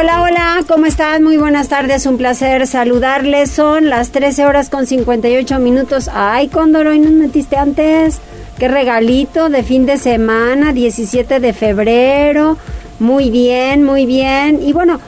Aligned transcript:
Hola, 0.00 0.22
hola, 0.22 0.64
¿cómo 0.68 0.86
están? 0.86 1.24
Muy 1.24 1.38
buenas 1.38 1.68
tardes, 1.68 2.06
un 2.06 2.18
placer 2.18 2.68
saludarles. 2.68 3.50
Son 3.50 3.90
las 3.90 4.12
13 4.12 4.46
horas 4.46 4.70
con 4.70 4.86
58 4.86 5.58
minutos. 5.58 6.08
Ay, 6.14 6.46
Cóndor, 6.46 6.86
hoy 6.86 7.00
nos 7.00 7.10
metiste 7.10 7.56
antes. 7.56 8.20
Qué 8.60 8.68
regalito 8.68 9.48
de 9.48 9.64
fin 9.64 9.86
de 9.86 9.96
semana, 9.98 10.72
17 10.72 11.40
de 11.40 11.52
febrero. 11.52 12.58
Muy 13.00 13.30
bien, 13.30 13.82
muy 13.82 14.06
bien. 14.06 14.60
Y 14.64 14.72
bueno, 14.72 15.00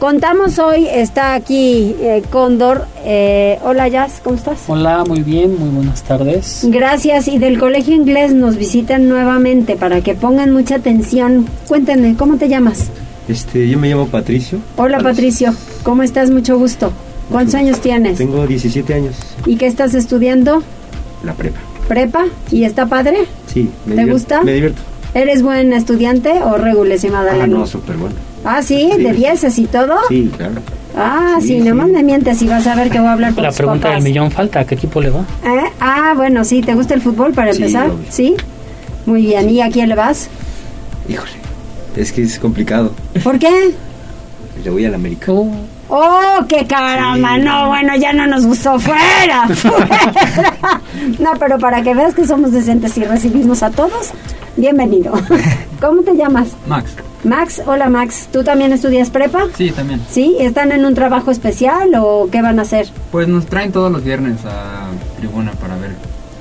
contamos 0.00 0.58
hoy, 0.58 0.88
está 0.88 1.34
aquí 1.34 1.94
eh, 2.00 2.24
Cóndor. 2.28 2.86
Eh, 3.04 3.60
hola, 3.62 3.86
Jazz, 3.86 4.20
¿cómo 4.24 4.34
estás? 4.34 4.64
Hola, 4.66 5.04
muy 5.04 5.20
bien, 5.20 5.56
muy 5.56 5.68
buenas 5.68 6.02
tardes. 6.02 6.66
Gracias. 6.68 7.28
Y 7.28 7.38
del 7.38 7.60
Colegio 7.60 7.94
Inglés 7.94 8.34
nos 8.34 8.56
visitan 8.56 9.08
nuevamente 9.08 9.76
para 9.76 10.00
que 10.00 10.16
pongan 10.16 10.50
mucha 10.50 10.74
atención. 10.74 11.46
Cuéntenme, 11.68 12.16
¿cómo 12.16 12.38
te 12.38 12.48
llamas? 12.48 12.90
Este, 13.28 13.68
yo 13.68 13.78
me 13.78 13.88
llamo 13.88 14.06
Patricio. 14.08 14.58
Hola 14.76 14.98
Patricio, 14.98 15.54
¿cómo 15.82 16.02
estás? 16.02 16.30
Mucho 16.30 16.58
gusto. 16.58 16.92
¿Cuántos 17.30 17.54
años 17.54 17.80
tienes? 17.80 18.18
Tengo 18.18 18.46
17 18.46 18.92
años. 18.94 19.14
¿Y 19.46 19.56
qué 19.56 19.66
estás 19.66 19.94
estudiando? 19.94 20.62
La 21.24 21.32
prepa. 21.34 21.60
¿Prepa? 21.88 22.24
¿Y 22.50 22.64
está 22.64 22.86
padre? 22.86 23.18
Sí. 23.46 23.70
Me 23.86 23.94
¿Te 23.94 24.00
divierto, 24.02 24.12
gusta? 24.12 24.42
Me 24.42 24.52
divierto. 24.52 24.82
¿Eres 25.14 25.42
buen 25.42 25.72
estudiante 25.72 26.32
o 26.42 26.56
regules 26.56 27.04
y 27.04 27.08
Ah, 27.08 27.46
no, 27.46 27.66
súper 27.66 27.96
bueno. 27.96 28.14
Ah, 28.44 28.62
¿sí? 28.62 28.90
Sí. 28.96 29.02
¿De 29.02 29.12
dieces 29.12 29.58
y 29.58 29.66
todo? 29.66 29.94
Sí, 30.08 30.30
claro. 30.36 30.54
Ah, 30.96 31.36
sí, 31.40 31.48
Sí, 31.48 31.58
nomás 31.60 31.86
sí. 31.86 31.92
me 31.92 32.02
mientes 32.02 32.42
y 32.42 32.48
vas 32.48 32.66
a 32.66 32.74
ver 32.74 32.90
que 32.90 32.98
voy 32.98 33.08
a 33.08 33.12
hablar 33.12 33.34
con 33.34 33.42
La 33.44 33.50
tus 33.50 33.58
pregunta 33.58 33.88
papás. 33.88 34.02
del 34.02 34.12
millón 34.12 34.30
falta, 34.30 34.60
¿a 34.60 34.64
qué 34.66 34.74
equipo 34.74 35.00
le 35.00 35.10
va? 35.10 35.20
¿Eh? 35.44 35.70
Ah, 35.80 36.12
bueno, 36.16 36.44
sí, 36.44 36.60
¿te 36.60 36.74
gusta 36.74 36.94
el 36.94 37.00
fútbol 37.02 37.32
para 37.32 37.52
Sí, 37.52 37.58
empezar? 37.62 37.88
obvio. 37.90 38.04
¿Sí? 38.10 38.34
Muy 39.06 39.22
bien, 39.22 39.48
¿y 39.48 39.60
a 39.60 39.70
quién 39.70 39.88
le 39.88 39.94
vas? 39.94 40.28
Híjole. 41.08 41.30
Es 41.96 42.12
que 42.12 42.22
es 42.22 42.38
complicado. 42.38 42.92
¿Por 43.22 43.38
qué? 43.38 43.74
Le 44.64 44.70
voy 44.70 44.84
a 44.84 44.90
la 44.90 44.96
América. 44.96 45.32
Uh, 45.32 45.52
¡Oh, 45.88 46.44
qué 46.48 46.66
caramba! 46.66 47.36
Sí. 47.36 47.42
No, 47.42 47.68
bueno, 47.68 47.96
ya 47.96 48.12
no 48.12 48.26
nos 48.26 48.46
gustó. 48.46 48.78
¡Fuera! 48.78 49.48
¡Fuera! 49.54 50.80
No, 51.18 51.32
pero 51.38 51.58
para 51.58 51.82
que 51.82 51.94
veas 51.94 52.14
que 52.14 52.26
somos 52.26 52.52
decentes 52.52 52.96
y 52.96 53.04
recibimos 53.04 53.62
a 53.62 53.70
todos, 53.70 54.10
bienvenido. 54.56 55.12
¿Cómo 55.80 56.02
te 56.02 56.14
llamas? 56.16 56.48
Max. 56.66 56.92
Max, 57.24 57.62
hola 57.66 57.88
Max. 57.88 58.28
¿Tú 58.32 58.42
también 58.42 58.72
estudias 58.72 59.10
prepa? 59.10 59.44
Sí, 59.56 59.70
también. 59.70 60.00
¿Sí? 60.10 60.36
¿Están 60.40 60.72
en 60.72 60.84
un 60.84 60.94
trabajo 60.94 61.30
especial 61.30 61.90
o 61.96 62.28
qué 62.30 62.42
van 62.42 62.58
a 62.58 62.62
hacer? 62.62 62.88
Pues 63.10 63.28
nos 63.28 63.46
traen 63.46 63.70
todos 63.70 63.92
los 63.92 64.02
viernes 64.02 64.44
a 64.44 64.88
tribuna 65.18 65.52
para 65.52 65.76
ver 65.76 65.92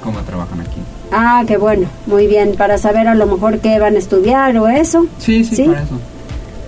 cómo 0.03 0.19
trabajan 0.21 0.61
aquí. 0.61 0.79
Ah, 1.11 1.43
qué 1.45 1.57
bueno. 1.57 1.87
Muy 2.07 2.27
bien, 2.27 2.53
para 2.57 2.77
saber 2.77 3.07
a 3.07 3.15
lo 3.15 3.25
mejor 3.25 3.59
qué 3.59 3.79
van 3.79 3.95
a 3.95 3.99
estudiar 3.99 4.57
o 4.57 4.67
eso. 4.69 5.05
Sí, 5.19 5.43
sí, 5.43 5.55
¿Sí? 5.55 5.63
para 5.65 5.83
eso. 5.83 5.99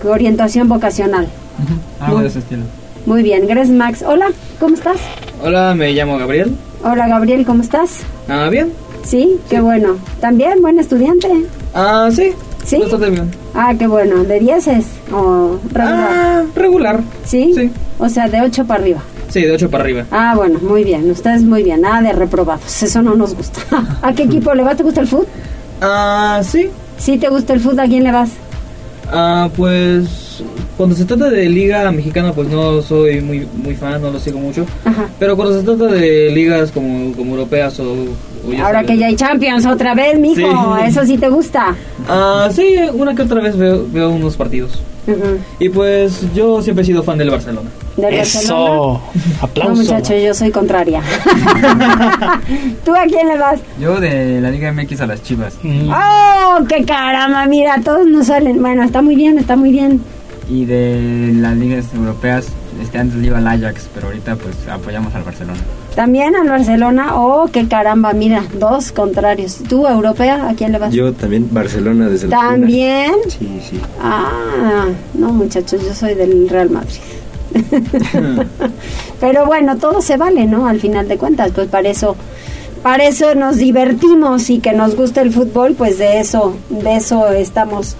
Orientación 0.08 0.68
vocacional. 0.68 1.24
Ujú, 1.62 1.74
Algo 2.04 2.14
Muy- 2.16 2.22
de 2.24 2.28
ese 2.28 2.38
estilo. 2.40 2.62
Muy 3.06 3.22
bien, 3.22 3.46
gracias 3.46 3.70
Max. 3.76 4.02
Hola, 4.06 4.26
¿cómo 4.60 4.74
estás? 4.74 4.96
Hola, 5.42 5.74
me 5.74 5.92
llamo 5.92 6.16
Gabriel. 6.18 6.54
Hola 6.82 7.06
Gabriel, 7.08 7.44
¿cómo 7.46 7.62
estás? 7.62 8.00
Ah, 8.28 8.48
bien. 8.50 8.72
Sí, 9.02 9.38
qué 9.50 9.60
bueno. 9.60 9.96
¿También 10.20 10.60
buen 10.62 10.78
estudiante? 10.78 11.28
Ah, 11.74 12.08
sí. 12.12 12.32
¿Sí? 12.64 12.78
Bastante 12.78 13.10
bien. 13.10 13.30
Ah, 13.54 13.74
qué 13.78 13.86
bueno. 13.86 14.24
¿De 14.24 14.40
10 14.40 14.68
o 15.12 15.58
regular? 15.72 16.08
Ah, 16.10 16.42
regular. 16.54 17.00
¿Sí? 17.26 17.52
sí. 17.54 17.70
O 17.98 18.08
sea, 18.08 18.28
de 18.28 18.40
8 18.40 18.64
para 18.66 18.80
arriba. 18.80 19.00
Sí, 19.34 19.42
de 19.42 19.50
8 19.50 19.68
para 19.68 19.82
arriba. 19.82 20.04
Ah, 20.12 20.34
bueno, 20.36 20.60
muy 20.60 20.84
bien. 20.84 21.10
Ustedes 21.10 21.42
muy 21.42 21.64
bien. 21.64 21.80
Nada 21.80 22.00
de 22.00 22.12
reprobados. 22.12 22.80
Eso 22.84 23.02
no 23.02 23.16
nos 23.16 23.34
gusta. 23.34 23.60
¿A 24.02 24.12
qué 24.12 24.22
equipo 24.22 24.54
le 24.54 24.62
vas? 24.62 24.76
¿Te 24.76 24.84
gusta 24.84 25.00
el 25.00 25.08
fútbol? 25.08 25.26
Ah, 25.80 26.40
sí. 26.44 26.70
¿Sí 26.98 27.18
te 27.18 27.28
gusta 27.28 27.52
el 27.52 27.58
fútbol? 27.58 27.80
¿A 27.80 27.86
quién 27.88 28.04
le 28.04 28.12
vas? 28.12 28.30
Ah, 29.10 29.50
pues 29.56 30.40
cuando 30.76 30.94
se 30.94 31.04
trata 31.04 31.30
de 31.30 31.48
liga 31.48 31.90
mexicana, 31.90 32.32
pues 32.32 32.46
no 32.48 32.80
soy 32.80 33.20
muy 33.22 33.44
muy 33.60 33.74
fan, 33.74 34.00
no 34.00 34.12
lo 34.12 34.20
sigo 34.20 34.38
mucho. 34.38 34.66
Ajá. 34.84 35.08
Pero 35.18 35.34
cuando 35.34 35.58
se 35.58 35.64
trata 35.64 35.86
de 35.86 36.30
ligas 36.30 36.70
como, 36.70 37.12
como 37.14 37.32
europeas 37.32 37.80
o, 37.80 37.92
Ahora 38.62 38.84
que 38.84 38.96
ya 38.98 39.06
hay 39.06 39.16
Champions 39.16 39.64
otra 39.66 39.94
vez, 39.94 40.18
mijo. 40.18 40.36
Sí. 40.36 40.82
Eso 40.86 41.04
sí 41.04 41.16
te 41.18 41.28
gusta. 41.28 41.74
Ah, 42.08 42.48
sí, 42.52 42.76
una 42.92 43.14
que 43.14 43.22
otra 43.22 43.40
vez 43.40 43.56
veo, 43.56 43.86
veo 43.90 44.10
unos 44.10 44.36
partidos. 44.36 44.82
Y 45.58 45.68
pues 45.68 46.22
yo 46.34 46.62
siempre 46.62 46.82
he 46.82 46.86
sido 46.86 47.02
fan 47.02 47.18
del 47.18 47.30
Barcelona. 47.30 47.68
¿Del 47.96 48.16
Barcelona? 48.16 48.22
Eso, 48.22 48.54
No, 48.56 49.00
aplauso. 49.42 49.82
muchacho, 49.82 50.16
yo 50.16 50.32
soy 50.32 50.50
contraria. 50.50 51.02
¿Tú 52.84 52.94
a 52.94 53.02
quién 53.04 53.28
le 53.28 53.36
vas? 53.38 53.60
Yo 53.80 54.00
de 54.00 54.40
la 54.40 54.50
Liga 54.50 54.72
MX 54.72 55.00
a 55.02 55.06
las 55.06 55.22
Chivas. 55.22 55.54
Mm, 55.62 55.90
¡Oh, 55.90 56.64
qué 56.68 56.84
caramba! 56.84 57.46
Mira, 57.46 57.80
todos 57.84 58.06
nos 58.06 58.26
salen. 58.28 58.60
Bueno, 58.62 58.82
está 58.82 59.02
muy 59.02 59.14
bien, 59.14 59.38
está 59.38 59.56
muy 59.56 59.72
bien. 59.72 60.00
Y 60.48 60.64
de 60.66 61.32
las 61.36 61.56
ligas 61.56 61.86
europeas, 61.94 62.48
este 62.82 62.98
antes 62.98 63.18
le 63.18 63.26
iba 63.28 63.38
al 63.38 63.46
Ajax, 63.48 63.88
pero 63.94 64.08
ahorita 64.08 64.36
pues 64.36 64.56
apoyamos 64.68 65.14
al 65.14 65.22
Barcelona. 65.22 65.60
También 65.94 66.34
al 66.34 66.48
Barcelona. 66.48 67.12
¡Oh, 67.14 67.48
qué 67.52 67.68
caramba! 67.68 68.12
Mira, 68.12 68.44
dos 68.58 68.90
contrarios. 68.92 69.60
¿Tú, 69.68 69.86
europea, 69.86 70.48
a 70.48 70.54
quién 70.54 70.72
le 70.72 70.78
vas? 70.78 70.92
Yo 70.92 71.12
también, 71.12 71.48
Barcelona 71.52 72.08
desde 72.08 72.28
la. 72.28 72.40
¿También? 72.40 73.12
Sí, 73.28 73.60
sí. 73.68 73.80
Ah, 74.02 74.86
no, 75.14 75.28
muchachos, 75.28 75.82
yo 75.84 75.94
soy 75.94 76.14
del 76.14 76.48
Real 76.48 76.70
Madrid. 76.70 77.00
Pero 79.20 79.46
bueno, 79.46 79.76
todo 79.76 80.02
se 80.02 80.16
vale, 80.16 80.46
¿no? 80.46 80.66
Al 80.66 80.80
final 80.80 81.06
de 81.08 81.16
cuentas, 81.16 81.52
pues 81.54 81.68
para 81.68 81.88
eso, 81.88 82.16
para 82.82 83.04
eso 83.04 83.34
nos 83.34 83.56
divertimos 83.56 84.50
y 84.50 84.58
que 84.58 84.72
nos 84.72 84.96
gusta 84.96 85.22
el 85.22 85.32
fútbol, 85.32 85.74
pues 85.74 85.98
de 85.98 86.20
eso, 86.20 86.56
de 86.68 86.96
eso 86.96 87.28
estamos, 87.28 87.96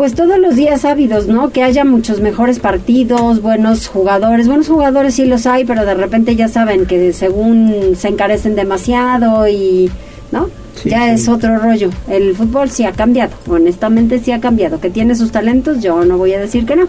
pues 0.00 0.14
todos 0.14 0.38
los 0.38 0.56
días 0.56 0.86
ávidos, 0.86 1.26
¿no? 1.26 1.50
Que 1.50 1.62
haya 1.62 1.84
muchos 1.84 2.22
mejores 2.22 2.58
partidos, 2.58 3.42
buenos 3.42 3.86
jugadores, 3.86 4.48
buenos 4.48 4.66
jugadores 4.66 5.16
sí 5.16 5.26
los 5.26 5.44
hay, 5.46 5.66
pero 5.66 5.84
de 5.84 5.92
repente 5.92 6.34
ya 6.36 6.48
saben 6.48 6.86
que 6.86 7.12
según 7.12 7.94
se 7.98 8.08
encarecen 8.08 8.56
demasiado 8.56 9.46
y, 9.46 9.90
¿no? 10.32 10.48
Sí, 10.74 10.88
ya 10.88 11.04
sí. 11.04 11.10
es 11.20 11.28
otro 11.28 11.58
rollo. 11.58 11.90
El 12.08 12.34
fútbol 12.34 12.70
sí 12.70 12.86
ha 12.86 12.92
cambiado, 12.92 13.34
honestamente 13.46 14.20
sí 14.20 14.32
ha 14.32 14.40
cambiado. 14.40 14.80
Que 14.80 14.88
tiene 14.88 15.14
sus 15.14 15.32
talentos, 15.32 15.82
yo 15.82 16.02
no 16.06 16.16
voy 16.16 16.32
a 16.32 16.40
decir 16.40 16.64
que 16.64 16.76
no. 16.76 16.88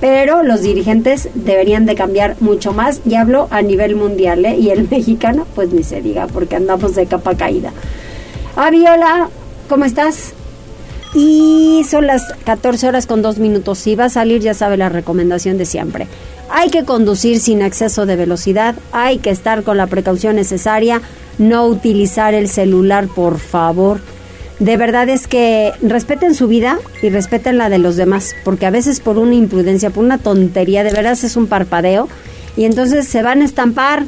Pero 0.00 0.42
los 0.42 0.60
dirigentes 0.60 1.28
deberían 1.34 1.86
de 1.86 1.94
cambiar 1.94 2.34
mucho 2.40 2.72
más. 2.72 3.02
Y 3.06 3.14
hablo 3.14 3.46
a 3.52 3.62
nivel 3.62 3.94
mundial, 3.94 4.44
¿eh? 4.44 4.56
Y 4.58 4.70
el 4.70 4.88
mexicano, 4.90 5.46
pues 5.54 5.72
ni 5.72 5.84
se 5.84 6.02
diga, 6.02 6.26
porque 6.26 6.56
andamos 6.56 6.96
de 6.96 7.06
capa 7.06 7.36
caída. 7.36 7.70
Ah, 8.56 8.70
Viola, 8.70 9.28
¿cómo 9.68 9.84
estás? 9.84 10.34
Y 11.14 11.84
son 11.88 12.06
las 12.06 12.34
14 12.44 12.88
horas 12.88 13.06
con 13.06 13.22
dos 13.22 13.38
minutos. 13.38 13.78
Si 13.78 13.94
va 13.94 14.06
a 14.06 14.10
salir, 14.10 14.40
ya 14.40 14.54
sabe 14.54 14.76
la 14.76 14.88
recomendación 14.88 15.58
de 15.58 15.66
siempre. 15.66 16.06
Hay 16.50 16.70
que 16.70 16.84
conducir 16.84 17.40
sin 17.40 17.62
exceso 17.62 18.06
de 18.06 18.16
velocidad, 18.16 18.74
hay 18.92 19.18
que 19.18 19.30
estar 19.30 19.62
con 19.62 19.76
la 19.76 19.86
precaución 19.86 20.36
necesaria, 20.36 21.02
no 21.36 21.66
utilizar 21.66 22.34
el 22.34 22.48
celular, 22.48 23.06
por 23.08 23.38
favor. 23.38 24.00
De 24.58 24.76
verdad 24.76 25.08
es 25.08 25.26
que 25.26 25.72
respeten 25.82 26.34
su 26.34 26.48
vida 26.48 26.78
y 27.02 27.10
respeten 27.10 27.58
la 27.58 27.68
de 27.68 27.78
los 27.78 27.96
demás, 27.96 28.34
porque 28.44 28.66
a 28.66 28.70
veces 28.70 29.00
por 29.00 29.18
una 29.18 29.34
imprudencia, 29.34 29.90
por 29.90 30.04
una 30.04 30.18
tontería, 30.18 30.84
de 30.84 30.92
veras 30.92 31.22
es 31.22 31.36
un 31.36 31.46
parpadeo, 31.46 32.08
y 32.56 32.64
entonces 32.64 33.06
se 33.06 33.22
van 33.22 33.42
a 33.42 33.44
estampar 33.44 34.06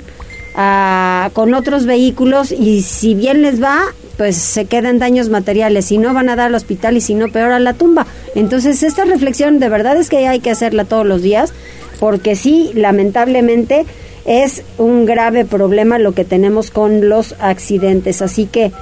ah, 0.57 1.31
con 1.35 1.55
otros 1.55 1.87
vehículos 1.87 2.51
y 2.51 2.83
si 2.83 3.15
bien 3.15 3.43
les 3.43 3.63
va, 3.63 3.83
pues 4.21 4.37
se 4.37 4.67
quedan 4.67 4.99
daños 4.99 5.31
materiales, 5.31 5.87
si 5.87 5.97
no 5.97 6.13
van 6.13 6.29
a 6.29 6.37
dar 6.37 6.49
al 6.49 6.55
hospital 6.55 6.95
y 6.95 7.01
si 7.01 7.15
no 7.15 7.33
peor 7.33 7.53
a 7.53 7.59
la 7.59 7.73
tumba. 7.73 8.07
Entonces 8.35 8.83
esta 8.83 9.07
reflexión 9.07 9.61
de 9.61 9.71
verdad 9.71 9.97
es 9.97 10.11
que 10.11 10.29
hay 10.29 10.41
que 10.41 10.51
hacerla 10.51 10.85
todos 10.85 11.07
los 11.07 11.23
días, 11.23 11.55
porque 11.99 12.37
sí, 12.37 12.71
lamentablemente 12.75 13.87
es 14.27 14.63
un 14.77 15.07
grave 15.07 15.47
problema 15.47 15.99
lo 15.99 16.13
que 16.13 16.27
tenemos 16.27 16.71
con 16.71 17.09
los 17.09 17.35
accidentes, 17.41 18.21
así 18.21 18.45
que 18.45 18.73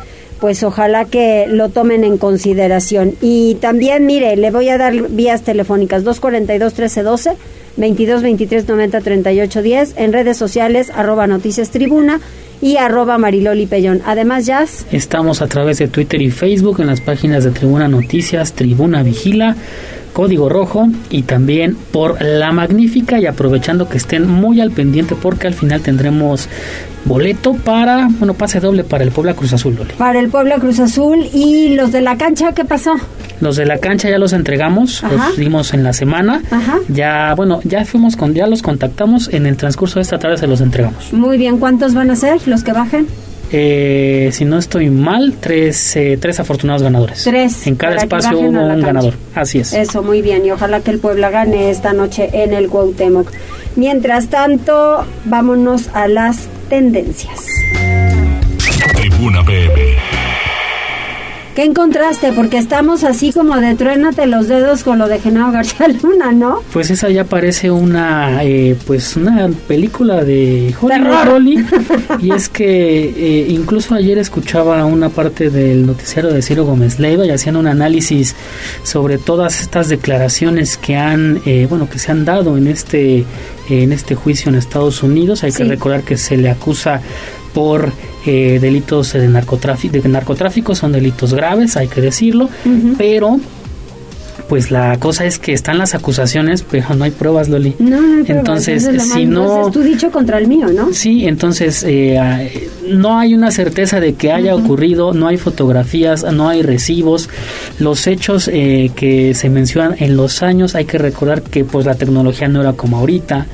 pues 0.40 0.64
ojalá 0.64 1.04
que 1.04 1.46
lo 1.46 1.68
tomen 1.68 2.02
en 2.02 2.18
consideración. 2.18 3.14
Y 3.20 3.58
también, 3.60 4.06
mire, 4.06 4.36
le 4.36 4.50
voy 4.50 4.70
a 4.70 4.76
dar 4.76 4.92
vías 5.08 5.42
telefónicas 5.42 6.04
242-1312, 6.04 7.36
22-23-90-38-10, 7.78 9.92
en 9.98 10.12
redes 10.12 10.36
sociales, 10.36 10.90
arroba 10.92 11.28
noticias 11.28 11.70
tribuna 11.70 12.20
y 12.60 12.76
arroba 12.76 13.18
mariloli 13.18 13.66
pellón. 13.66 14.00
Además, 14.06 14.46
Jazz, 14.46 14.86
Estamos 14.92 15.42
a 15.42 15.46
través 15.46 15.78
de 15.78 15.88
Twitter 15.88 16.20
y 16.22 16.30
Facebook 16.30 16.80
en 16.80 16.88
las 16.88 17.00
páginas 17.00 17.44
de 17.44 17.50
Tribuna 17.50 17.88
Noticias, 17.88 18.52
Tribuna 18.52 19.02
Vigila, 19.02 19.56
Código 20.18 20.48
Rojo 20.48 20.88
y 21.10 21.22
también 21.22 21.76
por 21.92 22.20
La 22.20 22.50
Magnífica 22.50 23.20
y 23.20 23.26
aprovechando 23.26 23.88
que 23.88 23.98
estén 23.98 24.28
muy 24.28 24.60
al 24.60 24.72
pendiente 24.72 25.14
porque 25.14 25.46
al 25.46 25.54
final 25.54 25.80
tendremos 25.80 26.48
boleto 27.04 27.52
para, 27.52 28.08
bueno, 28.18 28.34
pase 28.34 28.58
doble 28.58 28.82
para 28.82 29.04
el 29.04 29.12
Puebla 29.12 29.34
Cruz 29.34 29.52
Azul, 29.52 29.76
Loli. 29.76 29.92
Para 29.96 30.18
el 30.18 30.28
Puebla 30.28 30.56
Cruz 30.56 30.80
Azul 30.80 31.24
y 31.32 31.76
los 31.76 31.92
de 31.92 32.00
la 32.00 32.18
cancha, 32.18 32.50
¿qué 32.52 32.64
pasó? 32.64 32.96
Los 33.40 33.54
de 33.54 33.64
la 33.64 33.78
cancha 33.78 34.10
ya 34.10 34.18
los 34.18 34.32
entregamos, 34.32 35.04
Ajá. 35.04 35.28
los 35.28 35.36
dimos 35.36 35.72
en 35.72 35.84
la 35.84 35.92
semana. 35.92 36.42
Ajá. 36.50 36.80
Ya, 36.88 37.34
bueno, 37.36 37.60
ya 37.62 37.84
fuimos 37.84 38.16
con, 38.16 38.34
ya 38.34 38.48
los 38.48 38.60
contactamos, 38.60 39.32
en 39.32 39.46
el 39.46 39.56
transcurso 39.56 40.00
de 40.00 40.02
esta 40.02 40.18
tarde 40.18 40.36
se 40.36 40.48
los 40.48 40.60
entregamos. 40.60 41.12
Muy 41.12 41.38
bien, 41.38 41.58
¿cuántos 41.58 41.94
van 41.94 42.10
a 42.10 42.16
ser 42.16 42.40
los 42.48 42.64
que 42.64 42.72
bajen? 42.72 43.06
Eh, 43.50 44.30
si 44.32 44.44
no 44.44 44.58
estoy 44.58 44.90
mal, 44.90 45.34
tres, 45.40 45.96
eh, 45.96 46.18
tres 46.20 46.38
afortunados 46.40 46.82
ganadores. 46.82 47.24
Tres, 47.24 47.66
En 47.66 47.76
cada 47.76 47.96
espacio 47.96 48.38
hubo 48.38 48.48
un 48.48 48.80
ganador. 48.80 49.14
Así 49.34 49.58
es. 49.58 49.72
Eso, 49.72 50.02
muy 50.02 50.22
bien, 50.22 50.44
y 50.44 50.50
ojalá 50.50 50.80
que 50.80 50.90
el 50.90 50.98
Puebla 50.98 51.30
gane 51.30 51.70
esta 51.70 51.92
noche 51.92 52.28
en 52.32 52.52
el 52.52 52.68
Cuauhtémoc. 52.68 53.30
Mientras 53.76 54.28
tanto, 54.28 55.04
vámonos 55.24 55.88
a 55.94 56.08
las 56.08 56.48
tendencias. 56.68 57.46
Tribuna 58.94 59.44
PM. 59.44 60.27
¿Qué 61.58 61.64
encontraste? 61.64 62.32
Porque 62.32 62.56
estamos 62.56 63.02
así 63.02 63.32
como 63.32 63.56
de 63.56 63.74
truénate 63.74 64.28
los 64.28 64.46
dedos 64.46 64.84
con 64.84 65.00
lo 65.00 65.08
de 65.08 65.18
Genaro 65.18 65.50
García 65.50 65.88
Luna, 66.04 66.30
¿no? 66.30 66.62
Pues 66.72 66.88
esa 66.88 67.10
ya 67.10 67.24
parece 67.24 67.68
una, 67.72 68.44
eh, 68.44 68.76
pues 68.86 69.16
una 69.16 69.48
película 69.66 70.22
de. 70.22 70.72
Rolly. 70.80 71.66
Y 72.20 72.32
es 72.32 72.48
que 72.48 72.64
eh, 73.08 73.46
incluso 73.48 73.96
ayer 73.96 74.18
escuchaba 74.18 74.84
una 74.84 75.08
parte 75.08 75.50
del 75.50 75.84
noticiero 75.84 76.32
de 76.32 76.42
Ciro 76.42 76.64
Gómez 76.64 77.00
Leiva 77.00 77.26
y 77.26 77.30
hacían 77.30 77.56
un 77.56 77.66
análisis 77.66 78.36
sobre 78.84 79.18
todas 79.18 79.60
estas 79.60 79.88
declaraciones 79.88 80.76
que 80.76 80.96
han, 80.96 81.40
eh, 81.44 81.66
bueno, 81.68 81.90
que 81.90 81.98
se 81.98 82.12
han 82.12 82.24
dado 82.24 82.56
en 82.56 82.68
este, 82.68 83.24
en 83.68 83.92
este 83.92 84.14
juicio 84.14 84.48
en 84.48 84.54
Estados 84.54 85.02
Unidos. 85.02 85.42
Hay 85.42 85.50
que 85.50 85.64
recordar 85.64 86.02
que 86.02 86.16
se 86.16 86.36
le 86.36 86.50
acusa 86.50 87.00
por 87.54 87.92
eh, 88.26 88.58
delitos 88.60 89.12
de 89.12 89.28
narcotráfico, 89.28 89.98
de 89.98 90.08
narcotráfico, 90.08 90.74
son 90.74 90.92
delitos 90.92 91.34
graves, 91.34 91.76
hay 91.76 91.88
que 91.88 92.00
decirlo, 92.00 92.48
pero 92.96 93.38
pues 94.48 94.70
la 94.70 94.98
cosa 94.98 95.24
es 95.26 95.38
que 95.38 95.52
están 95.52 95.78
las 95.78 95.94
acusaciones, 95.94 96.64
pero 96.68 96.94
no 96.94 97.04
hay 97.04 97.10
pruebas, 97.10 97.48
Loli. 97.48 97.74
No, 97.78 97.90
no 97.90 97.96
hay 98.18 98.22
pruebas, 98.24 98.28
Entonces, 98.68 99.02
si 99.12 99.26
no- 99.26 99.66
es 99.68 99.72
tu 99.72 99.80
dicho 99.82 100.10
contra 100.10 100.38
el 100.38 100.46
mío, 100.48 100.68
¿no? 100.74 100.92
Sí, 100.92 101.26
entonces 101.26 101.84
eh, 101.86 102.68
no 102.88 103.18
hay 103.18 103.34
una 103.34 103.50
certeza 103.50 104.00
de 104.00 104.14
que 104.14 104.32
haya 104.32 104.54
ocurrido, 104.54 105.12
no 105.12 105.26
hay 105.28 105.36
fotografías, 105.36 106.24
no 106.32 106.48
hay 106.48 106.62
recibos. 106.62 107.28
Los 107.78 108.06
hechos 108.06 108.48
eh, 108.52 108.90
que 108.96 109.34
se 109.34 109.50
mencionan 109.50 109.96
en 109.98 110.16
los 110.16 110.42
años, 110.42 110.74
hay 110.74 110.84
que 110.86 110.98
recordar 110.98 111.42
que 111.42 111.64
pues 111.64 111.84
la 111.86 111.94
tecnología 111.96 112.48
no 112.48 112.60
era 112.60 112.72
como 112.72 112.96
ahorita, 112.98 113.46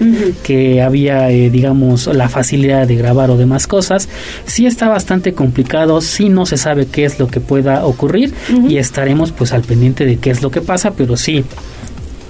que 0.43 0.83
había, 0.83 1.31
eh, 1.31 1.51
digamos, 1.51 2.07
la 2.07 2.29
facilidad 2.29 2.87
de 2.87 2.97
grabar 2.97 3.31
o 3.31 3.37
demás 3.37 3.67
cosas. 3.67 4.09
Sí 4.47 4.67
está 4.67 4.89
bastante 4.89 5.33
complicado, 5.33 6.01
sí 6.01 6.29
no 6.29 6.47
se 6.47 6.57
sabe 6.57 6.87
qué 6.87 7.05
es 7.05 7.19
lo 7.19 7.27
que 7.29 7.41
pueda 7.41 7.85
ocurrir 7.87 8.33
y 8.69 8.77
estaremos 8.77 9.33
pues 9.33 9.53
al 9.53 9.63
pendiente 9.63 10.05
de 10.07 10.17
qué 10.17 10.31
es 10.31 10.43
lo 10.43 10.51
que 10.51 10.61
pasa, 10.61 10.84
pero 10.91 11.17
sí. 11.17 11.45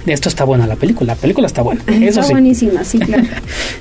De 0.05 0.13
esto 0.13 0.29
está 0.29 0.43
buena 0.43 0.67
la 0.67 0.75
película, 0.75 1.13
la 1.15 1.19
película 1.19 1.47
está 1.47 1.61
buena. 1.63 1.81
Eso 1.87 2.05
Está 2.05 2.23
sí. 2.23 2.31
buenísima, 2.33 2.83
sí, 2.83 2.99
claro. 3.07 3.23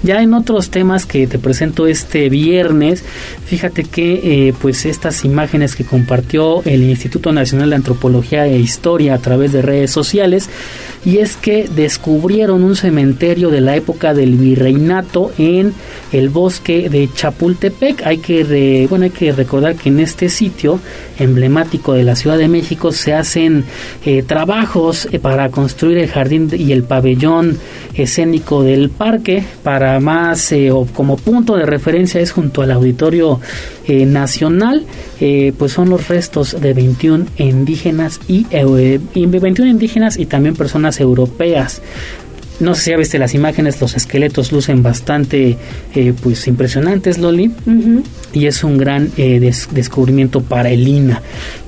Ya 0.02 0.22
en 0.22 0.32
otros 0.34 0.70
temas 0.70 1.04
que 1.06 1.26
te 1.26 1.38
presento 1.38 1.86
este 1.86 2.28
viernes, 2.30 3.02
fíjate 3.46 3.84
que 3.84 4.48
eh, 4.48 4.54
pues 4.60 4.86
estas 4.86 5.24
imágenes 5.24 5.76
que 5.76 5.84
compartió 5.84 6.62
el 6.64 6.82
Instituto 6.84 7.30
Nacional 7.32 7.70
de 7.70 7.76
Antropología 7.76 8.46
e 8.46 8.58
Historia 8.58 9.14
a 9.14 9.18
través 9.18 9.52
de 9.52 9.60
redes 9.62 9.90
sociales, 9.90 10.48
y 11.04 11.18
es 11.18 11.36
que 11.36 11.68
descubrieron 11.76 12.64
un 12.64 12.76
cementerio 12.76 13.50
de 13.50 13.60
la 13.60 13.76
época 13.76 14.14
del 14.14 14.36
virreinato 14.36 15.30
en 15.36 15.74
el 16.12 16.30
bosque 16.30 16.88
de 16.88 17.10
Chapultepec. 17.14 18.06
Hay 18.06 18.18
que 18.18 18.42
re- 18.44 18.86
bueno, 18.88 19.04
hay 19.04 19.10
que 19.10 19.30
recordar 19.32 19.74
que 19.76 19.90
en 19.90 20.00
este 20.00 20.30
sitio 20.30 20.80
emblemático 21.18 21.92
de 21.92 22.04
la 22.04 22.16
Ciudad 22.16 22.38
de 22.38 22.48
México 22.48 22.92
se 22.92 23.12
hacen 23.12 23.64
eh, 24.06 24.22
trabajos 24.22 25.06
eh, 25.12 25.18
para 25.18 25.50
construir 25.50 25.98
el 25.98 26.08
jardín 26.14 26.48
y 26.56 26.72
el 26.72 26.84
pabellón 26.84 27.58
escénico 27.94 28.62
del 28.62 28.90
parque. 28.90 29.44
Para 29.62 29.98
más 30.00 30.52
eh, 30.52 30.70
o 30.70 30.86
como 30.86 31.16
punto 31.16 31.56
de 31.56 31.66
referencia 31.66 32.20
es 32.20 32.32
junto 32.32 32.62
al 32.62 32.70
Auditorio 32.70 33.40
eh, 33.86 34.06
Nacional. 34.06 34.84
eh, 35.20 35.52
pues 35.58 35.72
son 35.72 35.90
los 35.90 36.08
restos 36.08 36.60
de 36.60 36.72
21 36.72 37.26
indígenas 37.38 38.20
y, 38.28 38.46
eh, 38.50 39.00
y 39.14 39.26
21 39.26 39.70
indígenas 39.70 40.18
y 40.18 40.26
también 40.26 40.54
personas 40.54 41.00
europeas. 41.00 41.82
No 42.60 42.74
sé 42.74 42.82
si 42.82 42.90
ya 42.90 42.96
viste 42.96 43.18
las 43.18 43.34
imágenes, 43.34 43.80
los 43.80 43.96
esqueletos 43.96 44.52
lucen 44.52 44.82
bastante 44.82 45.56
eh, 45.94 46.12
pues 46.22 46.46
impresionantes, 46.46 47.18
Loli 47.18 47.50
y 48.32 48.46
es 48.46 48.62
un 48.64 48.78
gran 48.78 49.10
eh, 49.16 49.40
des- 49.40 49.68
descubrimiento 49.72 50.40
para 50.40 50.70
el 50.70 50.86
INA. 50.86 51.20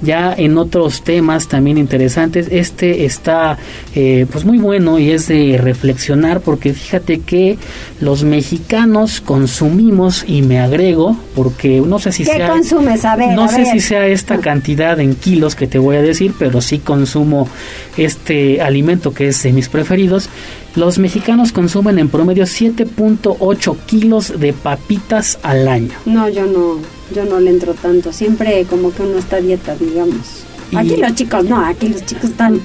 Ya 0.03 0.33
en 0.37 0.57
otros 0.59 1.03
temas 1.03 1.49
también 1.49 1.77
interesantes, 1.79 2.47
este 2.51 3.05
está 3.05 3.59
eh, 3.95 4.27
pues 4.31 4.45
muy 4.45 4.59
bueno 4.59 4.99
y 4.99 5.11
es 5.11 5.27
de 5.29 5.59
reflexionar 5.61 6.41
porque 6.41 6.73
fíjate 6.73 7.21
que 7.21 7.59
los 8.01 8.23
mexicanos 8.25 9.21
consumimos 9.21 10.25
y 10.27 10.43
me 10.43 10.61
agrego 10.61 11.17
porque 11.35 11.81
no 11.81 11.99
sé 11.99 12.13
si 12.13 12.25
¿Qué 12.25 12.35
sea 12.35 12.49
consumes? 12.51 13.05
A 13.05 13.17
ver, 13.17 13.35
no 13.35 13.45
a 13.45 13.49
sé 13.49 13.63
ver. 13.63 13.73
si 13.73 13.81
sea 13.81 14.07
esta 14.07 14.39
cantidad 14.39 14.99
en 15.01 15.15
kilos 15.17 15.55
que 15.57 15.67
te 15.67 15.79
voy 15.79 15.97
a 15.97 16.03
decir, 16.03 16.33
pero 16.39 16.61
sí 16.61 16.79
consumo 16.79 17.49
este 17.97 18.61
alimento 18.61 19.13
que 19.13 19.29
es 19.29 19.43
de 19.43 19.53
mis 19.53 19.69
preferidos. 19.69 20.29
Los 20.77 20.99
mexicanos 20.99 21.53
consumen 21.53 21.99
en 21.99 22.09
promedio 22.09 22.45
7.8 22.45 23.77
kilos 23.87 24.39
de 24.39 24.53
papitas 24.53 25.39
al 25.43 25.67
año. 25.69 25.93
No, 26.05 26.29
yo 26.29 26.45
no, 26.47 26.79
yo 27.15 27.25
no 27.25 27.41
le 27.41 27.51
entro 27.51 27.73
tanto. 27.75 28.13
Siempre 28.13 28.65
como 28.69 28.93
que 28.93 29.03
uno 29.03 29.19
está 29.19 29.37
a 29.37 29.41
dieta, 29.41 29.75
digamos. 29.77 30.43
Y- 30.71 30.77
Aquí 30.77 30.97
los 30.97 31.15
chicos, 31.15 31.45
no, 31.45 31.65
aquí 31.65 31.89
los 31.89 32.05
chicos 32.05 32.25
están 32.31 32.61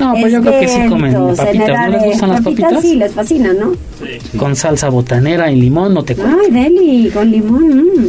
No, 0.00 0.14
pues 0.18 0.32
yo 0.32 0.40
creo 0.40 0.60
que 0.60 0.68
sí 0.68 0.78
comen 0.88 1.12
papitas. 1.36 1.68
¿No 1.68 1.88
les 1.90 2.04
gustan 2.04 2.28
las 2.30 2.40
papitas? 2.42 2.82
Sí, 2.82 2.94
les 2.96 3.12
fascina, 3.12 3.52
¿no? 3.52 3.72
Con 4.38 4.56
salsa 4.56 4.88
botanera 4.88 5.50
y 5.50 5.56
limón, 5.60 5.94
no 5.94 6.02
te 6.04 6.16
cuento. 6.16 6.38
Ay, 6.44 6.50
Deli, 6.50 7.10
con 7.10 7.30
limón. 7.30 7.68
mm. 7.68 8.08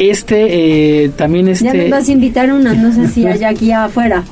Este, 0.00 1.04
eh, 1.04 1.10
también 1.10 1.44
Ya 1.44 1.52
este... 1.52 1.76
nos 1.76 1.90
vas 1.90 2.08
a 2.08 2.12
invitar 2.12 2.50
unas, 2.50 2.74
no 2.78 2.90
sé 2.90 3.06
si 3.08 3.26
hay 3.26 3.44
aquí 3.44 3.70
afuera. 3.70 4.24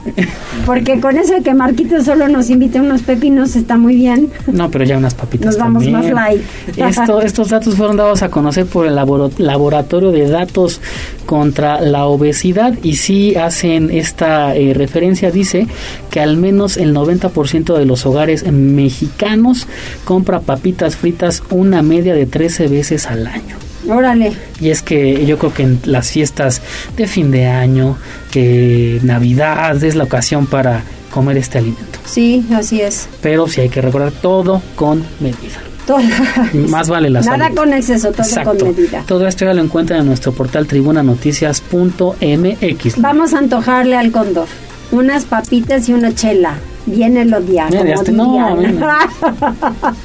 Porque 0.64 0.98
con 0.98 1.18
eso 1.18 1.34
de 1.34 1.42
que 1.42 1.52
Marquito 1.52 2.02
solo 2.02 2.26
nos 2.26 2.48
invite 2.48 2.80
unos 2.80 3.02
pepinos 3.02 3.54
está 3.54 3.76
muy 3.76 3.94
bien. 3.94 4.30
No, 4.46 4.70
pero 4.70 4.86
ya 4.86 4.96
unas 4.96 5.12
papitas 5.12 5.44
Nos 5.44 5.58
vamos 5.58 5.84
también. 5.84 6.14
más 6.14 6.30
light. 6.30 6.42
Esto, 6.74 7.20
estos 7.22 7.50
datos 7.50 7.74
fueron 7.74 7.98
dados 7.98 8.22
a 8.22 8.30
conocer 8.30 8.64
por 8.64 8.86
el 8.86 8.94
Laboratorio 8.94 10.10
de 10.10 10.26
Datos 10.30 10.80
contra 11.26 11.82
la 11.82 12.06
Obesidad 12.06 12.72
y 12.82 12.96
sí 12.96 13.36
hacen 13.36 13.90
esta 13.90 14.56
eh, 14.56 14.72
referencia, 14.72 15.30
dice 15.30 15.66
que 16.10 16.20
al 16.20 16.38
menos 16.38 16.78
el 16.78 16.94
90% 16.94 17.76
de 17.76 17.84
los 17.84 18.06
hogares 18.06 18.50
mexicanos 18.50 19.66
compra 20.06 20.40
papitas 20.40 20.96
fritas 20.96 21.42
una 21.50 21.82
media 21.82 22.14
de 22.14 22.24
13 22.24 22.68
veces 22.68 23.06
al 23.06 23.26
año. 23.26 23.67
Órale. 23.88 24.32
Y 24.60 24.70
es 24.70 24.82
que 24.82 25.24
yo 25.26 25.38
creo 25.38 25.52
que 25.54 25.62
en 25.64 25.80
las 25.84 26.10
fiestas 26.10 26.60
de 26.96 27.06
fin 27.06 27.30
de 27.30 27.46
año, 27.46 27.96
que 28.30 29.00
Navidad 29.02 29.82
es 29.82 29.94
la 29.96 30.04
ocasión 30.04 30.46
para 30.46 30.82
comer 31.10 31.36
este 31.38 31.58
alimento. 31.58 31.98
Sí, 32.04 32.44
así 32.54 32.80
es. 32.80 33.08
Pero 33.22 33.48
sí 33.48 33.60
hay 33.62 33.68
que 33.70 33.80
recordar 33.80 34.12
todo 34.12 34.60
con 34.76 35.02
medida. 35.20 35.58
Todo. 35.86 36.00
Más 36.68 36.88
vale 36.90 37.08
la 37.08 37.22
Nada 37.22 37.44
salud. 37.44 37.56
con 37.56 37.72
exceso, 37.72 38.12
todo 38.12 38.22
Exacto. 38.26 38.66
con 38.66 38.76
medida. 38.76 39.04
Todo 39.06 39.26
esto 39.26 39.46
ya 39.46 39.54
lo 39.54 39.62
encuentran 39.62 40.00
en 40.00 40.06
nuestro 40.06 40.32
portal 40.32 40.66
tribunanoticias.mx. 40.66 43.00
Vamos 43.00 43.32
a 43.34 43.38
antojarle 43.38 43.96
al 43.96 44.12
cóndor 44.12 44.46
unas 44.90 45.24
papitas 45.24 45.88
y 45.88 45.94
una 45.94 46.14
chela. 46.14 46.54
Viene 46.88 47.26
ya 47.28 48.02
te- 48.02 48.12
no. 48.12 48.56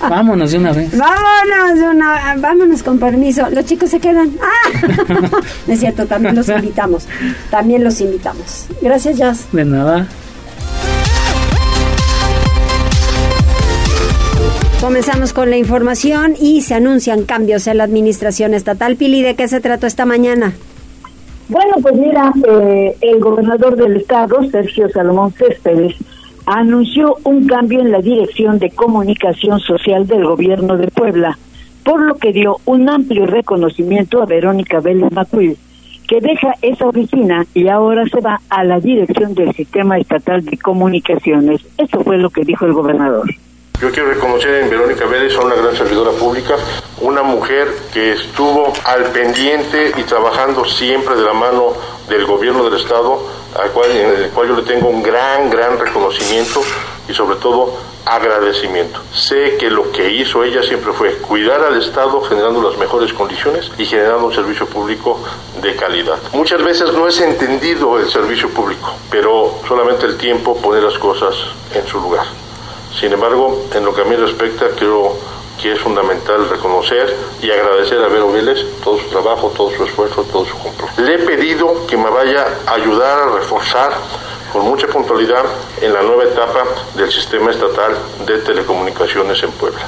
Vámonos 0.09 0.51
de 0.51 0.57
una 0.57 0.71
vez. 0.73 0.97
vámonos, 0.97 1.93
una, 1.93 2.35
vámonos 2.37 2.83
con 2.83 2.99
permiso. 2.99 3.49
Los 3.49 3.65
chicos 3.65 3.89
se 3.89 3.99
quedan. 3.99 4.31
¡Ah! 4.41 5.29
es 5.67 5.79
cierto, 5.79 6.05
también 6.05 6.35
los 6.35 6.49
invitamos. 6.49 7.07
También 7.49 7.83
los 7.83 7.99
invitamos. 8.01 8.65
Gracias, 8.81 9.17
Jazz. 9.17 9.47
De 9.51 9.65
nada. 9.65 10.07
Comenzamos 14.81 15.31
con 15.31 15.49
la 15.49 15.55
información 15.55 16.35
y 16.39 16.61
se 16.61 16.73
anuncian 16.75 17.23
cambios 17.23 17.67
en 17.67 17.77
la 17.77 17.85
administración 17.85 18.53
estatal. 18.53 18.97
Pili, 18.97 19.21
¿de 19.21 19.35
qué 19.35 19.47
se 19.47 19.61
trató 19.61 19.87
esta 19.87 20.05
mañana? 20.05 20.53
Bueno, 21.47 21.75
pues 21.81 21.95
mira, 21.95 22.33
eh, 22.45 22.97
el 22.99 23.19
gobernador 23.19 23.77
del 23.77 23.97
estado, 23.97 24.39
Sergio 24.51 24.89
Salomón 24.89 25.31
Céspedes, 25.33 25.95
anunció 26.45 27.15
un 27.23 27.47
cambio 27.47 27.79
en 27.79 27.91
la 27.91 28.01
dirección 28.01 28.59
de 28.59 28.69
comunicación 28.71 29.59
social 29.59 30.07
del 30.07 30.25
gobierno 30.25 30.77
de 30.77 30.87
Puebla, 30.87 31.37
por 31.83 32.01
lo 32.01 32.15
que 32.15 32.33
dio 32.33 32.57
un 32.65 32.89
amplio 32.89 33.25
reconocimiento 33.25 34.21
a 34.21 34.25
Verónica 34.25 34.79
Vélez 34.79 35.11
Macuil, 35.11 35.57
que 36.07 36.19
deja 36.19 36.53
esa 36.61 36.87
oficina 36.87 37.45
y 37.53 37.67
ahora 37.67 38.05
se 38.05 38.19
va 38.19 38.41
a 38.49 38.63
la 38.63 38.79
dirección 38.79 39.33
del 39.33 39.53
Sistema 39.53 39.97
Estatal 39.97 40.43
de 40.43 40.57
Comunicaciones. 40.57 41.61
Esto 41.77 42.03
fue 42.03 42.17
lo 42.17 42.29
que 42.29 42.43
dijo 42.43 42.65
el 42.65 42.73
gobernador. 42.73 43.29
Yo 43.81 43.91
quiero 43.91 44.09
reconocer 44.09 44.55
en 44.55 44.69
Verónica 44.69 45.05
Vélez 45.05 45.35
a 45.35 45.41
una 45.41 45.55
gran 45.55 45.75
servidora 45.75 46.11
pública, 46.11 46.55
una 47.01 47.21
mujer 47.21 47.67
que 47.91 48.13
estuvo 48.13 48.71
al 48.85 49.11
pendiente 49.11 49.91
y 49.97 50.03
trabajando 50.03 50.63
siempre 50.63 51.15
de 51.15 51.23
la 51.23 51.33
mano 51.33 51.73
del 52.07 52.25
gobierno 52.25 52.63
del 52.63 52.79
Estado, 52.79 53.19
al 53.61 53.71
cual, 53.71 53.91
en 53.91 54.23
el 54.23 54.29
cual 54.29 54.47
yo 54.47 54.55
le 54.55 54.63
tengo 54.63 54.87
un 54.87 55.03
gran, 55.03 55.49
gran 55.49 55.77
reconocimiento 55.77 56.61
y 57.09 57.13
sobre 57.13 57.37
todo 57.37 57.75
agradecimiento. 58.05 59.01
Sé 59.13 59.57
que 59.57 59.69
lo 59.69 59.91
que 59.91 60.09
hizo 60.11 60.43
ella 60.43 60.63
siempre 60.63 60.93
fue 60.93 61.17
cuidar 61.17 61.61
al 61.61 61.77
Estado 61.81 62.21
generando 62.21 62.61
las 62.61 62.77
mejores 62.77 63.11
condiciones 63.13 63.69
y 63.77 63.85
generando 63.85 64.27
un 64.27 64.33
servicio 64.33 64.65
público 64.65 65.19
de 65.61 65.75
calidad. 65.75 66.19
Muchas 66.31 66.63
veces 66.63 66.93
no 66.93 67.07
es 67.07 67.19
entendido 67.19 67.99
el 67.99 68.09
servicio 68.09 68.49
público, 68.49 68.93
pero 69.09 69.55
solamente 69.67 70.05
el 70.05 70.17
tiempo 70.17 70.55
pone 70.57 70.81
las 70.81 70.97
cosas 70.97 71.35
en 71.73 71.85
su 71.87 71.99
lugar. 71.99 72.25
Sin 72.99 73.11
embargo, 73.11 73.65
en 73.73 73.85
lo 73.85 73.93
que 73.93 74.01
a 74.01 74.05
mí 74.05 74.15
respecta, 74.15 74.67
creo 74.77 75.15
que 75.61 75.73
es 75.73 75.79
fundamental 75.79 76.49
reconocer 76.49 77.15
y 77.41 77.49
agradecer 77.51 78.03
a 78.03 78.07
Vero 78.07 78.31
Vélez 78.31 78.59
todo 78.83 78.97
su 78.97 79.07
trabajo, 79.09 79.51
todo 79.55 79.71
su 79.71 79.83
esfuerzo, 79.83 80.23
todo 80.31 80.45
su 80.45 80.57
compromiso. 80.57 81.01
Le 81.01 81.15
he 81.15 81.19
pedido 81.19 81.85
que 81.87 81.97
me 81.97 82.09
vaya 82.09 82.45
a 82.67 82.73
ayudar 82.73 83.19
a 83.19 83.35
reforzar 83.35 83.93
con 84.51 84.63
mucha 84.63 84.87
puntualidad 84.87 85.45
en 85.81 85.93
la 85.93 86.01
nueva 86.01 86.25
etapa 86.25 86.63
del 86.95 87.11
sistema 87.11 87.51
estatal 87.51 87.95
de 88.25 88.37
telecomunicaciones 88.39 89.41
en 89.43 89.51
Puebla. 89.51 89.81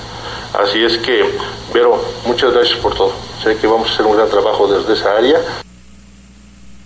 Así 0.53 0.83
es 0.83 0.97
que, 0.97 1.37
Vero, 1.73 1.99
muchas 2.25 2.53
gracias 2.53 2.79
por 2.79 2.95
todo. 2.95 3.11
Sé 3.43 3.57
que 3.57 3.67
vamos 3.67 3.89
a 3.89 3.93
hacer 3.93 4.05
un 4.05 4.15
gran 4.15 4.29
trabajo 4.29 4.67
desde 4.67 4.93
esa 4.93 5.17
área. 5.17 5.39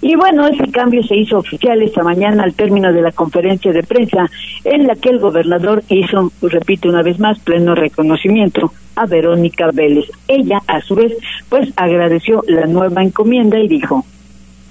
Y 0.01 0.15
bueno, 0.15 0.47
ese 0.47 0.71
cambio 0.71 1.03
se 1.03 1.15
hizo 1.15 1.37
oficial 1.37 1.81
esta 1.81 2.03
mañana 2.03 2.43
al 2.43 2.53
término 2.53 2.93
de 2.93 3.01
la 3.01 3.11
conferencia 3.11 3.71
de 3.73 3.83
prensa 3.83 4.29
en 4.63 4.87
la 4.87 4.95
que 4.95 5.09
el 5.09 5.19
gobernador 5.19 5.83
hizo, 5.89 6.31
repito 6.41 6.87
una 6.87 7.01
vez 7.01 7.19
más, 7.19 7.37
pleno 7.39 7.75
reconocimiento 7.75 8.71
a 8.95 9.05
Verónica 9.05 9.69
Vélez. 9.73 10.05
Ella, 10.27 10.61
a 10.67 10.79
su 10.81 10.95
vez, 10.95 11.13
pues 11.49 11.69
agradeció 11.75 12.43
la 12.47 12.65
nueva 12.65 13.03
encomienda 13.03 13.59
y 13.59 13.67
dijo, 13.67 14.05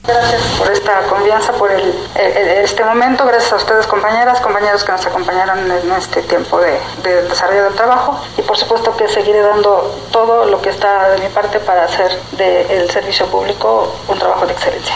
Gracias 0.07 0.43
por 0.59 0.71
esta 0.71 1.03
confianza, 1.03 1.53
por 1.53 1.71
el, 1.71 1.83
este 2.17 2.83
momento. 2.83 3.27
Gracias 3.27 3.53
a 3.53 3.57
ustedes, 3.57 3.87
compañeras, 3.87 4.41
compañeros 4.41 4.83
que 4.83 4.93
nos 4.93 5.07
acompañaron 5.07 5.59
en 5.71 5.93
este 5.93 6.23
tiempo 6.23 6.59
de, 6.61 6.79
de, 7.03 7.23
desarrollo 7.25 7.65
del 7.65 7.75
trabajo. 7.75 8.19
Y 8.39 8.43
por 8.43 8.57
supuesto 8.57 8.97
que 8.97 9.07
seguiré 9.09 9.41
dando 9.41 9.95
todo 10.11 10.47
lo 10.47 10.63
que 10.63 10.71
está 10.71 11.11
de 11.11 11.19
mi 11.19 11.29
parte 11.29 11.59
para 11.61 11.85
hacer 11.85 12.11
del 12.39 12.89
servicio 12.91 13.27
público 13.27 13.95
un 14.09 14.19
trabajo 14.19 14.47
de 14.47 14.53
excelencia. 14.55 14.95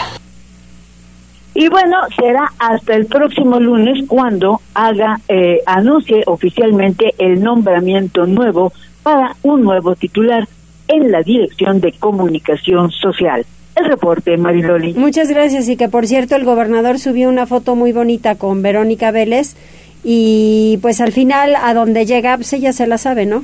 Y 1.55 1.67
bueno, 1.67 1.97
será 2.19 2.51
hasta 2.57 2.95
el 2.95 3.05
próximo 3.05 3.59
lunes 3.59 4.05
cuando 4.07 4.61
haga, 4.73 5.19
eh, 5.27 5.59
anuncie 5.65 6.23
oficialmente 6.25 7.13
el 7.19 7.43
nombramiento 7.43 8.25
nuevo 8.25 8.73
para 9.03 9.35
un 9.43 9.61
nuevo 9.61 9.95
titular 9.95 10.47
en 10.87 11.11
la 11.11 11.21
Dirección 11.21 11.79
de 11.79 11.91
Comunicación 11.93 12.91
Social. 12.91 13.45
El 13.75 13.85
reporte, 13.85 14.37
Mariloli. 14.37 14.93
Muchas 14.93 15.29
gracias 15.29 15.67
y 15.67 15.77
que 15.77 15.89
por 15.89 16.07
cierto 16.07 16.35
el 16.35 16.43
gobernador 16.43 16.99
subió 16.99 17.29
una 17.29 17.45
foto 17.45 17.75
muy 17.75 17.91
bonita 17.91 18.35
con 18.35 18.61
Verónica 18.61 19.11
Vélez 19.11 19.55
y 20.03 20.77
pues 20.81 21.01
al 21.01 21.11
final 21.11 21.55
a 21.55 21.73
donde 21.73 22.05
llega 22.05 22.35
pues 22.35 22.53
ella 22.53 22.73
se 22.73 22.87
la 22.87 22.97
sabe, 22.97 23.25
¿no? 23.25 23.43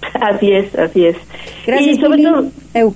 Así 0.20 0.52
es, 0.52 0.74
así 0.78 1.06
es. 1.06 1.16
Gracias. 1.66 1.96
Y 1.96 2.00
sobre 2.00 2.22
todo 2.22 2.50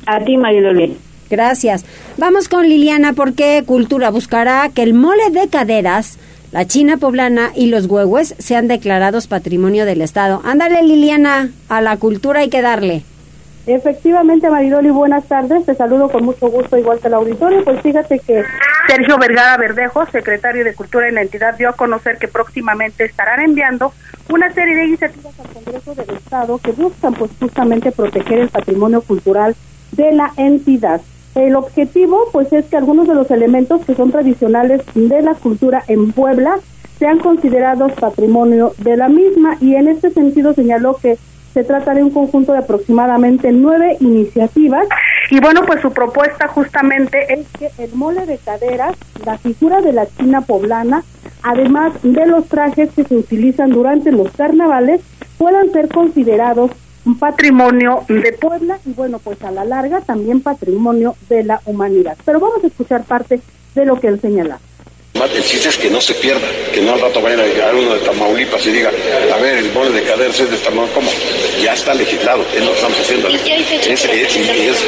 a 0.06 0.20
ti, 0.20 0.36
Mariloli. 0.36 0.96
Gracias. 1.30 1.84
Vamos 2.16 2.48
con 2.48 2.68
Liliana 2.68 3.12
porque 3.12 3.62
Cultura 3.66 4.10
buscará 4.10 4.68
que 4.68 4.82
el 4.82 4.94
mole 4.94 5.30
de 5.30 5.48
caderas, 5.48 6.18
la 6.52 6.66
china 6.66 6.96
poblana 6.96 7.50
y 7.54 7.66
los 7.66 7.86
huehues 7.86 8.34
sean 8.38 8.68
declarados 8.68 9.26
patrimonio 9.26 9.86
del 9.86 10.02
Estado. 10.02 10.40
Ándale, 10.44 10.82
Liliana, 10.82 11.50
a 11.68 11.80
la 11.80 11.96
cultura 11.96 12.40
hay 12.40 12.48
que 12.48 12.62
darle. 12.62 13.02
Efectivamente, 13.66 14.50
Maridoli, 14.50 14.90
buenas 14.90 15.24
tardes. 15.24 15.64
Te 15.64 15.74
saludo 15.74 16.10
con 16.10 16.24
mucho 16.24 16.48
gusto, 16.48 16.76
igual 16.76 17.00
que 17.00 17.08
el 17.08 17.14
auditorio. 17.14 17.64
Pues 17.64 17.80
fíjate 17.80 18.18
que 18.18 18.44
Sergio 18.86 19.16
Vergara 19.18 19.56
Verdejo, 19.56 20.04
secretario 20.12 20.64
de 20.64 20.74
Cultura 20.74 21.08
en 21.08 21.14
la 21.14 21.22
entidad, 21.22 21.56
dio 21.56 21.70
a 21.70 21.72
conocer 21.72 22.18
que 22.18 22.28
próximamente 22.28 23.04
estarán 23.06 23.40
enviando 23.40 23.92
una 24.28 24.52
serie 24.52 24.76
de 24.76 24.84
iniciativas 24.84 25.32
al 25.40 25.48
Congreso 25.48 25.94
del 25.94 26.10
Estado 26.10 26.58
que 26.58 26.72
buscan, 26.72 27.14
pues, 27.14 27.30
justamente 27.40 27.90
proteger 27.90 28.40
el 28.40 28.48
patrimonio 28.48 29.00
cultural 29.00 29.56
de 29.92 30.12
la 30.12 30.30
entidad. 30.36 31.00
El 31.34 31.56
objetivo, 31.56 32.28
pues, 32.32 32.52
es 32.52 32.66
que 32.66 32.76
algunos 32.76 33.08
de 33.08 33.14
los 33.14 33.30
elementos 33.30 33.84
que 33.84 33.94
son 33.94 34.12
tradicionales 34.12 34.82
de 34.94 35.22
la 35.22 35.34
cultura 35.34 35.82
en 35.88 36.12
Puebla 36.12 36.58
sean 36.98 37.18
considerados 37.18 37.92
patrimonio 37.92 38.72
de 38.78 38.96
la 38.96 39.08
misma 39.08 39.56
y 39.60 39.74
en 39.74 39.88
este 39.88 40.10
sentido 40.10 40.54
señaló 40.54 40.96
que 40.96 41.18
se 41.52 41.64
trata 41.64 41.94
de 41.94 42.02
un 42.02 42.10
conjunto 42.10 42.52
de 42.52 42.58
aproximadamente 42.58 43.52
nueve 43.52 43.96
iniciativas. 44.00 44.86
Y 45.30 45.40
bueno, 45.40 45.62
pues 45.66 45.80
su 45.80 45.92
propuesta 45.92 46.48
justamente 46.48 47.32
es 47.32 47.46
que 47.58 47.70
el 47.82 47.94
mole 47.94 48.26
de 48.26 48.38
caderas, 48.38 48.96
la 49.24 49.38
figura 49.38 49.80
de 49.80 49.92
la 49.92 50.06
china 50.06 50.40
poblana, 50.40 51.04
además 51.42 51.92
de 52.02 52.26
los 52.26 52.46
trajes 52.46 52.90
que 52.92 53.04
se 53.04 53.16
utilizan 53.16 53.70
durante 53.70 54.12
los 54.12 54.30
carnavales, 54.32 55.00
puedan 55.38 55.70
ser 55.72 55.88
considerados 55.88 56.70
un 57.04 57.18
patrimonio 57.18 58.04
de 58.08 58.32
Puebla 58.32 58.78
y 58.84 58.92
bueno, 58.92 59.18
pues 59.18 59.42
a 59.42 59.50
la 59.50 59.64
larga 59.64 60.00
también 60.00 60.40
patrimonio 60.40 61.16
de 61.28 61.44
la 61.44 61.60
humanidad. 61.64 62.16
Pero 62.24 62.40
vamos 62.40 62.64
a 62.64 62.66
escuchar 62.66 63.04
parte 63.04 63.40
de 63.74 63.84
lo 63.84 64.00
que 64.00 64.08
él 64.08 64.20
señala. 64.20 64.58
El 65.14 65.44
chiste 65.44 65.68
es 65.68 65.78
que 65.78 65.88
no 65.88 66.00
se 66.00 66.12
pierda, 66.14 66.46
que 66.72 66.82
no 66.82 66.92
al 66.92 67.00
rato 67.00 67.22
vayan 67.22 67.40
a 67.40 67.44
llegar 67.44 67.72
uno 67.72 67.94
de 67.94 68.00
Tamaulipas 68.00 68.66
y 68.66 68.72
diga, 68.72 68.90
a 69.32 69.36
ver, 69.38 69.58
el 69.58 69.72
mole 69.72 69.90
de 69.90 70.02
caderas 70.02 70.38
es 70.40 70.50
de 70.50 70.56
Tamaulipas, 70.58 70.94
¿cómo? 70.94 71.10
Ya 71.62 71.72
está 71.72 71.94
legislado, 71.94 72.42
es 72.52 72.60
lo 72.60 72.70
que 72.70 72.76
estamos 72.76 72.98
haciendo. 72.98 73.28
Es, 73.28 74.04
es, 74.04 74.84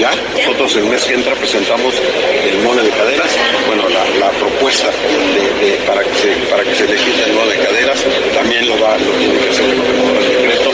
ya, 0.00 0.10
nosotros 0.36 0.76
el 0.76 0.84
mes 0.86 1.04
que 1.04 1.14
entra 1.14 1.34
presentamos 1.36 1.94
el 1.94 2.58
mole 2.62 2.82
de 2.82 2.90
caderas, 2.90 3.30
bueno, 3.68 3.84
la, 3.88 4.30
propuesta 4.32 4.88
de, 4.88 5.72
para, 5.86 6.02
que 6.02 6.14
se, 6.14 6.34
para 6.50 6.64
que 6.64 6.74
se 6.74 6.88
legisle 6.88 7.24
el 7.24 7.32
mole 7.34 7.56
de 7.56 7.64
caderas, 7.64 8.04
también 8.34 8.68
lo 8.68 8.74
va, 8.80 8.98
lo 8.98 9.10
tiene 9.18 9.38
que 9.38 9.50
hacer 9.50 9.70
el 9.70 9.76
gobernador 9.76 10.22
decreto, 10.24 10.72
la 10.72 10.73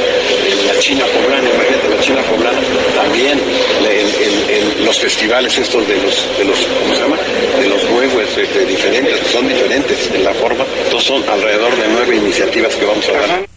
China 0.80 1.04
poblana, 1.12 1.46
imagínate, 1.46 1.88
la 1.90 2.00
China 2.00 2.22
poblana, 2.22 2.58
también 2.96 3.38
los 4.82 4.98
festivales 4.98 5.56
estos 5.58 5.86
de 5.86 5.96
los, 5.96 6.38
de 6.38 6.44
los, 6.46 6.58
¿cómo 6.58 6.94
se 6.94 7.02
llama? 7.02 7.16
De 7.60 7.68
los 7.68 7.84
nuevos, 7.90 8.34
de, 8.34 8.64
diferentes, 8.64 9.18
son 9.26 9.46
diferentes 9.46 10.10
en 10.10 10.24
la 10.24 10.32
forma, 10.32 10.64
entonces 10.84 11.06
son 11.06 11.22
alrededor 11.28 11.76
de 11.76 11.86
nueve 11.92 12.16
iniciativas 12.16 12.74
que 12.76 12.86
vamos 12.86 13.06
a 13.10 13.12
dar 13.12 13.50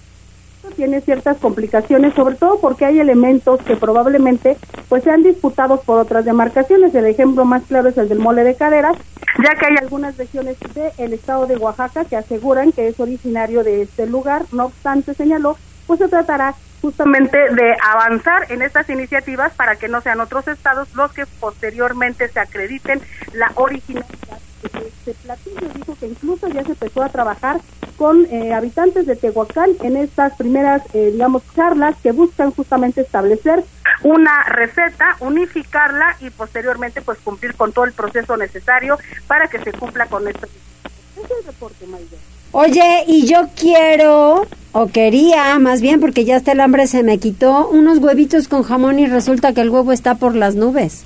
tiene 0.75 1.01
ciertas 1.01 1.38
complicaciones, 1.38 2.15
sobre 2.15 2.34
todo 2.34 2.60
porque 2.60 2.86
hay 2.86 3.00
elementos 3.00 3.62
que 3.62 3.75
probablemente 3.75 4.58
pues 4.89 5.03
sean 5.03 5.22
disputados 5.22 5.82
por 5.82 6.00
otras 6.00 6.25
demarcaciones. 6.25 6.96
El 6.96 7.06
ejemplo 7.06 7.46
más 7.46 7.62
claro 7.68 7.89
es 7.89 7.98
el 7.98 8.10
del 8.10 8.18
mole 8.18 8.44
de 8.44 8.56
caderas, 8.56 8.98
ya 9.44 9.51
que 9.53 9.68
hay 9.68 9.75
algunas 9.80 10.18
regiones 10.18 10.58
del 10.74 11.13
estado 11.13 11.46
de 11.46 11.58
Oaxaca 11.58 12.06
que 12.06 12.15
aseguran 12.15 12.72
que 12.72 12.88
es 12.88 13.00
originario 13.00 13.63
de 13.63 13.84
este 13.84 14.08
lugar. 14.08 14.46
No 14.51 14.65
obstante, 14.65 15.13
señaló, 15.13 15.58
pues 15.86 16.00
se 16.00 16.08
tratará 16.08 16.56
justamente 16.84 17.38
de 17.38 17.78
avanzar 17.82 18.52
en 18.52 18.62
estas 18.62 18.90
iniciativas 18.90 19.54
para 19.54 19.78
que 19.78 19.88
no 19.88 20.02
sean 20.02 20.20
otros 20.20 20.46
estados 20.50 20.94
los 20.96 21.13
que 21.13 21.25
posteriormente 21.40 22.28
se 22.28 22.42
acrediten 22.42 23.02
la 23.32 23.54
originalidad 23.56 24.40
de 24.62 24.88
este 24.88 25.13
platillo. 25.24 25.70
Dijo 25.74 25.96
que 25.98 26.08
incluso 26.08 26.50
ya 26.50 26.62
se 26.63 26.74
empezó 26.74 27.02
a 27.02 27.08
trabajar 27.08 27.62
con 27.96 28.25
eh, 28.25 28.54
habitantes 28.54 29.06
de 29.06 29.16
Tehuacán 29.16 29.70
en 29.82 29.96
estas 29.96 30.34
primeras, 30.36 30.82
eh, 30.94 31.12
digamos, 31.13 31.44
charlas 31.56 31.96
que 32.04 32.12
buscan 32.12 32.52
justamente 32.52 33.00
establecer 33.00 33.63
una 34.04 34.44
receta, 34.44 35.16
unificarla 35.22 36.18
y 36.20 36.32
posteriormente 36.32 37.02
pues 37.02 37.18
cumplir 37.20 37.56
con 37.56 37.72
todo 37.72 37.86
el 37.86 37.94
proceso 37.94 38.36
necesario 38.36 39.00
para 39.25 39.48
que 39.48 39.60
se 39.60 39.72
cumpla 39.72 40.08
con 40.08 40.28
esto. 40.28 40.48
Ese 40.48 41.22
es 41.24 41.32
el 41.40 41.46
reporte, 41.46 41.88
María. 41.88 42.33
Oye, 42.55 43.03
y 43.07 43.25
yo 43.25 43.48
quiero, 43.60 44.45
o 44.74 44.88
quería, 44.88 45.57
más 45.57 45.81
bien 45.81 46.00
porque 46.00 46.24
ya 46.24 46.36
hasta 46.36 46.51
el 46.51 46.60
hambre 46.60 46.86
se 46.86 47.01
me 47.01 47.17
quitó, 47.17 47.67
unos 47.67 47.98
huevitos 47.98 48.48
con 48.48 48.62
jamón 48.62 49.00
y 49.00 49.07
resulta 49.07 49.53
que 49.53 49.62
el 49.62 49.72
huevo 49.72 49.91
está 49.91 50.13
por 50.13 50.36
las 50.36 50.53
nubes. 50.53 51.03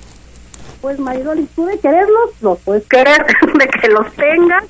Pues 0.82 0.98
Mayroli, 0.98 1.48
tú 1.56 1.64
de 1.64 1.78
quererlos, 1.78 2.32
los 2.42 2.58
puedes 2.58 2.86
querer, 2.86 3.24
de 3.58 3.66
que 3.66 3.88
los 3.88 4.12
tengas, 4.12 4.64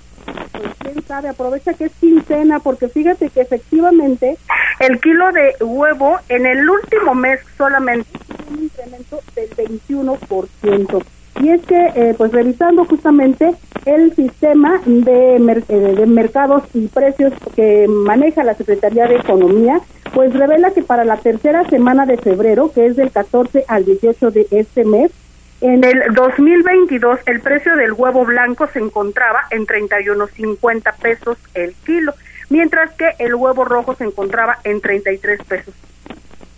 pues 0.53 0.69
quién 0.79 1.05
sabe, 1.05 1.29
aprovecha 1.31 1.75
que 1.75 1.87
es 1.87 1.93
quincena, 1.99 2.61
porque 2.61 2.89
fíjate 2.89 3.29
que 3.31 3.41
efectivamente 3.41 4.39
el 4.79 5.01
kilo 5.01 5.33
de 5.33 5.57
huevo 5.61 6.19
en 6.29 6.47
el 6.47 6.71
último 6.71 7.17
mes 7.17 7.41
solamente 7.57 8.09
un 8.49 8.63
incremento 8.63 9.21
del 9.35 9.51
21%. 9.51 11.05
Y 11.41 11.51
es 11.51 11.65
que, 11.67 11.93
eh, 11.95 12.15
pues 12.17 12.33
revisando 12.33 12.85
justamente 12.85 13.55
el 13.85 14.15
sistema 14.15 14.81
de, 14.85 15.37
eh, 15.37 15.95
de 15.97 16.07
mercados 16.07 16.65
y 16.75 16.89
precios 16.89 17.33
que 17.55 17.87
maneja 17.89 18.43
la 18.43 18.55
Secretaría 18.55 19.07
de 19.07 19.17
Economía, 19.17 19.81
pues 20.15 20.35
revela 20.35 20.73
que 20.73 20.83
para 20.83 21.05
la 21.05 21.17
tercera 21.17 21.65
semana 21.69 22.07
de 22.07 22.17
febrero, 22.17 22.73
que 22.73 22.87
es 22.87 22.97
del 22.97 23.11
14 23.11 23.65
al 23.69 23.85
18 23.85 24.31
de 24.31 24.47
este 24.51 24.85
mes, 24.85 25.13
En 25.61 25.83
el 25.83 26.15
2022 26.15 27.19
el 27.27 27.41
precio 27.41 27.75
del 27.75 27.93
huevo 27.93 28.25
blanco 28.25 28.69
se 28.73 28.79
encontraba 28.79 29.41
en 29.51 29.67
31.50 29.67 30.95
pesos 31.03 31.37
el 31.55 31.75
kilo, 31.85 32.15
mientras 32.49 32.93
que 32.93 33.11
el 33.19 33.35
huevo 33.35 33.65
rojo 33.65 33.97
se 33.97 34.05
encontraba 34.05 34.59
en 34.63 34.81
33 34.81 35.43
pesos. 35.43 35.75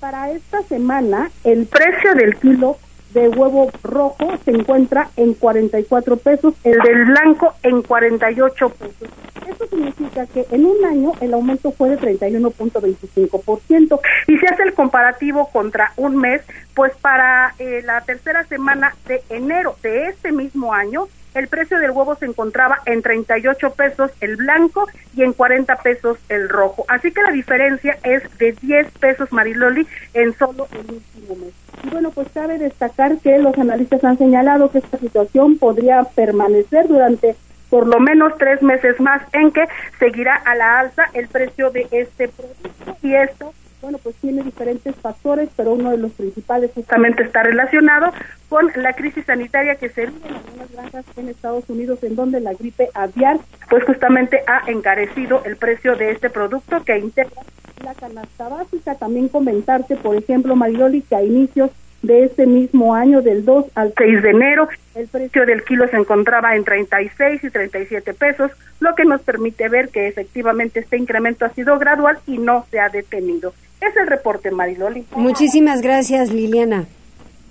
Para 0.00 0.30
esta 0.30 0.62
semana 0.64 1.30
el 1.44 1.66
precio 1.66 2.14
del 2.14 2.37
kilo 2.37 2.76
de 3.12 3.28
huevo 3.28 3.70
rojo 3.82 4.38
se 4.44 4.52
encuentra 4.52 5.10
en 5.16 5.34
44 5.34 6.16
pesos, 6.16 6.54
el 6.64 6.78
del 6.78 7.04
blanco 7.06 7.54
en 7.62 7.82
48 7.82 8.68
pesos. 8.70 9.08
Esto 9.48 9.66
significa 9.66 10.26
que 10.26 10.46
en 10.50 10.66
un 10.66 10.84
año 10.84 11.12
el 11.20 11.34
aumento 11.34 11.72
fue 11.72 11.90
de 11.90 11.98
31.25%. 11.98 14.00
Y 14.28 14.38
se 14.38 14.46
hace 14.46 14.62
el 14.62 14.74
comparativo 14.74 15.48
contra 15.50 15.92
un 15.96 16.16
mes, 16.16 16.42
pues 16.74 16.92
para 17.00 17.54
eh, 17.58 17.82
la 17.84 18.00
tercera 18.02 18.44
semana 18.44 18.94
de 19.06 19.22
enero 19.28 19.76
de 19.82 20.08
este 20.08 20.32
mismo 20.32 20.72
año, 20.72 21.08
el 21.34 21.49
precio 21.49 21.78
del 21.78 21.90
huevo 21.90 22.14
se 22.16 22.26
encontraba 22.26 22.78
en 22.87 23.02
38 23.02 23.70
pesos 23.75 24.10
el 24.20 24.37
blanco 24.37 24.87
y 25.14 25.22
en 25.22 25.32
40 25.32 25.76
pesos 25.76 26.18
el 26.28 26.49
rojo. 26.49 26.84
Así 26.88 27.12
que 27.12 27.22
la 27.22 27.30
diferencia 27.30 27.99
es 28.02 28.22
de 28.38 28.52
10 28.52 28.90
pesos, 28.99 29.32
Mariloli, 29.32 29.87
en 30.14 30.37
solo 30.37 30.66
el 30.72 30.94
último 30.94 31.37
mes. 31.37 31.54
Y 31.84 31.90
bueno, 31.90 32.10
pues 32.10 32.28
cabe 32.34 32.58
destacar 32.58 33.18
que 33.18 33.38
los 33.38 33.56
analistas 33.58 34.04
han 34.04 34.18
señalado 34.18 34.70
que 34.70 34.78
esta 34.78 34.99
situación 34.99 35.58
podría 35.58 36.04
permanecer 36.04 36.88
durante 36.88 37.37
por 37.70 37.87
lo 37.87 38.00
menos 38.00 38.37
tres 38.37 38.62
meses 38.62 39.00
más 39.00 39.22
en 39.32 39.52
que 39.52 39.64
seguirá 39.99 40.34
a 40.34 40.56
la 40.56 40.80
alza 40.80 41.04
el 41.14 41.28
precio 41.28 41.70
de 41.70 41.87
este 41.92 42.28
producto 42.28 42.96
y 43.02 43.14
esto 43.14 43.54
bueno, 43.80 43.99
pues 43.99 44.14
tiene 44.16 44.42
diferentes 44.42 44.94
factores, 44.96 45.49
pero 45.56 45.72
uno 45.72 45.90
de 45.90 45.99
los 45.99 46.12
principales 46.12 46.70
justamente 46.75 47.22
está 47.22 47.42
relacionado 47.42 48.12
con 48.49 48.70
la 48.76 48.92
crisis 48.94 49.25
sanitaria 49.25 49.76
que 49.76 49.88
se 49.88 50.06
vive 50.06 50.28
en 50.28 50.34
algunas 50.34 50.72
granjas 50.72 51.04
en 51.16 51.28
Estados 51.28 51.64
Unidos, 51.68 52.02
en 52.02 52.16
donde 52.16 52.40
la 52.40 52.52
gripe 52.54 52.88
aviar, 52.94 53.38
pues 53.68 53.84
justamente 53.84 54.42
ha 54.46 54.70
encarecido 54.70 55.42
el 55.44 55.56
precio 55.56 55.96
de 55.96 56.10
este 56.10 56.30
producto 56.30 56.82
que 56.84 56.99
integra 56.99 57.42
la 57.84 57.94
canasta 57.94 58.49
básica. 58.49 58.94
También 58.96 59.28
comentarte, 59.28 59.96
por 59.96 60.16
ejemplo, 60.16 60.56
Mariloli, 60.56 61.02
que 61.02 61.16
a 61.16 61.22
inicios 61.22 61.70
de 62.02 62.25
este 62.25 62.46
mismo 62.46 62.94
año, 62.94 63.22
del 63.22 63.44
2 63.44 63.66
al 63.75 63.92
6 63.96 64.22
de 64.22 64.30
enero, 64.30 64.68
el 64.94 65.06
precio 65.08 65.44
del 65.46 65.64
kilo 65.64 65.87
se 65.88 65.96
encontraba 65.96 66.56
en 66.56 66.64
36 66.64 67.44
y 67.44 67.50
37 67.50 68.14
pesos, 68.14 68.50
lo 68.80 68.94
que 68.94 69.04
nos 69.04 69.20
permite 69.22 69.68
ver 69.68 69.90
que 69.90 70.08
efectivamente 70.08 70.80
este 70.80 70.96
incremento 70.96 71.44
ha 71.44 71.50
sido 71.50 71.78
gradual 71.78 72.18
y 72.26 72.38
no 72.38 72.66
se 72.70 72.80
ha 72.80 72.88
detenido. 72.88 73.52
Es 73.80 73.96
el 73.96 74.06
reporte, 74.06 74.50
Mariloli. 74.50 75.04
Muchísimas 75.16 75.80
gracias, 75.80 76.30
Liliana. 76.30 76.87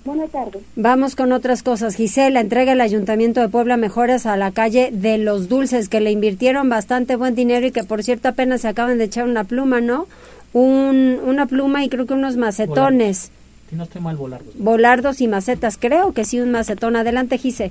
Buenas 0.04 0.30
tardes. 0.30 0.62
Vamos 0.76 1.14
con 1.14 1.32
otras 1.32 1.62
cosas. 1.62 1.94
Gisela, 1.94 2.40
entrega 2.40 2.72
el 2.72 2.80
Ayuntamiento 2.80 3.40
de 3.40 3.48
Puebla 3.48 3.76
mejoras 3.76 4.24
a 4.26 4.36
la 4.36 4.50
calle 4.50 4.90
de 4.92 5.18
los 5.18 5.48
Dulces, 5.48 5.88
que 5.88 6.00
le 6.00 6.10
invirtieron 6.10 6.68
bastante 6.68 7.16
buen 7.16 7.34
dinero 7.34 7.66
y 7.66 7.70
que, 7.70 7.84
por 7.84 8.02
cierto, 8.02 8.28
apenas 8.28 8.62
se 8.62 8.68
acaban 8.68 8.98
de 8.98 9.04
echar 9.04 9.24
una 9.24 9.44
pluma, 9.44 9.80
¿no? 9.80 10.06
Un, 10.52 11.20
una 11.24 11.46
pluma 11.46 11.84
y 11.84 11.88
creo 11.88 12.06
que 12.06 12.14
unos 12.14 12.36
macetones. 12.36 13.30
Si 13.68 13.76
no 13.76 13.84
estoy 13.84 14.00
mal, 14.00 14.16
volardos. 14.16 14.54
Volardos 14.56 15.20
y 15.20 15.28
macetas. 15.28 15.76
Creo 15.78 16.12
que 16.12 16.24
sí, 16.24 16.40
un 16.40 16.50
macetón. 16.50 16.96
Adelante, 16.96 17.38
Gise. 17.38 17.70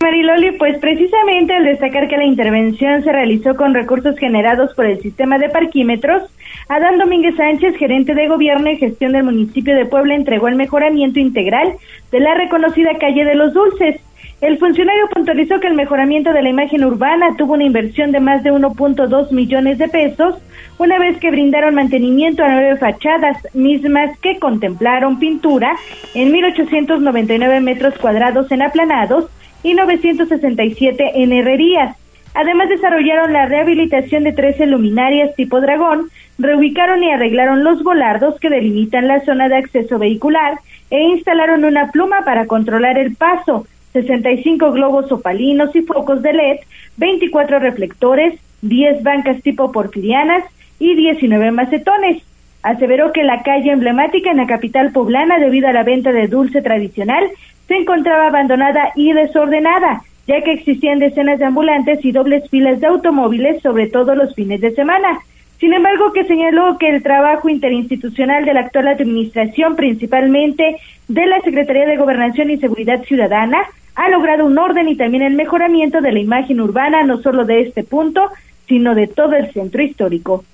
Mariloli, 0.00 0.52
pues 0.52 0.78
precisamente 0.78 1.54
al 1.54 1.64
destacar 1.64 2.06
que 2.08 2.18
la 2.18 2.24
intervención 2.24 3.02
se 3.02 3.12
realizó 3.12 3.56
con 3.56 3.74
recursos 3.74 4.18
generados 4.18 4.74
por 4.74 4.86
el 4.86 5.00
sistema 5.00 5.38
de 5.38 5.48
parquímetros, 5.48 6.22
Adán 6.68 6.98
Domínguez 6.98 7.36
Sánchez, 7.36 7.76
gerente 7.76 8.14
de 8.14 8.28
gobierno 8.28 8.70
y 8.70 8.76
gestión 8.76 9.12
del 9.12 9.24
municipio 9.24 9.74
de 9.74 9.86
Puebla, 9.86 10.14
entregó 10.14 10.48
el 10.48 10.56
mejoramiento 10.56 11.18
integral 11.18 11.74
de 12.12 12.20
la 12.20 12.34
reconocida 12.34 12.98
calle 12.98 13.24
de 13.24 13.34
los 13.34 13.54
Dulces. 13.54 14.00
El 14.42 14.58
funcionario 14.58 15.08
puntualizó 15.14 15.60
que 15.60 15.68
el 15.68 15.74
mejoramiento 15.74 16.32
de 16.34 16.42
la 16.42 16.50
imagen 16.50 16.84
urbana 16.84 17.34
tuvo 17.38 17.54
una 17.54 17.64
inversión 17.64 18.12
de 18.12 18.20
más 18.20 18.42
de 18.42 18.52
1.2 18.52 19.32
millones 19.32 19.78
de 19.78 19.88
pesos, 19.88 20.34
una 20.78 20.98
vez 20.98 21.16
que 21.18 21.30
brindaron 21.30 21.74
mantenimiento 21.74 22.44
a 22.44 22.48
nueve 22.48 22.76
fachadas, 22.76 23.38
mismas 23.54 24.18
que 24.18 24.38
contemplaron 24.38 25.18
pintura 25.18 25.74
en 26.14 26.34
1.899 26.34 27.60
metros 27.62 27.94
cuadrados 27.98 28.52
en 28.52 28.60
aplanados 28.60 29.30
y 29.66 29.74
967 29.74 31.22
en 31.22 31.32
herrerías. 31.32 31.96
Además 32.34 32.68
desarrollaron 32.68 33.32
la 33.32 33.46
rehabilitación 33.46 34.22
de 34.22 34.32
13 34.32 34.66
luminarias 34.66 35.34
tipo 35.34 35.60
dragón, 35.60 36.08
reubicaron 36.38 37.02
y 37.02 37.10
arreglaron 37.10 37.64
los 37.64 37.82
volardos 37.82 38.38
que 38.38 38.48
delimitan 38.48 39.08
la 39.08 39.24
zona 39.24 39.48
de 39.48 39.56
acceso 39.56 39.98
vehicular 39.98 40.60
e 40.90 41.02
instalaron 41.02 41.64
una 41.64 41.90
pluma 41.90 42.24
para 42.24 42.46
controlar 42.46 42.96
el 42.96 43.16
paso, 43.16 43.66
65 43.92 44.70
globos 44.70 45.10
opalinos 45.10 45.74
y 45.74 45.82
focos 45.82 46.22
de 46.22 46.32
LED, 46.32 46.58
24 46.98 47.58
reflectores, 47.58 48.38
10 48.62 49.02
bancas 49.02 49.42
tipo 49.42 49.72
porfirianas 49.72 50.44
y 50.78 50.94
19 50.94 51.50
macetones. 51.50 52.22
Aseveró 52.62 53.12
que 53.12 53.24
la 53.24 53.42
calle 53.42 53.72
emblemática 53.72 54.30
en 54.30 54.36
la 54.36 54.46
capital 54.46 54.92
poblana, 54.92 55.38
debido 55.38 55.68
a 55.68 55.72
la 55.72 55.82
venta 55.82 56.12
de 56.12 56.28
dulce 56.28 56.62
tradicional, 56.62 57.24
se 57.68 57.74
encontraba 57.74 58.28
abandonada 58.28 58.92
y 58.94 59.12
desordenada, 59.12 60.02
ya 60.26 60.42
que 60.42 60.52
existían 60.52 60.98
decenas 60.98 61.38
de 61.38 61.44
ambulantes 61.44 62.04
y 62.04 62.12
dobles 62.12 62.48
filas 62.50 62.80
de 62.80 62.86
automóviles, 62.86 63.62
sobre 63.62 63.88
todo 63.88 64.14
los 64.14 64.34
fines 64.34 64.60
de 64.60 64.74
semana. 64.74 65.20
Sin 65.58 65.72
embargo, 65.72 66.12
que 66.12 66.24
señaló 66.24 66.76
que 66.78 66.88
el 66.88 67.02
trabajo 67.02 67.48
interinstitucional 67.48 68.44
de 68.44 68.54
la 68.54 68.60
actual 68.60 68.88
administración, 68.88 69.74
principalmente 69.74 70.76
de 71.08 71.26
la 71.26 71.40
Secretaría 71.40 71.86
de 71.86 71.96
Gobernación 71.96 72.50
y 72.50 72.58
Seguridad 72.58 73.02
Ciudadana, 73.04 73.58
ha 73.94 74.10
logrado 74.10 74.44
un 74.44 74.58
orden 74.58 74.88
y 74.88 74.96
también 74.96 75.22
el 75.22 75.34
mejoramiento 75.34 76.02
de 76.02 76.12
la 76.12 76.18
imagen 76.18 76.60
urbana, 76.60 77.02
no 77.04 77.18
solo 77.22 77.46
de 77.46 77.62
este 77.62 77.82
punto, 77.82 78.30
sino 78.68 78.94
de 78.94 79.06
todo 79.06 79.34
el 79.34 79.50
centro 79.52 79.82
histórico. 79.82 80.44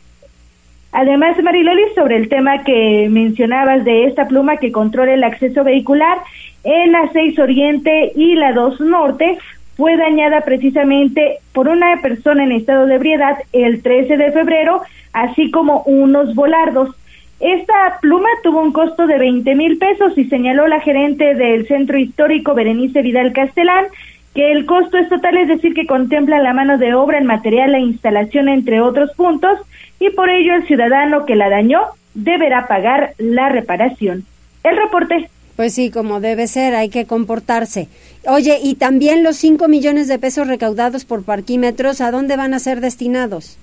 Además, 0.93 1.43
Mariloli, 1.43 1.83
sobre 1.95 2.17
el 2.17 2.29
tema 2.29 2.63
que 2.65 3.09
mencionabas 3.11 3.85
de 3.85 4.05
esta 4.05 4.29
pluma 4.29 4.59
que 4.59 4.71
controla 4.71 5.15
el 5.15 5.25
acceso 5.25 5.65
vehicular, 5.65 6.19
en 6.65 6.93
la 6.93 7.11
6 7.13 7.39
Oriente 7.39 8.13
y 8.15 8.35
la 8.35 8.53
2 8.53 8.81
Norte 8.81 9.39
fue 9.77 9.97
dañada 9.97 10.43
precisamente 10.43 11.39
por 11.53 11.69
una 11.69 12.01
persona 12.01 12.45
en 12.45 12.53
estado 12.53 12.87
de 12.87 12.97
ebriedad 12.97 13.39
el 13.53 13.83
13 13.83 14.17
de 14.17 14.33
febrero, 14.33 14.83
así 15.13 15.51
como 15.51 15.83
unos 15.83 16.35
volardos. 16.35 16.95
Esta 17.41 17.99
pluma 18.01 18.29
tuvo 18.43 18.63
un 18.63 18.73
costo 18.73 19.07
de 19.07 19.19
20 19.19 19.55
mil 19.57 19.79
pesos 19.79 20.17
y 20.17 20.25
señaló 20.25 20.69
la 20.69 20.81
gerente 20.81 21.35
del 21.35 21.67
centro 21.67 21.99
histórico 21.99 22.55
Berenice 22.55 23.03
Vidal 23.03 23.33
Castelán 23.33 23.87
que 24.35 24.51
el 24.51 24.65
costo 24.67 24.97
es 24.97 25.09
total, 25.09 25.37
es 25.37 25.49
decir, 25.49 25.75
que 25.75 25.87
contempla 25.87 26.39
la 26.39 26.55
mano 26.55 26.79
de 26.79 26.95
obra, 26.95 27.19
en 27.19 27.27
material, 27.27 27.73
la 27.73 27.81
instalación, 27.81 28.49
entre 28.49 28.81
otros 28.81 29.13
puntos, 29.15 29.59
y 30.01 30.11
por 30.11 30.31
ello 30.31 30.55
el 30.55 30.67
ciudadano 30.67 31.27
que 31.27 31.37
la 31.37 31.51
dañó 31.51 31.81
deberá 32.15 32.67
pagar 32.67 33.15
la 33.19 33.49
reparación. 33.49 34.25
El 34.65 34.77
reporte. 34.77 35.29
Pues 35.63 35.75
sí, 35.75 35.93
como 35.93 36.19
debe 36.19 36.49
ser, 36.49 36.75
hay 36.75 36.89
que 36.89 37.07
comportarse. 37.07 37.87
Oye, 38.27 38.59
y 38.61 38.75
también 38.75 39.23
los 39.23 39.37
5 39.37 39.69
millones 39.69 40.09
de 40.09 40.19
pesos 40.19 40.49
recaudados 40.49 41.05
por 41.05 41.23
parquímetros, 41.23 42.01
¿a 42.01 42.11
dónde 42.11 42.37
van 42.37 42.53
a 42.53 42.59
ser 42.59 42.81
destinados? 42.81 43.61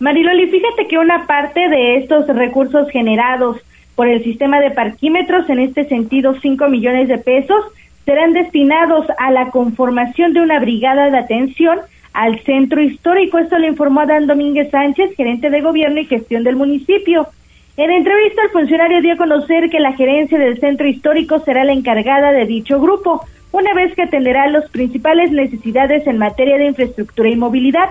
Mariloli, 0.00 0.48
fíjate 0.48 0.88
que 0.88 0.98
una 0.98 1.26
parte 1.26 1.66
de 1.70 1.96
estos 1.96 2.26
recursos 2.26 2.90
generados 2.90 3.56
por 3.94 4.06
el 4.06 4.22
sistema 4.22 4.60
de 4.60 4.70
parquímetros, 4.70 5.48
en 5.48 5.60
este 5.60 5.88
sentido 5.88 6.38
5 6.38 6.68
millones 6.68 7.08
de 7.08 7.16
pesos, 7.16 7.64
serán 8.04 8.34
destinados 8.34 9.06
a 9.16 9.30
la 9.30 9.48
conformación 9.48 10.34
de 10.34 10.42
una 10.42 10.60
brigada 10.60 11.10
de 11.10 11.16
atención 11.16 11.78
al 12.12 12.38
centro 12.40 12.82
histórico. 12.82 13.38
Esto 13.38 13.56
le 13.56 13.68
informó 13.68 14.00
Adán 14.00 14.26
Domínguez 14.26 14.70
Sánchez, 14.70 15.16
gerente 15.16 15.48
de 15.48 15.62
gobierno 15.62 16.00
y 16.00 16.04
gestión 16.04 16.44
del 16.44 16.56
municipio. 16.56 17.28
En 17.76 17.90
entrevista, 17.90 18.42
el 18.42 18.50
funcionario 18.50 19.00
dio 19.00 19.14
a 19.14 19.16
conocer 19.16 19.70
que 19.70 19.80
la 19.80 19.94
gerencia 19.94 20.38
del 20.38 20.60
centro 20.60 20.86
histórico 20.86 21.38
será 21.40 21.64
la 21.64 21.72
encargada 21.72 22.30
de 22.30 22.44
dicho 22.44 22.78
grupo, 22.78 23.24
una 23.50 23.72
vez 23.72 23.94
que 23.94 24.02
atenderá 24.02 24.46
las 24.48 24.68
principales 24.70 25.30
necesidades 25.32 26.06
en 26.06 26.18
materia 26.18 26.58
de 26.58 26.66
infraestructura 26.66 27.30
y 27.30 27.36
movilidad. 27.36 27.88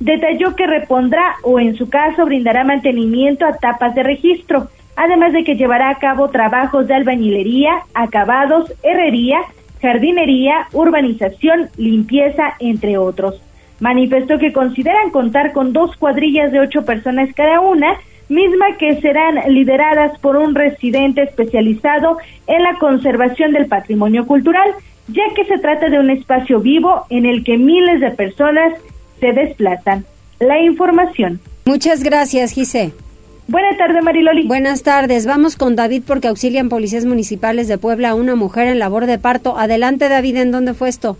Detalló 0.00 0.54
que 0.54 0.66
repondrá 0.66 1.36
o, 1.44 1.58
en 1.58 1.76
su 1.76 1.88
caso, 1.88 2.26
brindará 2.26 2.64
mantenimiento 2.64 3.46
a 3.46 3.56
tapas 3.56 3.94
de 3.94 4.02
registro, 4.02 4.68
además 4.96 5.32
de 5.32 5.44
que 5.44 5.56
llevará 5.56 5.88
a 5.88 5.98
cabo 5.98 6.28
trabajos 6.28 6.86
de 6.86 6.94
albañilería, 6.94 7.72
acabados, 7.94 8.70
herrería, 8.82 9.38
jardinería, 9.80 10.66
urbanización, 10.72 11.70
limpieza, 11.78 12.54
entre 12.58 12.98
otros. 12.98 13.40
Manifestó 13.80 14.38
que 14.38 14.52
consideran 14.52 15.10
contar 15.10 15.52
con 15.52 15.72
dos 15.72 15.96
cuadrillas 15.96 16.52
de 16.52 16.60
ocho 16.60 16.84
personas 16.84 17.32
cada 17.34 17.60
una, 17.60 17.96
misma 18.32 18.76
que 18.78 19.00
serán 19.00 19.36
lideradas 19.48 20.18
por 20.18 20.36
un 20.36 20.54
residente 20.54 21.22
especializado 21.22 22.18
en 22.46 22.62
la 22.62 22.78
conservación 22.78 23.52
del 23.52 23.66
patrimonio 23.66 24.26
cultural, 24.26 24.70
ya 25.08 25.24
que 25.36 25.44
se 25.44 25.58
trata 25.58 25.88
de 25.88 25.98
un 25.98 26.10
espacio 26.10 26.60
vivo 26.60 27.06
en 27.10 27.26
el 27.26 27.44
que 27.44 27.56
miles 27.58 28.00
de 28.00 28.10
personas 28.10 28.72
se 29.20 29.32
desplazan. 29.32 30.04
La 30.40 30.60
información. 30.60 31.40
Muchas 31.64 32.02
gracias, 32.02 32.52
Gise. 32.52 32.92
Buenas 33.48 33.76
tardes, 33.76 34.02
Mariloli. 34.02 34.46
Buenas 34.46 34.82
tardes. 34.82 35.26
Vamos 35.26 35.56
con 35.56 35.76
David 35.76 36.02
porque 36.06 36.28
auxilian 36.28 36.68
policías 36.68 37.04
municipales 37.04 37.68
de 37.68 37.78
Puebla 37.78 38.10
a 38.10 38.14
una 38.14 38.34
mujer 38.34 38.68
en 38.68 38.78
labor 38.78 39.06
de 39.06 39.18
parto. 39.18 39.58
Adelante, 39.58 40.08
David, 40.08 40.36
¿en 40.36 40.52
dónde 40.52 40.74
fue 40.74 40.88
esto? 40.88 41.16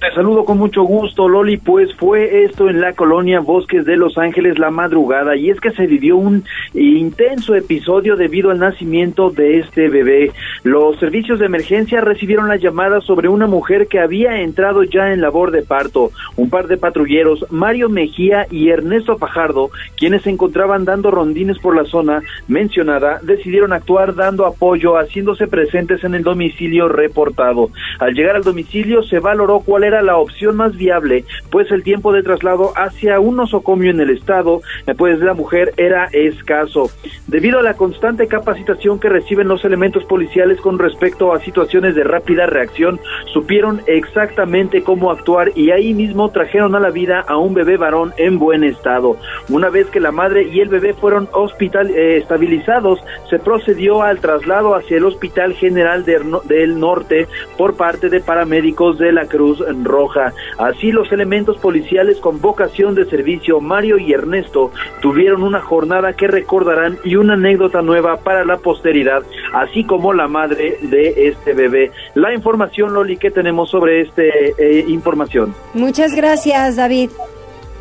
Te 0.00 0.12
saludo 0.12 0.44
con 0.44 0.58
mucho 0.58 0.84
gusto, 0.84 1.28
Loli. 1.28 1.56
Pues 1.56 1.92
fue 1.96 2.44
esto 2.44 2.68
en 2.68 2.80
la 2.80 2.92
colonia 2.92 3.40
Bosques 3.40 3.84
de 3.84 3.96
Los 3.96 4.16
Ángeles 4.16 4.56
la 4.56 4.70
madrugada 4.70 5.34
y 5.34 5.50
es 5.50 5.58
que 5.58 5.72
se 5.72 5.88
vivió 5.88 6.16
un 6.16 6.44
intenso 6.72 7.56
episodio 7.56 8.14
debido 8.14 8.52
al 8.52 8.60
nacimiento 8.60 9.30
de 9.30 9.58
este 9.58 9.88
bebé. 9.88 10.30
Los 10.62 11.00
servicios 11.00 11.40
de 11.40 11.46
emergencia 11.46 12.00
recibieron 12.00 12.46
la 12.46 12.54
llamada 12.54 13.00
sobre 13.00 13.28
una 13.28 13.48
mujer 13.48 13.88
que 13.88 13.98
había 13.98 14.40
entrado 14.40 14.84
ya 14.84 15.12
en 15.12 15.20
labor 15.20 15.50
de 15.50 15.62
parto. 15.62 16.12
Un 16.36 16.48
par 16.48 16.68
de 16.68 16.76
patrulleros, 16.76 17.44
Mario 17.50 17.88
Mejía 17.88 18.46
y 18.52 18.68
Ernesto 18.68 19.18
Fajardo, 19.18 19.70
quienes 19.96 20.22
se 20.22 20.30
encontraban 20.30 20.84
dando 20.84 21.10
rondines 21.10 21.58
por 21.58 21.74
la 21.74 21.84
zona 21.84 22.22
mencionada, 22.46 23.18
decidieron 23.24 23.72
actuar 23.72 24.14
dando 24.14 24.46
apoyo, 24.46 24.96
haciéndose 24.96 25.48
presentes 25.48 26.04
en 26.04 26.14
el 26.14 26.22
domicilio 26.22 26.88
reportado. 26.88 27.70
Al 27.98 28.14
llegar 28.14 28.36
al 28.36 28.44
domicilio 28.44 29.02
se 29.02 29.18
valoró 29.18 29.58
cuál 29.58 29.82
era 29.82 29.87
la 29.90 30.16
opción 30.16 30.56
más 30.56 30.76
viable, 30.76 31.24
pues 31.50 31.70
el 31.70 31.82
tiempo 31.82 32.12
de 32.12 32.22
traslado 32.22 32.72
hacia 32.76 33.20
un 33.20 33.36
nosocomio 33.36 33.90
en 33.90 34.00
el 34.00 34.10
estado, 34.10 34.62
pues 34.96 35.18
la 35.20 35.34
mujer 35.34 35.72
era 35.76 36.04
escaso. 36.12 36.90
Debido 37.26 37.58
a 37.58 37.62
la 37.62 37.74
constante 37.74 38.26
capacitación 38.26 38.98
que 39.00 39.08
reciben 39.08 39.48
los 39.48 39.64
elementos 39.64 40.04
policiales 40.04 40.60
con 40.60 40.78
respecto 40.78 41.32
a 41.32 41.40
situaciones 41.40 41.94
de 41.94 42.04
rápida 42.04 42.46
reacción, 42.46 43.00
supieron 43.32 43.82
exactamente 43.86 44.82
cómo 44.82 45.10
actuar 45.10 45.52
y 45.54 45.70
ahí 45.70 45.94
mismo 45.94 46.30
trajeron 46.30 46.74
a 46.74 46.80
la 46.80 46.90
vida 46.90 47.20
a 47.20 47.36
un 47.36 47.54
bebé 47.54 47.76
varón 47.76 48.12
en 48.16 48.38
buen 48.38 48.64
estado. 48.64 49.16
Una 49.48 49.70
vez 49.70 49.88
que 49.88 50.00
la 50.00 50.12
madre 50.12 50.48
y 50.52 50.60
el 50.60 50.68
bebé 50.68 50.94
fueron 50.94 51.28
hospital 51.32 51.90
eh, 51.90 52.18
estabilizados, 52.18 53.00
se 53.30 53.38
procedió 53.38 54.02
al 54.02 54.20
traslado 54.20 54.74
hacia 54.74 54.96
el 54.96 55.04
Hospital 55.04 55.54
General 55.54 56.04
del 56.04 56.80
Norte 56.80 57.28
por 57.56 57.76
parte 57.76 58.08
de 58.08 58.20
paramédicos 58.20 58.98
de 58.98 59.12
la 59.12 59.26
Cruz 59.26 59.62
Roja. 59.84 60.32
Así 60.58 60.92
los 60.92 61.10
elementos 61.12 61.58
policiales 61.58 62.18
con 62.18 62.40
vocación 62.40 62.94
de 62.94 63.04
servicio, 63.06 63.60
Mario 63.60 63.98
y 63.98 64.12
Ernesto, 64.12 64.70
tuvieron 65.00 65.42
una 65.42 65.60
jornada 65.60 66.12
que 66.12 66.28
recordarán 66.28 66.98
y 67.04 67.16
una 67.16 67.34
anécdota 67.34 67.82
nueva 67.82 68.18
para 68.18 68.44
la 68.44 68.58
posteridad, 68.58 69.22
así 69.52 69.84
como 69.84 70.12
la 70.12 70.28
madre 70.28 70.78
de 70.82 71.28
este 71.28 71.52
bebé. 71.52 71.90
La 72.14 72.34
información, 72.34 72.94
Loli, 72.94 73.16
que 73.16 73.30
tenemos 73.30 73.70
sobre 73.70 74.02
esta 74.02 74.22
eh, 74.22 74.84
información. 74.88 75.54
Muchas 75.74 76.14
gracias, 76.14 76.76
David. 76.76 77.10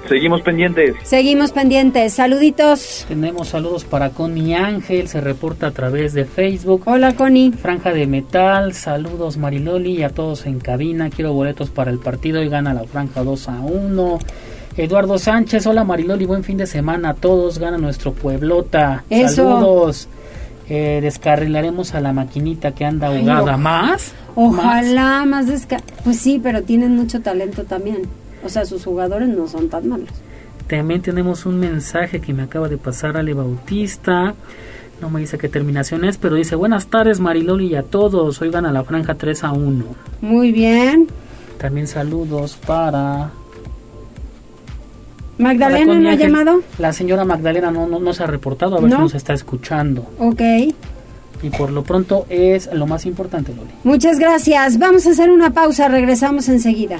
Seguimos 0.08 0.42
pendientes. 0.42 0.96
Seguimos 1.04 1.52
pendientes. 1.52 2.14
Saluditos. 2.14 3.06
Tenemos 3.08 3.50
saludos 3.50 3.84
para 3.84 4.12
Connie 4.12 4.54
Ángel, 4.54 5.08
se 5.08 5.20
reporta 5.20 5.68
a 5.68 5.72
través 5.72 6.14
de 6.14 6.26
Facebook. 6.26 6.84
Hola 6.86 7.14
Connie. 7.14 7.52
Franja 7.52 7.92
de 7.92 8.08
Metal, 8.08 8.74
saludos 8.74 9.38
Mariloli 9.38 9.98
y 9.98 10.04
a 10.04 10.10
todos 10.10 10.46
en 10.46 10.60
cabina. 10.60 11.10
Quiero 11.10 11.34
boletos 11.34 11.70
para 11.70 11.92
el 11.92 12.00
partido 12.00 12.42
y 12.42 12.50
gana 12.50 12.74
la 12.74 12.86
Franja 12.86 13.24
2 13.24 13.50
a 13.50 13.60
1. 13.60 14.20
Eduardo 14.78 15.18
Sánchez, 15.18 15.66
hola 15.68 15.84
Mariloli, 15.84 16.26
buen 16.26 16.44
fin 16.44 16.58
de 16.58 16.68
semana 16.68 17.10
a 17.10 17.14
todos, 17.16 17.58
gana 17.60 17.78
nuestro 17.78 18.14
Pueblota. 18.14 19.04
Saludos. 19.10 20.08
Eh, 20.70 21.00
descarrilaremos 21.02 21.96
a 21.96 22.02
la 22.02 22.14
maquinita 22.14 22.72
que 22.74 22.86
anda 22.86 23.08
ahogada. 23.08 23.58
¿Más? 23.58 24.14
Ojalá 24.36 25.26
más, 25.26 25.48
más 25.48 25.68
Pues 26.04 26.20
sí, 26.20 26.40
pero 26.42 26.62
tienen 26.64 26.96
mucho 26.96 27.22
talento 27.22 27.64
también. 27.64 28.04
O 28.48 28.50
sea, 28.50 28.64
sus 28.64 28.86
jugadores 28.86 29.28
no 29.28 29.46
son 29.46 29.68
tan 29.68 29.90
malos. 29.90 30.08
También 30.70 31.02
tenemos 31.02 31.46
un 31.46 31.60
mensaje 31.60 32.22
que 32.22 32.34
me 32.34 32.44
acaba 32.44 32.70
de 32.70 32.78
pasar 32.78 33.18
Ale 33.18 33.34
Bautista. 33.34 34.36
No 35.02 35.10
me 35.10 35.20
dice 35.20 35.38
qué 35.38 35.50
terminación 35.50 36.06
es, 36.06 36.18
pero 36.18 36.36
dice, 36.36 36.56
buenas 36.56 36.88
tardes 36.88 37.20
Mariloli 37.20 37.68
y 37.68 37.76
a 37.76 37.84
todos. 37.84 38.42
Hoy 38.42 38.50
gana 38.50 38.72
la 38.72 38.86
franja 38.86 39.16
3 39.16 39.44
a 39.44 39.52
1. 39.52 39.84
Muy 40.22 40.54
bien. 40.54 41.08
También 41.58 41.88
saludos 41.88 42.58
para... 42.66 43.32
¿Magdalena 45.38 46.00
no 46.00 46.10
ha 46.10 46.16
llamado? 46.16 46.62
La 46.78 46.94
señora 46.94 47.26
Magdalena 47.26 47.70
no, 47.70 47.86
no, 47.86 48.14
se 48.14 48.24
ha 48.24 48.28
reportado, 48.28 48.78
a 48.78 48.80
ver 48.80 48.92
si 48.92 48.98
nos 48.98 49.14
está 49.14 49.34
escuchando. 49.34 50.08
Ok. 50.20 50.42
Y 51.44 51.50
por 51.50 51.70
lo 51.70 51.84
pronto 51.84 52.26
es 52.30 52.72
lo 52.72 52.88
más 52.88 53.06
importante, 53.06 53.54
Loli. 53.54 53.72
Muchas 53.84 54.20
gracias. 54.20 54.80
Vamos 54.80 55.06
a 55.06 55.10
hacer 55.10 55.32
una 55.32 55.52
pausa, 55.52 55.90
regresamos 55.90 56.48
enseguida. 56.48 57.00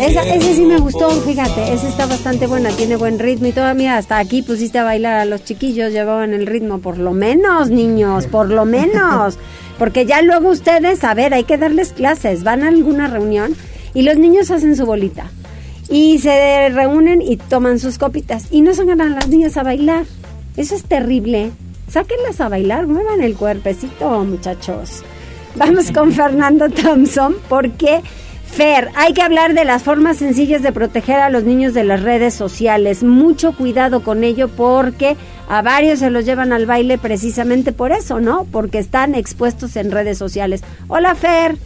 ese 0.00 0.54
sí 0.54 0.62
me 0.62 0.78
gustó, 0.78 1.10
fíjate, 1.10 1.72
ese 1.72 1.88
está 1.88 2.06
bastante 2.06 2.46
buena, 2.46 2.70
tiene 2.70 2.96
buen 2.96 3.18
ritmo 3.18 3.46
y 3.46 3.52
todavía 3.52 3.96
hasta 3.96 4.18
aquí 4.18 4.42
pusiste 4.42 4.78
a 4.78 4.84
bailar 4.84 5.14
a 5.14 5.24
los 5.24 5.44
chiquillos, 5.44 5.92
llevaban 5.92 6.34
el 6.34 6.46
ritmo, 6.46 6.78
por 6.78 6.98
lo 6.98 7.12
menos, 7.12 7.70
niños, 7.70 8.26
por 8.26 8.48
lo 8.48 8.64
menos. 8.64 9.38
Porque 9.78 10.06
ya 10.06 10.22
luego 10.22 10.50
ustedes, 10.50 11.02
a 11.02 11.14
ver, 11.14 11.34
hay 11.34 11.44
que 11.44 11.58
darles 11.58 11.92
clases, 11.92 12.44
van 12.44 12.62
a 12.62 12.68
alguna 12.68 13.08
reunión 13.08 13.56
y 13.92 14.02
los 14.02 14.18
niños 14.18 14.50
hacen 14.50 14.76
su 14.76 14.86
bolita 14.86 15.30
y 15.88 16.18
se 16.18 16.68
reúnen 16.70 17.20
y 17.20 17.36
toman 17.36 17.78
sus 17.78 17.98
copitas 17.98 18.46
y 18.50 18.60
no 18.60 18.74
sacan 18.74 19.00
a 19.00 19.08
las 19.08 19.28
niñas 19.28 19.56
a 19.56 19.62
bailar. 19.62 20.06
Eso 20.56 20.74
es 20.76 20.84
terrible. 20.84 21.50
Sáquenlas 21.88 22.40
a 22.40 22.48
bailar, 22.48 22.86
muevan 22.86 23.20
el 23.20 23.34
cuerpecito, 23.34 24.24
muchachos. 24.24 25.02
Vamos 25.56 25.90
con 25.90 26.12
Fernando 26.12 26.68
Thompson 26.68 27.36
porque 27.48 28.00
Fer, 28.54 28.90
hay 28.94 29.14
que 29.14 29.22
hablar 29.22 29.52
de 29.52 29.64
las 29.64 29.82
formas 29.82 30.18
sencillas 30.18 30.62
de 30.62 30.70
proteger 30.70 31.18
a 31.18 31.28
los 31.28 31.42
niños 31.42 31.74
de 31.74 31.82
las 31.82 32.04
redes 32.04 32.34
sociales. 32.34 33.02
Mucho 33.02 33.52
cuidado 33.56 34.04
con 34.04 34.22
ello 34.22 34.46
porque 34.46 35.16
a 35.48 35.60
varios 35.60 35.98
se 35.98 36.08
los 36.08 36.24
llevan 36.24 36.52
al 36.52 36.64
baile 36.64 36.96
precisamente 36.96 37.72
por 37.72 37.90
eso, 37.90 38.20
¿no? 38.20 38.46
Porque 38.52 38.78
están 38.78 39.16
expuestos 39.16 39.74
en 39.74 39.90
redes 39.90 40.18
sociales. 40.18 40.62
Hola, 40.86 41.16
Fer. 41.16 41.56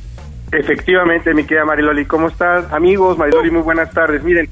Efectivamente, 0.50 1.34
mi 1.34 1.44
querida 1.44 1.66
Mariloli, 1.66 2.06
¿cómo 2.06 2.28
estás? 2.28 2.72
Amigos, 2.72 3.18
Mariloli, 3.18 3.50
muy 3.50 3.60
buenas 3.60 3.90
tardes. 3.92 4.22
Miren, 4.24 4.48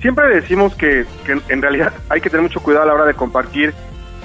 siempre 0.00 0.34
decimos 0.34 0.74
que, 0.74 1.06
que 1.24 1.40
en 1.48 1.62
realidad 1.62 1.92
hay 2.08 2.20
que 2.20 2.28
tener 2.28 2.42
mucho 2.42 2.58
cuidado 2.58 2.82
a 2.82 2.86
la 2.88 2.94
hora 2.94 3.06
de 3.06 3.14
compartir 3.14 3.72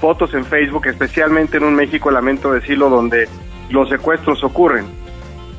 fotos 0.01 0.33
en 0.33 0.43
Facebook, 0.43 0.87
especialmente 0.87 1.57
en 1.57 1.65
un 1.65 1.75
México, 1.75 2.09
lamento 2.09 2.51
decirlo, 2.51 2.89
donde 2.89 3.29
los 3.69 3.89
secuestros 3.89 4.43
ocurren. 4.43 4.85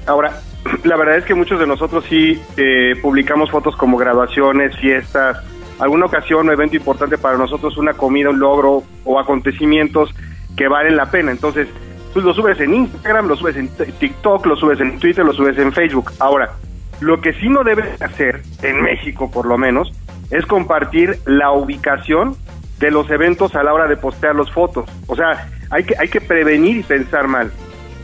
Ahora, 0.06 0.40
la 0.84 0.96
verdad 0.96 1.16
es 1.16 1.24
que 1.24 1.34
muchos 1.34 1.60
de 1.60 1.66
nosotros 1.66 2.04
sí 2.08 2.40
eh, 2.56 2.94
publicamos 3.00 3.50
fotos 3.50 3.76
como 3.76 3.96
graduaciones, 3.96 4.76
fiestas, 4.78 5.38
alguna 5.78 6.06
ocasión 6.06 6.48
o 6.48 6.52
evento 6.52 6.76
importante 6.76 7.18
para 7.18 7.36
nosotros, 7.36 7.76
una 7.76 7.94
comida, 7.94 8.30
un 8.30 8.38
logro 8.38 8.82
o 9.04 9.18
acontecimientos 9.18 10.14
que 10.56 10.68
valen 10.68 10.96
la 10.96 11.10
pena. 11.10 11.32
Entonces, 11.32 11.68
tú 12.12 12.20
lo 12.20 12.32
subes 12.32 12.60
en 12.60 12.74
Instagram, 12.74 13.28
lo 13.28 13.36
subes 13.36 13.56
en 13.56 13.68
TikTok, 13.68 14.46
lo 14.46 14.56
subes 14.56 14.80
en 14.80 14.98
Twitter, 14.98 15.24
lo 15.24 15.32
subes 15.32 15.58
en 15.58 15.72
Facebook. 15.72 16.12
Ahora, 16.20 16.52
lo 17.00 17.20
que 17.20 17.32
sí 17.34 17.48
no 17.48 17.64
debes 17.64 18.00
hacer, 18.00 18.42
en 18.62 18.82
México 18.82 19.30
por 19.30 19.46
lo 19.46 19.58
menos, 19.58 19.92
es 20.30 20.46
compartir 20.46 21.18
la 21.26 21.52
ubicación 21.52 22.36
de 22.78 22.90
los 22.90 23.10
eventos 23.10 23.54
a 23.54 23.62
la 23.62 23.72
hora 23.72 23.86
de 23.86 23.96
postear 23.96 24.34
las 24.36 24.50
fotos. 24.50 24.88
O 25.06 25.16
sea, 25.16 25.48
hay 25.70 25.84
que, 25.84 25.94
hay 25.98 26.08
que 26.08 26.20
prevenir 26.20 26.78
y 26.78 26.82
pensar 26.82 27.28
mal. 27.28 27.52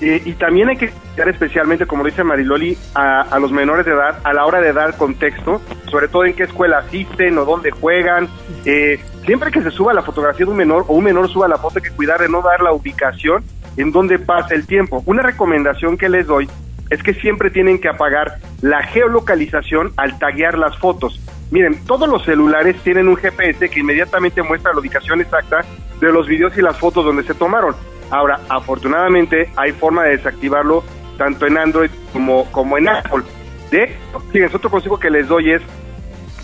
Eh, 0.00 0.22
y 0.24 0.32
también 0.32 0.68
hay 0.68 0.76
que 0.76 0.90
cuidar 0.90 1.28
especialmente, 1.28 1.86
como 1.86 2.04
dice 2.04 2.24
Mariloli, 2.24 2.76
a, 2.94 3.38
los 3.38 3.52
menores 3.52 3.84
de 3.84 3.92
edad 3.92 4.18
a 4.24 4.32
la 4.32 4.46
hora 4.46 4.60
de 4.60 4.72
dar 4.72 4.96
contexto, 4.96 5.60
sobre 5.90 6.08
todo 6.08 6.24
en 6.24 6.34
qué 6.34 6.44
escuela 6.44 6.78
asisten 6.78 7.36
o 7.38 7.44
dónde 7.44 7.70
juegan. 7.70 8.28
Eh, 8.64 8.98
siempre 9.26 9.50
que 9.50 9.62
se 9.62 9.70
suba 9.70 9.92
la 9.92 10.02
fotografía 10.02 10.46
de 10.46 10.52
un 10.52 10.56
menor 10.56 10.84
o 10.88 10.94
un 10.94 11.04
menor 11.04 11.28
suba 11.28 11.48
la 11.48 11.58
foto, 11.58 11.78
hay 11.78 11.82
que 11.82 11.96
cuidar 11.96 12.20
de 12.20 12.28
no 12.28 12.40
dar 12.40 12.62
la 12.62 12.72
ubicación 12.72 13.44
en 13.76 13.92
donde 13.92 14.18
pasa 14.18 14.54
el 14.54 14.66
tiempo. 14.66 15.02
Una 15.06 15.22
recomendación 15.22 15.98
que 15.98 16.08
les 16.08 16.26
doy 16.26 16.48
es 16.88 17.02
que 17.02 17.14
siempre 17.14 17.50
tienen 17.50 17.80
que 17.80 17.88
apagar 17.88 18.38
la 18.62 18.82
geolocalización 18.82 19.92
al 19.96 20.18
taguear 20.18 20.58
las 20.58 20.76
fotos. 20.78 21.20
Miren, 21.50 21.84
todos 21.84 22.08
los 22.08 22.24
celulares 22.24 22.76
tienen 22.82 23.08
un 23.08 23.16
GPS 23.16 23.68
que 23.68 23.80
inmediatamente 23.80 24.42
muestra 24.42 24.72
la 24.72 24.80
ubicación 24.80 25.20
exacta 25.20 25.64
de 26.00 26.12
los 26.12 26.26
videos 26.26 26.56
y 26.56 26.62
las 26.62 26.78
fotos 26.78 27.04
donde 27.04 27.22
se 27.22 27.34
tomaron. 27.34 27.74
Ahora, 28.10 28.40
afortunadamente 28.48 29.50
hay 29.56 29.72
forma 29.72 30.04
de 30.04 30.16
desactivarlo 30.16 30.82
tanto 31.16 31.46
en 31.46 31.58
Android 31.58 31.90
como, 32.12 32.50
como 32.50 32.78
en 32.78 32.88
Apple. 32.88 33.22
De, 33.70 33.94
fíjense, 34.32 34.56
otro 34.56 34.70
consejo 34.70 34.98
que 34.98 35.10
les 35.10 35.28
doy 35.28 35.52
es 35.52 35.62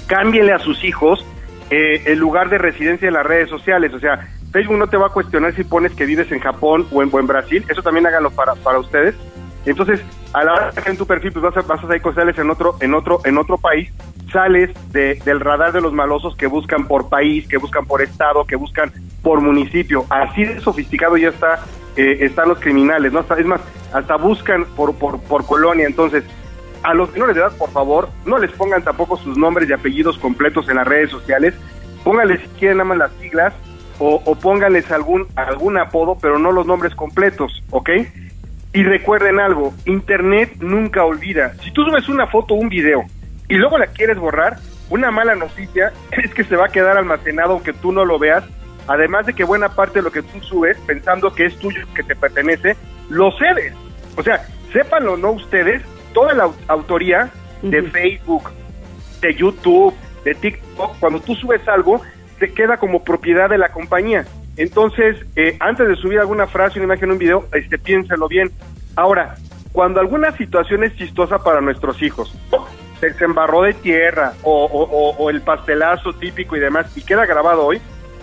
cámbienle 0.06 0.52
a 0.52 0.58
sus 0.58 0.84
hijos 0.84 1.24
eh, 1.70 2.02
el 2.06 2.18
lugar 2.18 2.48
de 2.48 2.58
residencia 2.58 3.08
en 3.08 3.14
las 3.14 3.26
redes 3.26 3.48
sociales. 3.48 3.92
O 3.94 3.98
sea, 3.98 4.28
Facebook 4.52 4.78
no 4.78 4.86
te 4.86 4.96
va 4.96 5.08
a 5.08 5.10
cuestionar 5.10 5.54
si 5.54 5.64
pones 5.64 5.92
que 5.92 6.06
vives 6.06 6.30
en 6.30 6.40
Japón 6.40 6.86
o 6.92 7.02
en, 7.02 7.10
o 7.12 7.18
en 7.18 7.26
Brasil, 7.26 7.64
eso 7.68 7.82
también 7.82 8.06
háganlo 8.06 8.30
para, 8.30 8.54
para 8.54 8.78
ustedes. 8.78 9.14
Entonces, 9.66 10.00
a 10.32 10.44
la 10.44 10.54
hora 10.54 10.70
que 10.70 10.90
en 10.90 10.96
tu 10.96 11.06
perfil 11.06 11.32
pues 11.32 11.42
vas 11.42 11.56
a, 11.56 11.62
vas 11.62 11.82
a 11.84 12.00
cosas 12.00 12.38
en 12.38 12.50
otro, 12.50 12.76
en 12.80 12.94
otro, 12.94 13.20
en 13.24 13.36
otro 13.36 13.58
país, 13.58 13.92
sales 14.32 14.70
de, 14.92 15.14
del 15.24 15.40
radar 15.40 15.72
de 15.72 15.80
los 15.80 15.92
malosos 15.92 16.36
que 16.36 16.46
buscan 16.46 16.86
por 16.86 17.08
país, 17.08 17.46
que 17.48 17.56
buscan 17.58 17.84
por 17.84 18.00
estado, 18.00 18.44
que 18.44 18.56
buscan 18.56 18.92
por 19.22 19.40
municipio. 19.40 20.04
Así 20.08 20.44
de 20.44 20.60
sofisticado 20.60 21.16
ya 21.16 21.28
está, 21.30 21.64
eh, 21.96 22.18
están 22.20 22.48
los 22.48 22.58
criminales, 22.60 23.12
¿no? 23.12 23.20
Hasta- 23.20 23.38
es 23.38 23.46
más, 23.46 23.60
hasta 23.92 24.16
buscan 24.16 24.64
por, 24.76 24.94
por, 24.94 25.20
por 25.20 25.44
colonia. 25.46 25.86
Entonces, 25.86 26.24
a 26.82 26.94
los 26.94 27.12
menores 27.12 27.34
de 27.34 27.42
edad, 27.42 27.52
por 27.56 27.70
favor, 27.70 28.08
no 28.24 28.38
les 28.38 28.52
pongan 28.52 28.82
tampoco 28.84 29.16
sus 29.16 29.36
nombres 29.36 29.68
y 29.68 29.72
apellidos 29.72 30.16
completos 30.18 30.68
en 30.68 30.76
las 30.76 30.86
redes 30.86 31.10
sociales. 31.10 31.54
Pónganles 32.04 32.40
si 32.40 32.46
quieren 32.58 32.76
nada 32.78 32.88
más 32.88 32.98
las 32.98 33.10
siglas 33.20 33.52
o, 33.98 34.22
o 34.24 34.34
pónganles 34.36 34.90
algún, 34.92 35.26
algún 35.34 35.76
apodo, 35.78 36.16
pero 36.20 36.38
no 36.38 36.52
los 36.52 36.66
nombres 36.66 36.94
completos, 36.94 37.64
¿ok? 37.70 37.90
Y 38.76 38.82
recuerden 38.84 39.40
algo, 39.40 39.72
Internet 39.86 40.56
nunca 40.60 41.02
olvida. 41.02 41.54
Si 41.62 41.70
tú 41.70 41.82
subes 41.82 42.10
una 42.10 42.26
foto 42.26 42.52
o 42.52 42.58
un 42.58 42.68
video 42.68 43.04
y 43.48 43.54
luego 43.54 43.78
la 43.78 43.86
quieres 43.86 44.18
borrar, 44.18 44.58
una 44.90 45.10
mala 45.10 45.34
noticia 45.34 45.92
es 46.12 46.34
que 46.34 46.44
se 46.44 46.56
va 46.56 46.66
a 46.66 46.68
quedar 46.68 46.98
almacenado 46.98 47.54
aunque 47.54 47.72
tú 47.72 47.90
no 47.90 48.04
lo 48.04 48.18
veas. 48.18 48.44
Además 48.86 49.24
de 49.24 49.32
que 49.32 49.44
buena 49.44 49.70
parte 49.70 50.00
de 50.00 50.02
lo 50.02 50.12
que 50.12 50.20
tú 50.20 50.42
subes, 50.42 50.76
pensando 50.86 51.34
que 51.34 51.46
es 51.46 51.56
tuyo, 51.58 51.86
que 51.94 52.02
te 52.02 52.14
pertenece, 52.14 52.76
lo 53.08 53.32
cedes. 53.32 53.72
O 54.14 54.22
sea, 54.22 54.46
sépanlo 54.74 55.16
no 55.16 55.30
ustedes, 55.30 55.80
toda 56.12 56.34
la 56.34 56.44
au- 56.44 56.54
autoría 56.68 57.30
de 57.62 57.82
Facebook, 57.82 58.50
de 59.22 59.34
YouTube, 59.34 59.94
de 60.22 60.34
TikTok, 60.34 60.98
cuando 61.00 61.18
tú 61.20 61.34
subes 61.34 61.66
algo, 61.66 62.02
se 62.38 62.52
queda 62.52 62.76
como 62.76 63.02
propiedad 63.02 63.48
de 63.48 63.56
la 63.58 63.70
compañía. 63.70 64.26
Entonces, 64.56 65.16
eh, 65.36 65.56
antes 65.60 65.86
de 65.88 65.96
subir 65.96 66.18
alguna 66.18 66.46
frase, 66.46 66.78
una 66.78 66.84
imagen, 66.94 67.10
un 67.10 67.18
video, 67.18 67.46
este, 67.52 67.78
piénselo 67.78 68.28
bien. 68.28 68.50
Ahora, 68.96 69.34
cuando 69.72 70.00
alguna 70.00 70.32
situación 70.32 70.84
es 70.84 70.96
chistosa 70.96 71.38
para 71.38 71.60
nuestros 71.60 72.00
hijos, 72.02 72.34
se, 73.00 73.12
embarró 73.24 73.62
de 73.62 73.74
tierra 73.74 74.32
o, 74.42 74.64
o- 74.64 74.84
o- 74.84 75.16
o 75.16 75.30
el 75.30 75.42
pastelazo 75.42 76.14
típico 76.14 76.56
y 76.56 76.60
demás, 76.60 76.96
y 76.96 77.02
queda 77.02 77.26
grabado 77.26 77.66
hoy, 77.66 77.78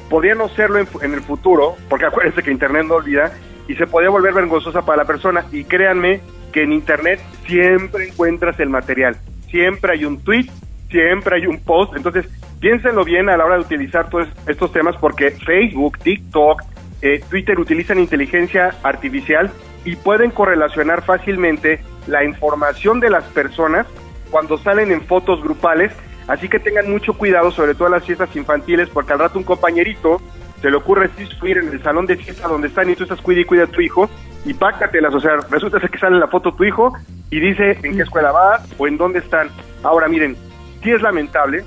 podría 0.09 0.33
no 0.33 0.49
serlo 0.49 0.79
en, 0.79 0.87
en 1.01 1.13
el 1.13 1.21
futuro, 1.21 1.75
porque 1.89 2.07
acuérdense 2.07 2.41
que 2.41 2.51
Internet 2.51 2.85
no 2.87 2.95
olvida, 2.95 3.31
y 3.67 3.75
se 3.75 3.85
podría 3.85 4.09
volver 4.09 4.33
vergonzosa 4.33 4.81
para 4.83 5.03
la 5.03 5.05
persona. 5.05 5.45
Y 5.51 5.63
créanme 5.65 6.21
que 6.51 6.63
en 6.63 6.73
Internet 6.73 7.19
siempre 7.45 8.09
encuentras 8.09 8.59
el 8.59 8.69
material, 8.69 9.15
siempre 9.49 9.93
hay 9.93 10.05
un 10.05 10.23
tweet, 10.23 10.47
siempre 10.93 11.37
hay 11.37 11.47
un 11.47 11.59
post, 11.59 11.95
entonces 11.95 12.29
piénsenlo 12.59 13.03
bien 13.03 13.27
a 13.29 13.35
la 13.35 13.45
hora 13.45 13.55
de 13.55 13.61
utilizar 13.61 14.09
todos 14.09 14.27
estos 14.47 14.71
temas 14.71 14.95
porque 14.97 15.31
Facebook, 15.31 15.97
TikTok, 15.97 16.61
eh, 17.01 17.21
Twitter 17.29 17.59
utilizan 17.59 17.99
inteligencia 17.99 18.75
artificial 18.83 19.51
y 19.83 19.95
pueden 19.95 20.31
correlacionar 20.31 21.03
fácilmente 21.03 21.81
la 22.07 22.23
información 22.23 22.99
de 22.99 23.09
las 23.09 23.23
personas 23.25 23.87
cuando 24.29 24.57
salen 24.57 24.91
en 24.91 25.01
fotos 25.01 25.43
grupales, 25.43 25.91
así 26.27 26.47
que 26.47 26.59
tengan 26.59 26.89
mucho 26.89 27.13
cuidado, 27.13 27.51
sobre 27.51 27.73
todo 27.73 27.87
en 27.87 27.95
las 27.95 28.05
fiestas 28.05 28.33
infantiles, 28.35 28.87
porque 28.89 29.13
al 29.13 29.19
rato 29.19 29.39
un 29.39 29.43
compañerito 29.43 30.21
se 30.61 30.69
le 30.69 30.77
ocurre 30.77 31.09
subir 31.39 31.57
en 31.57 31.69
el 31.69 31.83
salón 31.83 32.05
de 32.05 32.15
fiesta 32.15 32.47
donde 32.47 32.67
están 32.67 32.89
y 32.89 32.95
tú 32.95 33.03
estás 33.03 33.19
cuida 33.19 33.41
y 33.41 33.45
cuida 33.45 33.63
a 33.63 33.67
tu 33.67 33.81
hijo 33.81 34.09
y 34.45 34.53
pácatelas, 34.53 35.13
o 35.13 35.19
sea, 35.19 35.37
resulta 35.49 35.79
que 35.79 35.97
sale 35.97 36.15
en 36.15 36.21
la 36.21 36.27
foto 36.27 36.53
tu 36.53 36.63
hijo 36.63 36.93
y 37.29 37.39
dice 37.39 37.77
en 37.83 37.95
qué 37.95 38.03
escuela 38.03 38.31
va 38.31 38.61
o 38.77 38.87
en 38.87 38.97
dónde 38.97 39.19
están. 39.19 39.49
Ahora 39.83 40.07
miren, 40.07 40.37
sí 40.83 40.91
es 40.91 41.01
lamentable, 41.01 41.63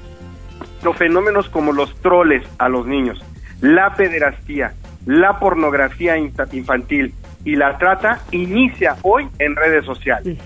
los 0.83 0.96
fenómenos 0.96 1.48
como 1.48 1.72
los 1.72 1.94
troles 2.00 2.46
a 2.59 2.68
los 2.68 2.87
niños, 2.87 3.22
la 3.61 3.94
pederastía, 3.94 4.74
la 5.07 5.38
pornografía 5.38 6.16
infantil 6.18 7.14
y 7.44 7.57
la 7.57 7.79
trata 7.79 8.20
inicia 8.31 8.96
hoy 9.02 9.29
en 9.38 9.57
redes 9.57 9.85
sociales. 9.85 10.38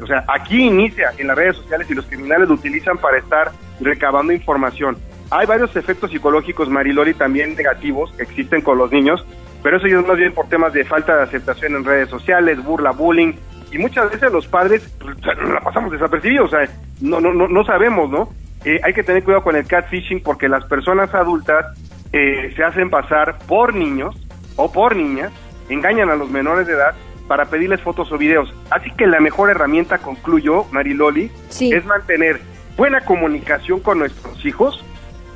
O 0.00 0.06
sea, 0.06 0.24
aquí 0.28 0.66
inicia 0.66 1.12
en 1.18 1.26
las 1.26 1.36
redes 1.36 1.56
sociales 1.56 1.90
y 1.90 1.94
los 1.94 2.06
criminales 2.06 2.48
lo 2.48 2.54
utilizan 2.54 2.98
para 2.98 3.18
estar 3.18 3.50
recabando 3.80 4.32
información. 4.32 4.96
Hay 5.30 5.46
varios 5.46 5.74
efectos 5.76 6.10
psicológicos, 6.10 6.70
Marilori, 6.70 7.14
también 7.14 7.54
negativos 7.54 8.12
que 8.12 8.22
existen 8.22 8.62
con 8.62 8.78
los 8.78 8.90
niños, 8.90 9.26
pero 9.68 9.76
eso 9.76 9.86
ya 9.86 10.00
es 10.00 10.06
más 10.06 10.16
bien 10.16 10.32
por 10.32 10.48
temas 10.48 10.72
de 10.72 10.82
falta 10.82 11.14
de 11.14 11.24
aceptación 11.24 11.76
en 11.76 11.84
redes 11.84 12.08
sociales, 12.08 12.64
burla, 12.64 12.90
bullying, 12.90 13.34
y 13.70 13.76
muchas 13.76 14.10
veces 14.10 14.32
los 14.32 14.46
padres 14.46 14.90
pues, 14.98 15.14
la 15.46 15.60
pasamos 15.60 15.92
desapercibidos, 15.92 16.50
o 16.50 16.56
sea, 16.56 16.66
no, 17.02 17.20
no, 17.20 17.34
no, 17.34 17.48
no 17.48 17.64
sabemos, 17.66 18.08
¿no? 18.08 18.30
Eh, 18.64 18.80
hay 18.82 18.94
que 18.94 19.02
tener 19.02 19.24
cuidado 19.24 19.44
con 19.44 19.56
el 19.56 19.66
catfishing 19.66 20.22
porque 20.22 20.48
las 20.48 20.64
personas 20.64 21.14
adultas 21.14 21.66
eh, 22.14 22.50
se 22.56 22.64
hacen 22.64 22.88
pasar 22.88 23.36
por 23.46 23.74
niños 23.74 24.16
o 24.56 24.72
por 24.72 24.96
niñas, 24.96 25.32
engañan 25.68 26.08
a 26.08 26.16
los 26.16 26.30
menores 26.30 26.66
de 26.66 26.72
edad 26.72 26.94
para 27.26 27.44
pedirles 27.44 27.82
fotos 27.82 28.10
o 28.10 28.16
videos. 28.16 28.50
Así 28.70 28.90
que 28.92 29.06
la 29.06 29.20
mejor 29.20 29.50
herramienta, 29.50 29.98
concluyo, 29.98 30.64
Mariloli, 30.72 31.30
es 31.60 31.84
mantener 31.84 32.40
buena 32.74 33.02
comunicación 33.02 33.80
con 33.80 33.98
nuestros 33.98 34.42
hijos 34.46 34.82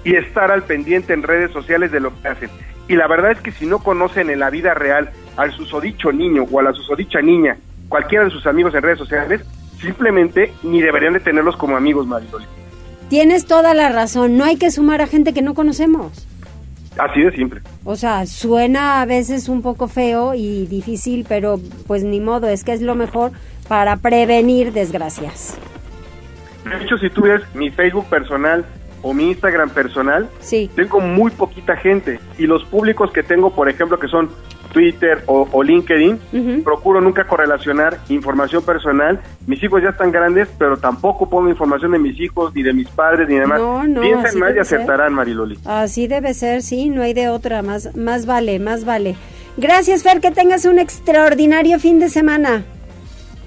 y 0.05 0.17
estar 0.17 0.51
al 0.51 0.63
pendiente 0.63 1.13
en 1.13 1.23
redes 1.23 1.51
sociales 1.51 1.93
de 1.93 2.01
lo 2.01 2.19
que 2.23 2.29
hacen. 2.29 2.49
Y 2.93 2.95
la 2.95 3.09
verdad 3.09 3.31
es 3.31 3.41
que 3.41 3.53
si 3.53 3.65
no 3.65 3.79
conocen 3.79 4.29
en 4.29 4.39
la 4.39 4.51
vida 4.51 4.75
real 4.75 5.09
al 5.39 5.51
susodicho 5.53 6.13
niño 6.13 6.45
o 6.53 6.61
a 6.61 6.63
la 6.63 6.75
susodicha 6.75 7.23
niña, 7.23 7.57
cualquiera 7.89 8.27
de 8.27 8.31
sus 8.31 8.47
amigos 8.47 8.75
en 8.75 8.83
redes 8.83 8.99
sociales, 8.99 9.41
simplemente 9.81 10.53
ni 10.63 10.83
deberían 10.83 11.15
de 11.15 11.21
tenerlos 11.21 11.57
como 11.57 11.75
amigos, 11.75 12.07
Mariloli. 12.07 12.45
Tienes 13.09 13.47
toda 13.47 13.73
la 13.73 13.89
razón, 13.89 14.37
no 14.37 14.45
hay 14.45 14.59
que 14.59 14.71
sumar 14.71 15.01
a 15.01 15.07
gente 15.07 15.33
que 15.33 15.41
no 15.41 15.55
conocemos. 15.55 16.29
Así 16.99 17.23
de 17.23 17.33
simple. 17.35 17.63
O 17.85 17.97
sea, 17.97 18.27
suena 18.27 19.01
a 19.01 19.07
veces 19.07 19.49
un 19.49 19.63
poco 19.63 19.89
feo 19.89 20.35
y 20.35 20.67
difícil, 20.67 21.25
pero 21.27 21.59
pues 21.87 22.05
ni 22.05 22.21
modo, 22.21 22.47
es 22.51 22.63
que 22.63 22.75
es 22.75 22.83
lo 22.83 22.95
mejor 22.95 23.33
para 23.69 23.97
prevenir 23.97 24.75
desgracias. 24.75 25.57
De 26.69 26.85
hecho, 26.85 26.99
si 26.99 27.09
tú 27.09 27.23
ves 27.23 27.41
mi 27.55 27.71
Facebook 27.71 28.05
personal 28.11 28.67
o 29.03 29.13
mi 29.13 29.31
Instagram 29.31 29.71
personal, 29.71 30.29
tengo 30.75 31.01
muy 31.01 31.31
poquita 31.33 31.77
gente. 31.77 32.21
Y 32.39 32.47
los 32.47 32.65
públicos 32.65 33.11
que 33.13 33.23
tengo, 33.23 33.51
por 33.55 33.69
ejemplo, 33.69 33.99
que 33.99 34.09
son 34.09 34.31
Twitter 34.73 35.23
o, 35.27 35.47
o 35.53 35.63
LinkedIn, 35.63 36.63
procuro 36.65 37.01
nunca 37.01 37.25
correlacionar 37.25 37.99
información 38.09 38.65
personal. 38.65 39.21
Mis 39.47 39.63
hijos 39.63 39.83
ya 39.83 39.91
están 39.91 40.11
grandes, 40.11 40.49
pero 40.59 40.77
tampoco 40.77 41.29
pongo 41.29 41.49
información 41.49 41.93
de 41.93 41.99
mis 41.99 42.19
hijos, 42.21 42.55
ni 42.55 42.63
de 42.63 42.73
mis 42.73 42.89
padres, 42.89 43.29
ni 43.29 43.37
demás. 43.37 43.61
No, 43.61 43.87
no, 43.87 44.01
Piensen 44.01 44.39
más 44.41 44.51
y 44.51 44.55
ser. 44.55 44.61
acertarán, 44.61 45.13
Mariloli. 45.13 45.59
Así 45.67 46.07
debe 46.07 46.33
ser, 46.33 46.63
sí, 46.63 46.89
no 46.89 47.03
hay 47.03 47.13
de 47.13 47.29
otra, 47.29 47.63
más, 47.63 47.95
más 47.97 48.25
vale, 48.25 48.59
más 48.59 48.85
vale. 48.85 49.17
Gracias, 49.57 50.03
Fer, 50.03 50.21
que 50.21 50.31
tengas 50.31 50.65
un 50.65 50.79
extraordinario 50.79 51.79
fin 51.79 52.01
de 52.01 52.09
semana. 52.09 52.65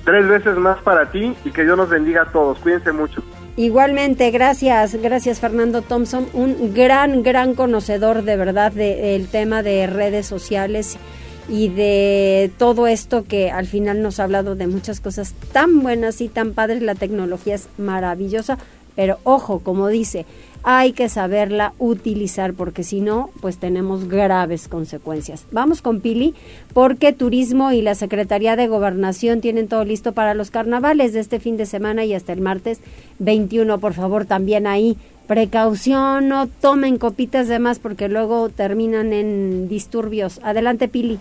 Tres 0.04 0.28
veces 0.28 0.56
más 0.58 0.78
para 0.84 1.10
ti 1.10 1.34
y 1.44 1.50
que 1.50 1.64
Dios 1.64 1.76
nos 1.76 1.90
bendiga 1.90 2.22
a 2.22 2.26
todos. 2.26 2.60
Cuídense 2.60 2.92
mucho. 2.92 3.24
Igualmente, 3.58 4.32
gracias, 4.32 4.96
gracias 4.96 5.40
Fernando 5.40 5.82
Thompson, 5.82 6.28
un 6.34 6.74
gran, 6.74 7.24
gran 7.24 7.56
conocedor 7.56 8.24
de 8.24 8.36
verdad 8.36 8.74
del 8.74 9.28
tema 9.30 9.64
de 9.64 9.88
redes 9.88 10.26
sociales 10.26 10.98
y 11.48 11.70
de 11.70 12.52
todo 12.58 12.86
esto 12.86 13.24
que 13.24 13.52
al 13.52 13.66
final 13.66 14.02
nos 14.02 14.20
ha 14.20 14.26
hablado 14.26 14.56
de 14.56 14.68
muchas 14.68 15.00
cosas 15.00 15.34
tan 15.54 15.82
buenas 15.84 16.20
y 16.20 16.28
tan 16.28 16.54
padres. 16.54 16.82
La 16.82 16.96
tecnología 16.96 17.56
es 17.56 17.70
maravillosa, 17.78 18.58
pero 18.94 19.20
ojo, 19.24 19.60
como 19.60 19.88
dice, 19.88 20.26
hay 20.68 20.94
que 20.94 21.10
saberla 21.10 21.74
utilizar 21.78 22.54
porque 22.54 22.82
si 22.82 23.00
no, 23.00 23.30
pues 23.40 23.60
tenemos 23.60 24.10
graves 24.10 24.68
consecuencias. 24.68 25.46
Vamos 25.52 25.84
con 25.84 26.02
Pili 26.02 26.34
porque 26.74 27.14
Turismo 27.14 27.72
y 27.72 27.84
la 27.84 27.94
Secretaría 27.94 28.56
de 28.56 28.68
Gobernación 28.68 29.42
tienen 29.42 29.68
todo 29.68 29.86
listo 29.86 30.14
para 30.14 30.34
los 30.34 30.50
carnavales 30.50 31.14
de 31.14 31.20
este 31.20 31.40
fin 31.40 31.56
de 31.56 31.68
semana 31.68 32.04
y 32.04 32.16
hasta 32.16 32.34
el 32.34 32.42
martes 32.42 32.82
21. 33.20 33.78
Por 33.78 33.94
favor, 33.94 34.26
también 34.26 34.66
ahí 34.66 34.98
precaución, 35.28 36.30
no 36.30 36.48
tomen 36.48 36.98
copitas 36.98 37.48
de 37.48 37.60
más 37.60 37.78
porque 37.78 38.10
luego 38.10 38.50
terminan 38.50 39.14
en 39.14 39.68
disturbios. 39.68 40.42
Adelante, 40.44 40.88
Pili. 40.88 41.20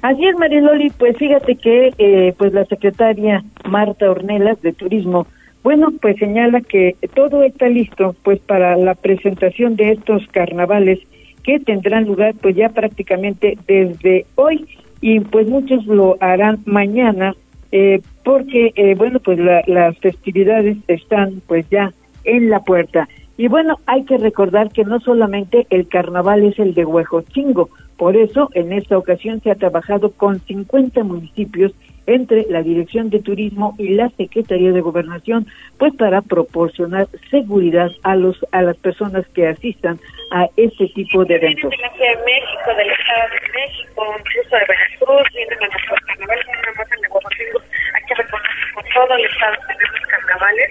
Así 0.00 0.26
es, 0.26 0.34
Mariloli, 0.36 0.88
pues 0.98 1.16
fíjate 1.18 1.56
que 1.56 1.92
eh, 1.98 2.34
pues 2.38 2.54
la 2.54 2.64
secretaria 2.64 3.44
Marta 3.68 4.10
Ornelas 4.10 4.60
de 4.62 4.72
Turismo, 4.72 5.26
bueno, 5.62 5.92
pues 6.00 6.16
señala 6.18 6.60
que 6.60 6.96
todo 7.14 7.42
está 7.44 7.68
listo 7.68 8.14
pues 8.22 8.40
para 8.40 8.76
la 8.76 8.94
presentación 8.94 9.76
de 9.76 9.92
estos 9.92 10.26
carnavales 10.28 10.98
que 11.44 11.58
tendrán 11.60 12.04
lugar 12.04 12.34
pues 12.40 12.54
ya 12.56 12.68
prácticamente 12.68 13.56
desde 13.66 14.26
hoy 14.36 14.66
y 15.00 15.20
pues 15.20 15.48
muchos 15.48 15.84
lo 15.86 16.16
harán 16.20 16.58
mañana 16.66 17.34
eh, 17.72 18.00
porque 18.24 18.72
eh, 18.76 18.94
bueno 18.96 19.18
pues 19.20 19.38
la- 19.38 19.62
las 19.66 19.96
festividades 19.98 20.76
están 20.88 21.42
pues 21.46 21.68
ya 21.70 21.92
en 22.24 22.50
la 22.50 22.60
puerta. 22.60 23.08
Y 23.38 23.48
bueno, 23.48 23.78
hay 23.86 24.04
que 24.04 24.18
recordar 24.18 24.70
que 24.70 24.84
no 24.84 25.00
solamente 25.00 25.66
el 25.70 25.88
carnaval 25.88 26.44
es 26.44 26.58
el 26.58 26.74
de 26.74 26.84
Huejotzingo, 26.84 27.70
por 27.96 28.16
eso 28.16 28.50
en 28.54 28.72
esta 28.72 28.96
ocasión 28.98 29.40
se 29.40 29.50
ha 29.50 29.54
trabajado 29.56 30.10
con 30.10 30.38
50 30.40 31.02
municipios 31.02 31.72
entre 32.06 32.46
la 32.48 32.62
Dirección 32.62 33.10
de 33.10 33.20
Turismo 33.20 33.74
y 33.78 33.90
la 33.90 34.08
Secretaría 34.10 34.72
de 34.72 34.80
Gobernación, 34.80 35.46
pues 35.78 35.94
para 35.96 36.22
proporcionar 36.22 37.06
seguridad 37.30 37.90
a 38.02 38.16
los 38.16 38.38
a 38.52 38.62
las 38.62 38.76
personas 38.76 39.26
que 39.28 39.46
asistan 39.46 39.98
a 40.32 40.48
este 40.56 40.88
tipo 40.88 41.24
de 41.24 41.36
eventos. 41.36 41.70
De 41.70 41.76
la 41.78 41.90
Ciudad 41.92 42.18
de 42.18 42.24
México, 42.24 42.74
del 42.76 42.90
Estado 42.90 43.28
de 43.30 43.60
México, 43.60 44.16
incluso 44.18 44.56
de 44.56 44.64
Veracruz, 44.68 45.32
vienen 45.34 45.58
a 45.62 45.66
nuestros 45.68 46.00
carnavales, 46.00 46.46
nada 46.46 46.72
más 46.78 46.92
en 46.92 46.98
hay 47.02 48.02
que 48.08 48.14
reconocer 48.14 48.74
con 48.74 48.84
todo 48.94 49.16
el 49.16 49.24
Estado 49.24 49.54
tenemos 49.68 50.00
carnavales. 50.08 50.70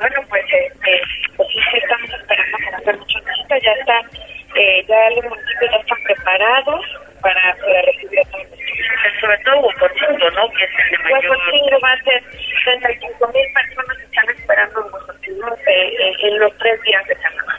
Bueno, 0.00 0.20
pues, 0.28 0.44
este, 0.44 1.00
pues 1.36 1.48
sí, 1.48 1.58
estamos 1.82 2.10
esperando 2.10 2.58
muchas 2.98 3.24
visitas, 3.24 3.62
ya 3.62 3.72
están, 3.72 4.04
eh, 4.54 4.84
ya 4.88 5.10
los 5.16 5.24
municipios 5.30 5.70
ya 5.70 5.76
están 5.78 5.98
preparados 6.04 6.84
para, 7.20 7.56
para 7.56 7.82
recibir 7.82 8.20
a 8.20 8.24
todos 8.30 8.44
los 8.50 8.58
turistas, 8.58 9.12
sobre 9.20 9.38
todo 9.44 9.60
Huajuacingo, 9.60 10.30
¿no? 10.30 10.50
Que 10.50 10.64
es 10.64 10.70
el 10.78 10.90
de 10.90 11.12
mayor... 11.12 11.38
Va 11.84 11.92
a 11.92 12.02
ser 12.02 12.22
35 12.64 13.32
mil 13.32 13.52
personas 13.54 13.96
que 13.98 14.04
están 14.04 14.30
esperando 14.30 14.80
en 14.80 14.92
Huajuacingo 14.92 15.48
eh, 15.66 16.12
en 16.22 16.38
los 16.38 16.56
tres 16.58 16.82
días 16.82 17.06
de 17.06 17.14
carnaval. 17.16 17.58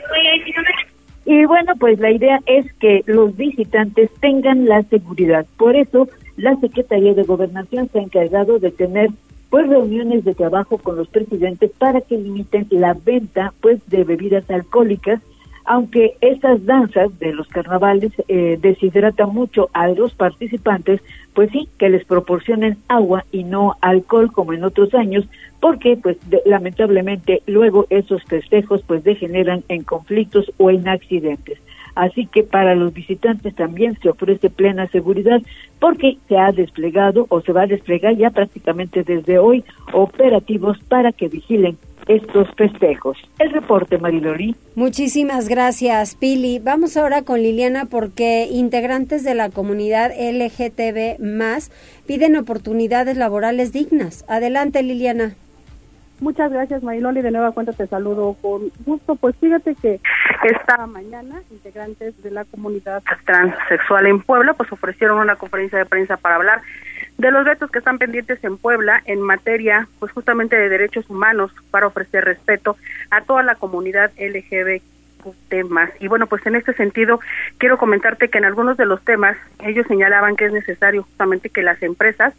Y 1.26 1.44
bueno, 1.44 1.74
pues 1.78 1.98
la 2.00 2.10
idea 2.10 2.40
es 2.46 2.72
que 2.80 3.02
los 3.06 3.36
visitantes 3.36 4.10
tengan 4.20 4.66
la 4.66 4.82
seguridad. 4.84 5.46
Por 5.58 5.76
eso, 5.76 6.08
la 6.36 6.56
Secretaría 6.56 7.14
de 7.14 7.22
Gobernación 7.22 7.88
se 7.90 7.98
ha 7.98 8.02
encargado 8.02 8.58
de 8.58 8.70
tener 8.70 9.10
pues 9.50 9.68
reuniones 9.68 10.24
de 10.24 10.34
trabajo 10.34 10.78
con 10.78 10.96
los 10.96 11.08
presidentes 11.08 11.70
para 11.78 12.00
que 12.00 12.16
limiten 12.16 12.66
la 12.70 12.94
venta 12.94 13.52
pues 13.60 13.78
de 13.88 14.04
bebidas 14.04 14.48
alcohólicas 14.48 15.20
aunque 15.64 16.16
estas 16.20 16.64
danzas 16.64 17.18
de 17.18 17.32
los 17.32 17.48
carnavales 17.48 18.12
eh, 18.28 18.58
deshidratan 18.60 19.32
mucho 19.32 19.68
a 19.72 19.88
los 19.88 20.14
participantes, 20.14 21.00
pues 21.34 21.50
sí, 21.50 21.68
que 21.78 21.88
les 21.88 22.04
proporcionen 22.04 22.78
agua 22.88 23.24
y 23.30 23.44
no 23.44 23.76
alcohol 23.80 24.32
como 24.32 24.52
en 24.52 24.64
otros 24.64 24.94
años, 24.94 25.26
porque 25.60 25.96
pues 25.96 26.16
lamentablemente 26.44 27.42
luego 27.46 27.86
esos 27.90 28.24
festejos 28.24 28.82
pues 28.86 29.04
degeneran 29.04 29.62
en 29.68 29.84
conflictos 29.84 30.50
o 30.58 30.70
en 30.70 30.88
accidentes. 30.88 31.58
Así 31.94 32.26
que 32.26 32.42
para 32.44 32.74
los 32.74 32.94
visitantes 32.94 33.54
también 33.54 33.98
se 34.00 34.08
ofrece 34.08 34.48
plena 34.48 34.86
seguridad 34.88 35.42
porque 35.78 36.18
se 36.28 36.38
ha 36.38 36.52
desplegado 36.52 37.26
o 37.28 37.40
se 37.40 37.52
va 37.52 37.62
a 37.62 37.66
desplegar 37.66 38.16
ya 38.16 38.30
prácticamente 38.30 39.02
desde 39.02 39.38
hoy 39.38 39.64
operativos 39.92 40.78
para 40.88 41.12
que 41.12 41.28
vigilen 41.28 41.76
estos 42.08 42.48
festejos. 42.56 43.18
El 43.38 43.50
reporte, 43.52 43.98
Marilori. 43.98 44.54
Muchísimas 44.74 45.48
gracias, 45.48 46.14
Pili. 46.14 46.58
Vamos 46.58 46.96
ahora 46.96 47.22
con 47.22 47.42
Liliana 47.42 47.86
porque 47.86 48.48
integrantes 48.50 49.24
de 49.24 49.34
la 49.34 49.50
comunidad 49.50 50.10
LGTB 50.10 51.20
más 51.20 51.70
piden 52.06 52.36
oportunidades 52.36 53.16
laborales 53.16 53.72
dignas. 53.72 54.24
Adelante, 54.28 54.82
Liliana. 54.82 55.34
Muchas 56.20 56.52
gracias, 56.52 56.82
Mariloli. 56.82 57.22
De 57.22 57.30
nueva 57.30 57.52
cuenta 57.52 57.72
te 57.72 57.86
saludo 57.86 58.36
con 58.42 58.70
gusto. 58.84 59.16
Pues 59.16 59.34
fíjate 59.36 59.74
que 59.74 60.00
esta 60.44 60.86
mañana 60.86 61.42
integrantes 61.50 62.22
de 62.22 62.30
la 62.30 62.44
comunidad 62.44 63.02
transexual 63.24 64.06
en 64.06 64.20
Puebla 64.20 64.52
pues 64.52 64.70
ofrecieron 64.70 65.18
una 65.18 65.36
conferencia 65.36 65.78
de 65.78 65.86
prensa 65.86 66.18
para 66.18 66.36
hablar 66.36 66.60
de 67.20 67.30
los 67.30 67.44
retos 67.44 67.70
que 67.70 67.80
están 67.80 67.98
pendientes 67.98 68.42
en 68.42 68.56
Puebla 68.56 69.02
en 69.04 69.20
materia 69.20 69.86
pues 69.98 70.10
justamente 70.12 70.56
de 70.56 70.70
derechos 70.70 71.08
humanos 71.10 71.52
para 71.70 71.86
ofrecer 71.86 72.24
respeto 72.24 72.78
a 73.10 73.20
toda 73.20 73.42
la 73.42 73.56
comunidad 73.56 74.10
LGBT 74.18 74.82
temas. 75.50 75.90
Y 76.00 76.08
bueno, 76.08 76.26
pues 76.26 76.46
en 76.46 76.54
este 76.54 76.72
sentido, 76.72 77.20
quiero 77.58 77.76
comentarte 77.76 78.30
que 78.30 78.38
en 78.38 78.46
algunos 78.46 78.78
de 78.78 78.86
los 78.86 79.04
temas 79.04 79.36
ellos 79.62 79.86
señalaban 79.86 80.34
que 80.34 80.46
es 80.46 80.52
necesario 80.52 81.02
justamente 81.02 81.50
que 81.50 81.62
las 81.62 81.82
empresas 81.82 82.32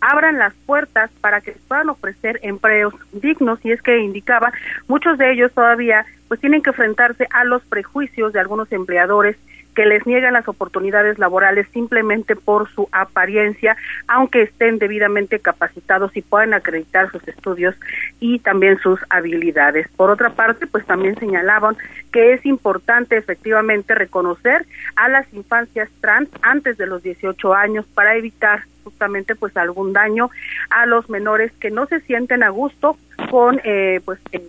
abran 0.00 0.36
las 0.40 0.52
puertas 0.66 1.12
para 1.20 1.40
que 1.40 1.52
puedan 1.68 1.90
ofrecer 1.90 2.40
empleos 2.42 2.92
dignos 3.12 3.64
y 3.64 3.70
es 3.70 3.80
que 3.82 3.98
indicaba 3.98 4.52
muchos 4.88 5.16
de 5.16 5.30
ellos 5.30 5.52
todavía 5.52 6.04
pues 6.26 6.40
tienen 6.40 6.60
que 6.60 6.70
enfrentarse 6.70 7.28
a 7.30 7.44
los 7.44 7.62
prejuicios 7.66 8.32
de 8.32 8.40
algunos 8.40 8.72
empleadores 8.72 9.36
que 9.74 9.86
les 9.86 10.06
niegan 10.06 10.34
las 10.34 10.48
oportunidades 10.48 11.18
laborales 11.18 11.66
simplemente 11.72 12.36
por 12.36 12.70
su 12.70 12.88
apariencia, 12.92 13.76
aunque 14.08 14.42
estén 14.42 14.78
debidamente 14.78 15.40
capacitados 15.40 16.16
y 16.16 16.22
puedan 16.22 16.54
acreditar 16.54 17.10
sus 17.10 17.26
estudios 17.28 17.74
y 18.20 18.38
también 18.38 18.78
sus 18.78 19.00
habilidades. 19.10 19.88
Por 19.96 20.10
otra 20.10 20.30
parte, 20.30 20.66
pues 20.66 20.86
también 20.86 21.18
señalaban 21.18 21.76
que 22.12 22.32
es 22.32 22.46
importante 22.46 23.16
efectivamente 23.16 23.94
reconocer 23.94 24.66
a 24.96 25.08
las 25.08 25.32
infancias 25.34 25.90
trans 26.00 26.28
antes 26.42 26.76
de 26.76 26.86
los 26.86 27.02
18 27.02 27.54
años 27.54 27.86
para 27.94 28.16
evitar 28.16 28.62
justamente 28.84 29.34
pues 29.34 29.56
algún 29.56 29.92
daño 29.92 30.30
a 30.70 30.86
los 30.86 31.08
menores 31.08 31.52
que 31.58 31.70
no 31.70 31.86
se 31.86 32.00
sienten 32.00 32.42
a 32.42 32.50
gusto 32.50 32.96
con 33.30 33.60
eh, 33.64 34.00
pues 34.04 34.20
el 34.32 34.42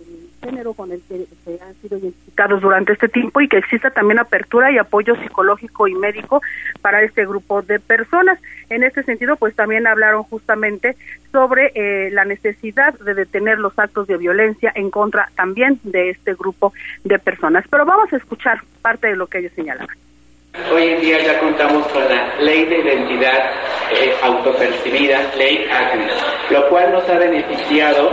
género 0.46 0.74
con 0.74 0.92
el 0.92 1.02
que 1.08 1.26
se 1.44 1.60
han 1.62 1.74
sido 1.74 1.98
identificados 1.98 2.60
durante 2.60 2.92
este 2.92 3.08
tiempo 3.08 3.40
y 3.40 3.48
que 3.48 3.58
exista 3.58 3.90
también 3.90 4.18
apertura 4.18 4.70
y 4.70 4.78
apoyo 4.78 5.14
psicológico 5.16 5.88
y 5.88 5.94
médico 5.94 6.40
para 6.82 7.02
este 7.02 7.26
grupo 7.26 7.62
de 7.62 7.80
personas. 7.80 8.38
En 8.70 8.82
este 8.82 9.02
sentido, 9.02 9.36
pues 9.36 9.54
también 9.54 9.86
hablaron 9.86 10.22
justamente 10.24 10.96
sobre 11.32 11.72
eh, 11.74 12.10
la 12.10 12.24
necesidad 12.24 12.94
de 12.94 13.14
detener 13.14 13.58
los 13.58 13.78
actos 13.78 14.06
de 14.06 14.16
violencia 14.16 14.72
en 14.74 14.90
contra 14.90 15.30
también 15.34 15.80
de 15.82 16.10
este 16.10 16.34
grupo 16.34 16.72
de 17.04 17.18
personas. 17.18 17.64
Pero 17.70 17.84
vamos 17.84 18.12
a 18.12 18.16
escuchar 18.16 18.60
parte 18.82 19.08
de 19.08 19.16
lo 19.16 19.26
que 19.26 19.38
ellos 19.38 19.52
señalaban. 19.54 19.96
Hoy 20.72 20.84
en 20.84 21.00
día 21.00 21.22
ya 21.22 21.38
contamos 21.38 21.86
con 21.88 22.02
la 22.08 22.34
ley 22.40 22.64
de 22.64 22.78
identidad 22.78 23.52
eh, 23.92 24.14
autopercibida, 24.22 25.30
ley 25.36 25.66
ACNES, 25.70 26.12
lo 26.50 26.68
cual 26.70 26.92
nos 26.92 27.08
ha 27.08 27.18
beneficiado, 27.18 28.10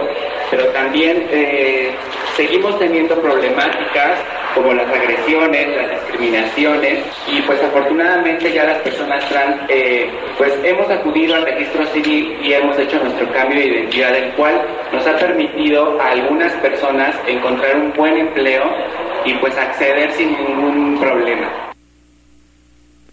pero 0.52 0.66
también 0.68 1.26
eh, 1.32 1.96
seguimos 2.36 2.78
teniendo 2.80 3.20
problemáticas 3.22 4.20
como 4.56 4.74
las 4.74 4.88
agresiones, 4.88 5.68
las 5.76 5.92
discriminaciones 6.02 7.04
y 7.28 7.42
pues 7.42 7.62
afortunadamente 7.62 8.52
ya 8.52 8.66
las 8.66 8.80
personas 8.80 9.28
trans 9.30 9.62
eh, 9.70 10.10
pues 10.38 10.54
hemos 10.64 10.90
acudido 10.90 11.36
al 11.36 11.46
registro 11.46 11.86
civil 11.88 12.38
y 12.42 12.54
hemos 12.54 12.78
hecho 12.78 13.00
nuestro 13.00 13.32
cambio 13.34 13.60
de 13.60 13.68
identidad 13.68 14.16
el 14.16 14.32
cual 14.34 14.62
nos 14.92 15.06
ha 15.08 15.18
permitido 15.18 16.00
a 16.00 16.12
algunas 16.12 16.54
personas 16.54 17.16
encontrar 17.28 17.76
un 17.78 17.94
buen 17.94 18.18
empleo 18.18 18.64
y 19.26 19.34
pues 19.36 19.58
acceder 19.58 20.12
sin 20.12 20.32
ningún 20.38 21.00
problema. 21.00 21.73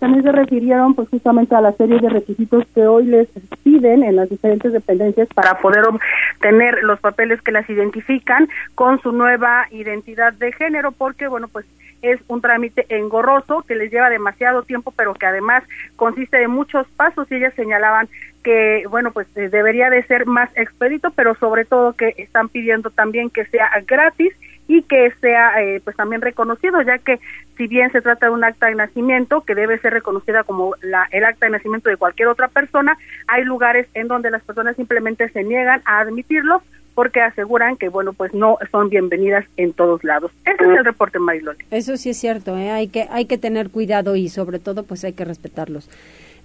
También 0.00 0.24
se 0.24 0.32
refirieron 0.32 0.94
pues 0.94 1.10
justamente 1.10 1.54
a 1.54 1.60
la 1.60 1.72
serie 1.72 2.00
de 2.00 2.08
requisitos 2.08 2.64
que 2.74 2.86
hoy 2.86 3.04
les 3.04 3.28
piden 3.62 4.02
en 4.02 4.16
las 4.16 4.30
diferentes 4.30 4.72
dependencias 4.72 5.28
para 5.34 5.58
poder 5.60 5.84
obtener 5.84 6.82
los 6.82 6.98
papeles 7.00 7.40
que 7.42 7.52
las 7.52 7.68
identifican 7.68 8.48
con 8.74 9.00
su 9.02 9.12
nueva 9.12 9.66
identidad 9.70 10.32
de 10.32 10.52
género, 10.52 10.92
porque 10.92 11.28
bueno, 11.28 11.48
pues 11.48 11.66
es 12.00 12.18
un 12.28 12.40
trámite 12.40 12.86
engorroso 12.88 13.62
que 13.68 13.74
les 13.74 13.92
lleva 13.92 14.08
demasiado 14.08 14.62
tiempo, 14.62 14.90
pero 14.96 15.12
que 15.12 15.26
además 15.26 15.64
consiste 15.96 16.38
de 16.38 16.48
muchos 16.48 16.86
pasos 16.96 17.30
y 17.30 17.34
ellas 17.34 17.52
señalaban 17.54 18.08
que 18.42 18.84
bueno 18.88 19.12
pues 19.12 19.26
eh, 19.36 19.50
debería 19.50 19.90
de 19.90 20.02
ser 20.04 20.24
más 20.24 20.48
expedito, 20.56 21.10
pero 21.10 21.34
sobre 21.34 21.66
todo 21.66 21.92
que 21.92 22.14
están 22.16 22.48
pidiendo 22.48 22.88
también 22.88 23.28
que 23.28 23.44
sea 23.44 23.70
gratis 23.86 24.32
y 24.70 24.82
que 24.82 25.10
sea 25.20 25.60
eh, 25.60 25.80
pues 25.82 25.96
también 25.96 26.22
reconocido, 26.22 26.80
ya 26.82 26.98
que 26.98 27.18
si 27.56 27.66
bien 27.66 27.90
se 27.90 28.00
trata 28.00 28.26
de 28.26 28.32
un 28.32 28.44
acta 28.44 28.66
de 28.66 28.76
nacimiento 28.76 29.40
que 29.40 29.56
debe 29.56 29.80
ser 29.80 29.92
reconocida 29.92 30.44
como 30.44 30.76
la, 30.80 31.08
el 31.10 31.24
acta 31.24 31.46
de 31.46 31.52
nacimiento 31.52 31.90
de 31.90 31.96
cualquier 31.96 32.28
otra 32.28 32.46
persona, 32.46 32.96
hay 33.26 33.42
lugares 33.42 33.88
en 33.94 34.06
donde 34.06 34.30
las 34.30 34.44
personas 34.44 34.76
simplemente 34.76 35.28
se 35.30 35.42
niegan 35.42 35.82
a 35.86 35.98
admitirlo 35.98 36.62
porque 36.94 37.20
aseguran 37.20 37.78
que 37.78 37.88
bueno 37.88 38.12
pues 38.12 38.32
no 38.32 38.58
son 38.70 38.90
bienvenidas 38.90 39.44
en 39.56 39.72
todos 39.72 40.04
lados. 40.04 40.30
Ese 40.44 40.62
es 40.62 40.78
el 40.78 40.84
reporte 40.84 41.18
Mariloli. 41.18 41.58
Eso 41.72 41.96
sí 41.96 42.10
es 42.10 42.16
cierto, 42.16 42.56
¿eh? 42.56 42.70
hay 42.70 42.86
que 42.86 43.08
hay 43.10 43.24
que 43.24 43.38
tener 43.38 43.70
cuidado 43.70 44.14
y 44.14 44.28
sobre 44.28 44.60
todo 44.60 44.84
pues 44.84 45.02
hay 45.02 45.14
que 45.14 45.24
respetarlos. 45.24 45.90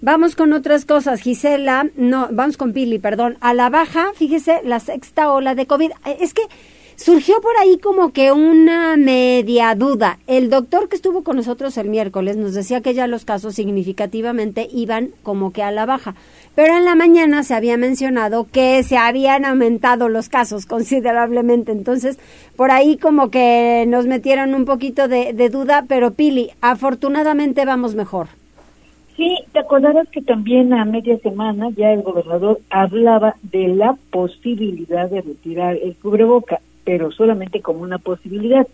Vamos 0.02 0.36
con 0.36 0.52
otras 0.52 0.86
cosas, 0.86 1.22
Gisela, 1.22 1.88
no, 1.96 2.28
vamos 2.32 2.58
con 2.58 2.74
Pili, 2.74 2.98
perdón. 2.98 3.38
A 3.40 3.54
la 3.54 3.70
baja, 3.70 4.08
fíjese, 4.16 4.62
la 4.64 4.80
sexta 4.80 5.32
ola 5.32 5.54
de 5.54 5.68
COVID. 5.68 5.92
Es 6.20 6.34
que 6.34 6.42
surgió 6.96 7.42
por 7.42 7.56
ahí 7.58 7.78
como 7.78 8.12
que 8.14 8.32
una 8.32 8.96
media 8.98 9.76
duda. 9.76 10.20
El 10.28 10.50
doctor 10.50 10.90
que 10.90 10.96
estuvo 10.96 11.24
con 11.24 11.36
nosotros 11.36 11.78
el 11.78 11.90
miércoles 11.90 12.38
nos 12.38 12.54
decía 12.54 12.82
que 12.82 12.94
ya 12.94 13.08
los 13.08 13.26
casos 13.26 13.56
significativamente 13.56 14.68
iban 14.72 15.10
como 15.24 15.52
que 15.52 15.64
a 15.64 15.72
la 15.72 15.86
baja. 15.86 16.16
Pero 16.56 16.78
en 16.78 16.86
la 16.86 16.96
mañana 16.96 17.44
se 17.44 17.54
había 17.54 17.78
mencionado 17.78 18.48
que 18.50 18.82
se 18.84 18.98
habían 18.98 19.46
aumentado 19.46 20.08
los 20.10 20.30
casos 20.30 20.66
considerablemente. 20.68 21.72
Entonces, 21.72 22.18
por 22.56 22.72
ahí 22.72 22.98
como 22.98 23.30
que 23.30 23.86
nos 23.88 24.08
metieron 24.08 24.56
un 24.56 24.66
poquito 24.66 25.08
de, 25.08 25.34
de 25.34 25.50
duda, 25.50 25.86
pero 25.88 26.12
Pili, 26.12 26.52
afortunadamente 26.62 27.66
vamos 27.66 27.96
mejor. 27.96 28.28
Sí, 29.18 29.38
te 29.54 29.60
acordarás 29.60 30.10
que 30.10 30.22
también 30.22 30.74
a 30.74 30.84
media 30.84 31.18
semana 31.20 31.70
ya 31.70 31.92
el 31.92 32.02
gobernador 32.02 32.60
hablaba 32.70 33.36
de 33.44 33.70
la 33.70 33.98
posibilidad 34.12 35.10
de 35.10 35.22
retirar 35.22 35.78
el 35.78 35.96
cubreboca 35.96 36.60
pero 36.86 37.12
solamente 37.12 37.62
como 37.62 37.82
una 37.82 37.98
posibilidad. 37.98 38.66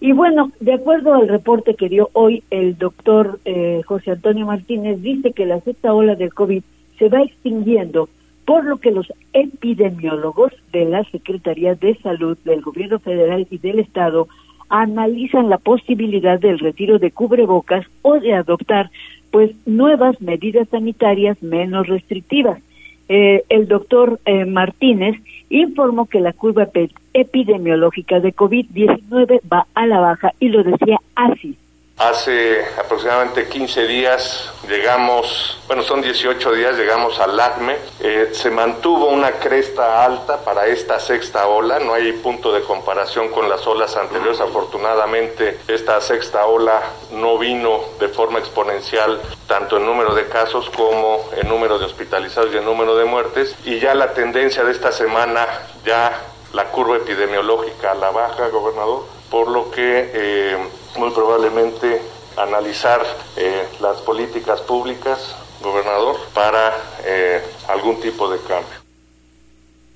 Y 0.00 0.12
bueno, 0.12 0.50
de 0.60 0.74
acuerdo 0.74 1.14
al 1.14 1.28
reporte 1.28 1.74
que 1.74 1.88
dio 1.88 2.10
hoy 2.12 2.42
el 2.50 2.76
doctor 2.76 3.38
eh, 3.44 3.82
José 3.86 4.10
Antonio 4.10 4.46
Martínez, 4.46 5.00
dice 5.00 5.32
que 5.32 5.46
la 5.46 5.60
sexta 5.60 5.94
ola 5.94 6.16
del 6.16 6.34
COVID 6.34 6.62
se 6.98 7.08
va 7.08 7.22
extinguiendo 7.22 8.08
por 8.44 8.64
lo 8.64 8.78
que 8.78 8.90
los 8.90 9.12
epidemiólogos 9.32 10.52
de 10.72 10.84
la 10.86 11.04
Secretaría 11.04 11.76
de 11.76 11.96
Salud 11.98 12.36
del 12.44 12.60
Gobierno 12.60 12.98
Federal 12.98 13.46
y 13.48 13.58
del 13.58 13.78
Estado 13.78 14.26
analizan 14.68 15.48
la 15.48 15.58
posibilidad 15.58 16.40
del 16.40 16.58
retiro 16.58 16.98
de 16.98 17.12
cubrebocas 17.12 17.86
o 18.02 18.18
de 18.18 18.34
adoptar 18.34 18.90
pues 19.30 19.52
nuevas 19.66 20.20
medidas 20.20 20.68
sanitarias 20.68 21.42
menos 21.42 21.86
restrictivas. 21.86 22.60
Eh, 23.08 23.44
el 23.48 23.68
doctor 23.68 24.20
eh, 24.24 24.44
Martínez 24.44 25.20
informó 25.50 26.06
que 26.06 26.20
la 26.20 26.32
curva 26.32 26.68
epidemiológica 27.12 28.20
de 28.20 28.34
COVID-19 28.34 29.40
va 29.52 29.66
a 29.74 29.86
la 29.86 30.00
baja 30.00 30.32
y 30.40 30.48
lo 30.48 30.62
decía 30.62 30.98
así. 31.14 31.56
Hace 31.98 32.64
aproximadamente 32.78 33.48
15 33.48 33.86
días 33.86 34.50
llegamos, 34.66 35.58
bueno, 35.66 35.82
son 35.82 36.00
18 36.00 36.52
días, 36.52 36.76
llegamos 36.76 37.20
al 37.20 37.38
ACME. 37.38 37.76
Eh, 38.00 38.30
se 38.32 38.50
mantuvo 38.50 39.06
una 39.06 39.32
cresta 39.32 40.04
alta 40.04 40.38
para 40.38 40.66
esta 40.66 40.98
sexta 40.98 41.46
ola, 41.46 41.78
no 41.78 41.94
hay 41.94 42.12
punto 42.12 42.52
de 42.52 42.62
comparación 42.62 43.28
con 43.28 43.48
las 43.48 43.66
olas 43.66 43.94
anteriores. 43.96 44.40
Afortunadamente, 44.40 45.60
esta 45.68 46.00
sexta 46.00 46.46
ola 46.46 46.80
no 47.12 47.38
vino 47.38 47.80
de 48.00 48.08
forma 48.08 48.38
exponencial, 48.38 49.20
tanto 49.46 49.76
en 49.76 49.86
número 49.86 50.14
de 50.14 50.26
casos 50.28 50.70
como 50.70 51.28
en 51.36 51.48
número 51.48 51.78
de 51.78 51.84
hospitalizados 51.84 52.52
y 52.54 52.56
en 52.56 52.64
número 52.64 52.96
de 52.96 53.04
muertes. 53.04 53.54
Y 53.64 53.78
ya 53.78 53.94
la 53.94 54.14
tendencia 54.14 54.64
de 54.64 54.72
esta 54.72 54.92
semana, 54.92 55.46
ya 55.84 56.18
la 56.52 56.64
curva 56.70 56.96
epidemiológica 56.96 57.92
a 57.92 57.94
la 57.94 58.10
baja, 58.10 58.48
gobernador, 58.48 59.04
por 59.32 59.50
lo 59.50 59.70
que 59.70 60.10
eh, 60.12 60.56
muy 60.98 61.10
probablemente 61.10 62.02
analizar 62.36 63.00
eh, 63.38 63.62
las 63.80 64.02
políticas 64.02 64.60
públicas, 64.60 65.34
gobernador, 65.62 66.16
para 66.34 66.72
eh, 67.06 67.40
algún 67.68 67.98
tipo 68.00 68.30
de 68.30 68.38
cambio. 68.40 68.76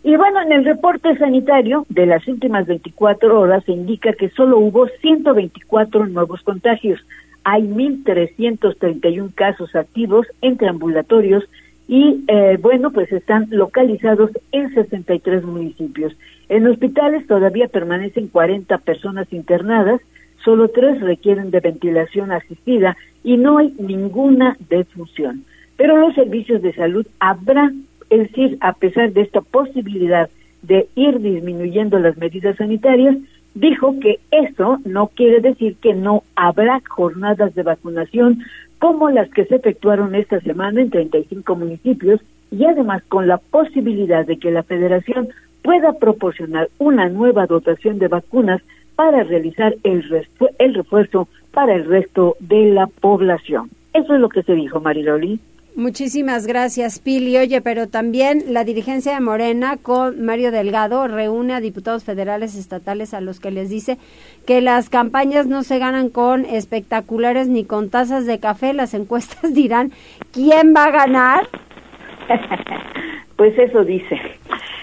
Y 0.02 0.16
bueno, 0.16 0.40
en 0.40 0.52
el 0.52 0.64
reporte 0.64 1.18
sanitario 1.18 1.84
de 1.90 2.06
las 2.06 2.26
últimas 2.26 2.66
24 2.66 3.38
horas 3.38 3.62
se 3.64 3.72
indica 3.72 4.14
que 4.14 4.30
solo 4.30 4.56
hubo 4.58 4.86
124 5.02 6.06
nuevos 6.06 6.40
contagios. 6.42 7.00
Hay 7.44 7.62
1.331 7.62 9.34
casos 9.34 9.74
activos 9.74 10.26
entre 10.40 10.68
ambulatorios 10.68 11.44
y 11.88 12.24
bueno, 12.60 12.90
pues 12.90 13.12
están 13.12 13.46
localizados 13.50 14.30
en 14.52 14.74
63 14.74 15.44
municipios. 15.44 16.16
En 16.48 16.66
hospitales 16.66 17.26
todavía 17.26 17.68
permanecen 17.68 18.28
40 18.28 18.78
personas 18.78 19.32
internadas, 19.32 20.00
solo 20.44 20.68
tres 20.68 21.00
requieren 21.00 21.50
de 21.50 21.60
ventilación 21.60 22.32
asistida 22.32 22.96
y 23.22 23.36
no 23.36 23.58
hay 23.58 23.74
ninguna 23.78 24.56
defunción. 24.68 25.44
Pero 25.76 25.96
los 25.96 26.14
servicios 26.14 26.62
de 26.62 26.72
salud 26.72 27.06
habrán, 27.20 27.84
es 28.10 28.30
decir, 28.30 28.56
a 28.60 28.72
pesar 28.72 29.12
de 29.12 29.22
esta 29.22 29.40
posibilidad 29.40 30.30
de 30.62 30.88
ir 30.94 31.20
disminuyendo 31.20 31.98
las 31.98 32.16
medidas 32.16 32.56
sanitarias, 32.56 33.16
dijo 33.54 33.98
que 34.00 34.18
eso 34.30 34.78
no 34.84 35.08
quiere 35.08 35.40
decir 35.40 35.76
que 35.76 35.94
no 35.94 36.24
habrá 36.34 36.80
jornadas 36.88 37.54
de 37.54 37.62
vacunación 37.62 38.44
como 38.78 39.10
las 39.10 39.30
que 39.30 39.44
se 39.46 39.56
efectuaron 39.56 40.14
esta 40.14 40.40
semana 40.40 40.80
en 40.80 40.90
35 40.90 41.56
municipios 41.56 42.20
y 42.50 42.64
además 42.64 43.02
con 43.08 43.26
la 43.26 43.38
posibilidad 43.38 44.26
de 44.26 44.38
que 44.38 44.50
la 44.50 44.62
federación 44.62 45.28
pueda 45.62 45.94
proporcionar 45.94 46.68
una 46.78 47.08
nueva 47.08 47.46
dotación 47.46 47.98
de 47.98 48.08
vacunas 48.08 48.62
para 48.94 49.24
realizar 49.24 49.74
el, 49.82 50.04
el 50.58 50.74
refuerzo 50.74 51.28
para 51.52 51.74
el 51.74 51.84
resto 51.86 52.36
de 52.40 52.72
la 52.72 52.86
población. 52.86 53.70
Eso 53.92 54.14
es 54.14 54.20
lo 54.20 54.28
que 54.28 54.42
se 54.42 54.54
dijo, 54.54 54.80
Mariloli. 54.80 55.40
Muchísimas 55.76 56.46
gracias, 56.46 57.00
Pili. 57.00 57.36
Oye, 57.36 57.60
pero 57.60 57.86
también 57.86 58.44
la 58.48 58.64
dirigencia 58.64 59.12
de 59.12 59.20
Morena 59.20 59.76
con 59.76 60.24
Mario 60.24 60.50
Delgado 60.50 61.06
reúne 61.06 61.52
a 61.52 61.60
diputados 61.60 62.02
federales 62.02 62.56
estatales 62.56 63.12
a 63.12 63.20
los 63.20 63.40
que 63.40 63.50
les 63.50 63.68
dice 63.68 63.98
que 64.46 64.62
las 64.62 64.88
campañas 64.88 65.46
no 65.46 65.62
se 65.62 65.78
ganan 65.78 66.08
con 66.08 66.46
espectaculares 66.46 67.48
ni 67.48 67.64
con 67.64 67.90
tazas 67.90 68.24
de 68.24 68.40
café. 68.40 68.72
Las 68.72 68.94
encuestas 68.94 69.52
dirán 69.54 69.92
quién 70.32 70.72
va 70.74 70.84
a 70.84 70.90
ganar. 70.92 71.46
pues 73.36 73.58
eso 73.58 73.84
dice. 73.84 74.18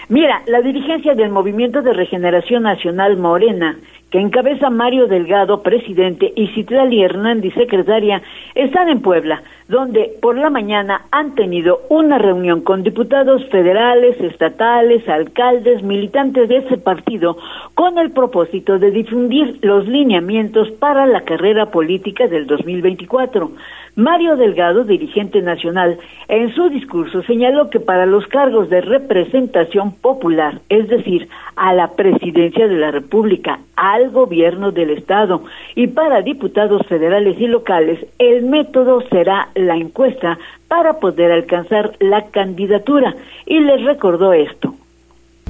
Mira, 0.08 0.42
la 0.46 0.60
dirigencia 0.60 1.16
del 1.16 1.30
Movimiento 1.30 1.82
de 1.82 1.92
Regeneración 1.92 2.62
Nacional 2.62 3.16
Morena, 3.16 3.76
que 4.14 4.20
encabeza 4.20 4.70
Mario 4.70 5.08
Delgado, 5.08 5.60
presidente, 5.64 6.32
y 6.36 6.46
Citlali 6.54 7.02
Hernández, 7.02 7.52
secretaria, 7.54 8.22
están 8.54 8.88
en 8.88 9.00
Puebla, 9.00 9.42
donde 9.66 10.12
por 10.22 10.38
la 10.38 10.50
mañana 10.50 11.02
han 11.10 11.34
tenido 11.34 11.80
una 11.88 12.18
reunión 12.18 12.60
con 12.60 12.84
diputados 12.84 13.44
federales, 13.46 14.20
estatales, 14.20 15.08
alcaldes, 15.08 15.82
militantes 15.82 16.48
de 16.48 16.58
ese 16.58 16.78
partido, 16.78 17.38
con 17.74 17.98
el 17.98 18.12
propósito 18.12 18.78
de 18.78 18.92
difundir 18.92 19.58
los 19.62 19.88
lineamientos 19.88 20.70
para 20.70 21.06
la 21.06 21.22
carrera 21.22 21.72
política 21.72 22.28
del 22.28 22.46
2024. 22.46 23.50
Mario 23.96 24.36
Delgado, 24.36 24.84
dirigente 24.84 25.40
nacional, 25.40 25.98
en 26.26 26.52
su 26.52 26.68
discurso 26.68 27.22
señaló 27.22 27.70
que 27.70 27.78
para 27.78 28.06
los 28.06 28.26
cargos 28.26 28.68
de 28.68 28.80
representación 28.80 29.92
popular, 29.92 30.60
es 30.68 30.88
decir, 30.88 31.28
a 31.54 31.72
la 31.72 31.92
presidencia 31.92 32.66
de 32.66 32.76
la 32.76 32.90
República, 32.90 33.60
al 33.76 34.03
gobierno 34.10 34.72
del 34.72 34.90
Estado 34.90 35.42
y 35.74 35.88
para 35.88 36.22
diputados 36.22 36.86
federales 36.86 37.40
y 37.40 37.46
locales, 37.46 37.98
el 38.18 38.44
método 38.44 39.02
será 39.10 39.48
la 39.54 39.76
encuesta 39.76 40.38
para 40.68 40.98
poder 40.98 41.32
alcanzar 41.32 41.92
la 42.00 42.26
candidatura. 42.26 43.14
Y 43.46 43.60
les 43.60 43.84
recordó 43.84 44.32
esto. 44.32 44.74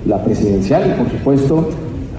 La 0.07 0.22
presidencial 0.22 0.90
y 0.90 0.98
por 0.98 1.11
supuesto 1.11 1.68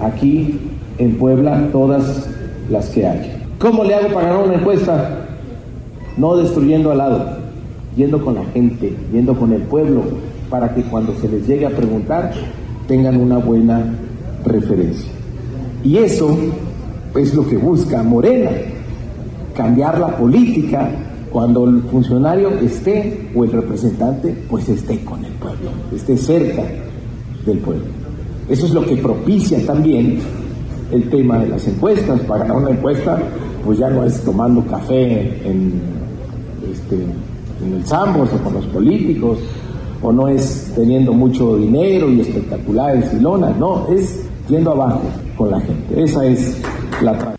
aquí 0.00 0.58
en 0.98 1.18
Puebla 1.18 1.68
todas 1.72 2.32
las 2.70 2.90
que 2.90 3.06
hay. 3.06 3.32
¿Cómo 3.58 3.84
le 3.84 3.94
hago 3.94 4.08
para 4.08 4.28
ganar 4.28 4.44
una 4.44 4.54
encuesta? 4.54 5.26
no 6.16 6.36
destruyendo 6.36 6.90
al 6.92 6.98
lado, 6.98 7.26
yendo 7.96 8.24
con 8.24 8.34
la 8.34 8.44
gente, 8.46 8.94
yendo 9.12 9.34
con 9.38 9.52
el 9.52 9.62
pueblo, 9.62 10.02
para 10.50 10.74
que 10.74 10.82
cuando 10.82 11.14
se 11.14 11.28
les 11.28 11.46
llegue 11.46 11.66
a 11.66 11.70
preguntar 11.70 12.32
tengan 12.88 13.20
una 13.20 13.38
buena 13.38 13.94
referencia. 14.44 15.10
Y 15.86 15.98
eso 15.98 16.36
es 17.14 17.32
lo 17.32 17.46
que 17.46 17.56
busca 17.56 18.02
Morena, 18.02 18.50
cambiar 19.54 20.00
la 20.00 20.16
política 20.16 20.90
cuando 21.30 21.64
el 21.68 21.80
funcionario 21.82 22.48
esté 22.58 23.30
o 23.36 23.44
el 23.44 23.52
representante 23.52 24.36
pues 24.50 24.68
esté 24.68 25.04
con 25.04 25.24
el 25.24 25.32
pueblo, 25.34 25.70
esté 25.94 26.16
cerca 26.16 26.64
del 27.46 27.58
pueblo. 27.58 27.84
Eso 28.48 28.66
es 28.66 28.72
lo 28.72 28.84
que 28.84 28.96
propicia 28.96 29.64
también 29.64 30.18
el 30.90 31.08
tema 31.08 31.38
de 31.38 31.50
las 31.50 31.68
encuestas. 31.68 32.18
Para 32.22 32.52
una 32.52 32.70
encuesta, 32.70 33.22
pues 33.64 33.78
ya 33.78 33.88
no 33.88 34.04
es 34.04 34.20
tomando 34.22 34.66
café 34.66 35.20
en 35.48 35.80
este, 36.68 36.96
en 37.64 37.74
el 37.74 37.84
Zambos 37.84 38.32
o 38.32 38.38
con 38.38 38.54
los 38.54 38.66
políticos, 38.66 39.38
o 40.02 40.10
no 40.10 40.26
es 40.26 40.72
teniendo 40.74 41.12
mucho 41.12 41.56
dinero 41.56 42.10
y 42.10 42.22
espectaculares 42.22 43.04
y 43.14 43.20
lonas, 43.20 43.56
no, 43.56 43.86
es 43.88 44.25
yendo 44.48 44.72
abajo 44.72 45.02
con 45.36 45.50
la 45.50 45.60
gente. 45.60 46.02
Esa 46.02 46.24
es 46.24 46.62
la 47.02 47.34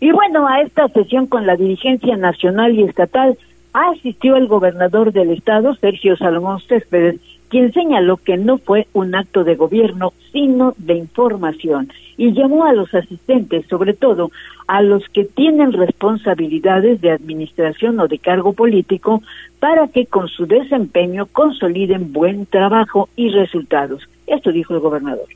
Y 0.00 0.10
bueno, 0.10 0.46
a 0.46 0.60
esta 0.60 0.88
sesión 0.88 1.26
con 1.26 1.46
la 1.46 1.56
dirigencia 1.56 2.16
nacional 2.16 2.74
y 2.74 2.82
estatal 2.82 3.36
asistió 3.72 4.36
el 4.36 4.48
gobernador 4.48 5.12
del 5.12 5.30
estado, 5.30 5.74
Sergio 5.74 6.16
Salomón 6.16 6.60
Céspedes, 6.60 7.20
quien 7.48 7.72
señaló 7.72 8.16
que 8.16 8.36
no 8.36 8.58
fue 8.58 8.86
un 8.92 9.14
acto 9.14 9.44
de 9.44 9.54
gobierno, 9.54 10.12
sino 10.32 10.74
de 10.78 10.94
información, 10.94 11.90
y 12.16 12.32
llamó 12.32 12.64
a 12.64 12.72
los 12.72 12.92
asistentes, 12.94 13.66
sobre 13.68 13.92
todo 13.92 14.30
a 14.66 14.82
los 14.82 15.06
que 15.10 15.24
tienen 15.24 15.72
responsabilidades 15.72 17.00
de 17.00 17.10
administración 17.10 18.00
o 18.00 18.08
de 18.08 18.18
cargo 18.18 18.52
político, 18.54 19.22
para 19.60 19.88
que 19.88 20.06
con 20.06 20.28
su 20.28 20.46
desempeño 20.46 21.26
consoliden 21.26 22.12
buen 22.12 22.46
trabajo 22.46 23.08
y 23.14 23.28
resultados. 23.28 24.02
Esto 24.26 24.50
dijo 24.50 24.74
el 24.74 24.80
gobernador. 24.80 25.26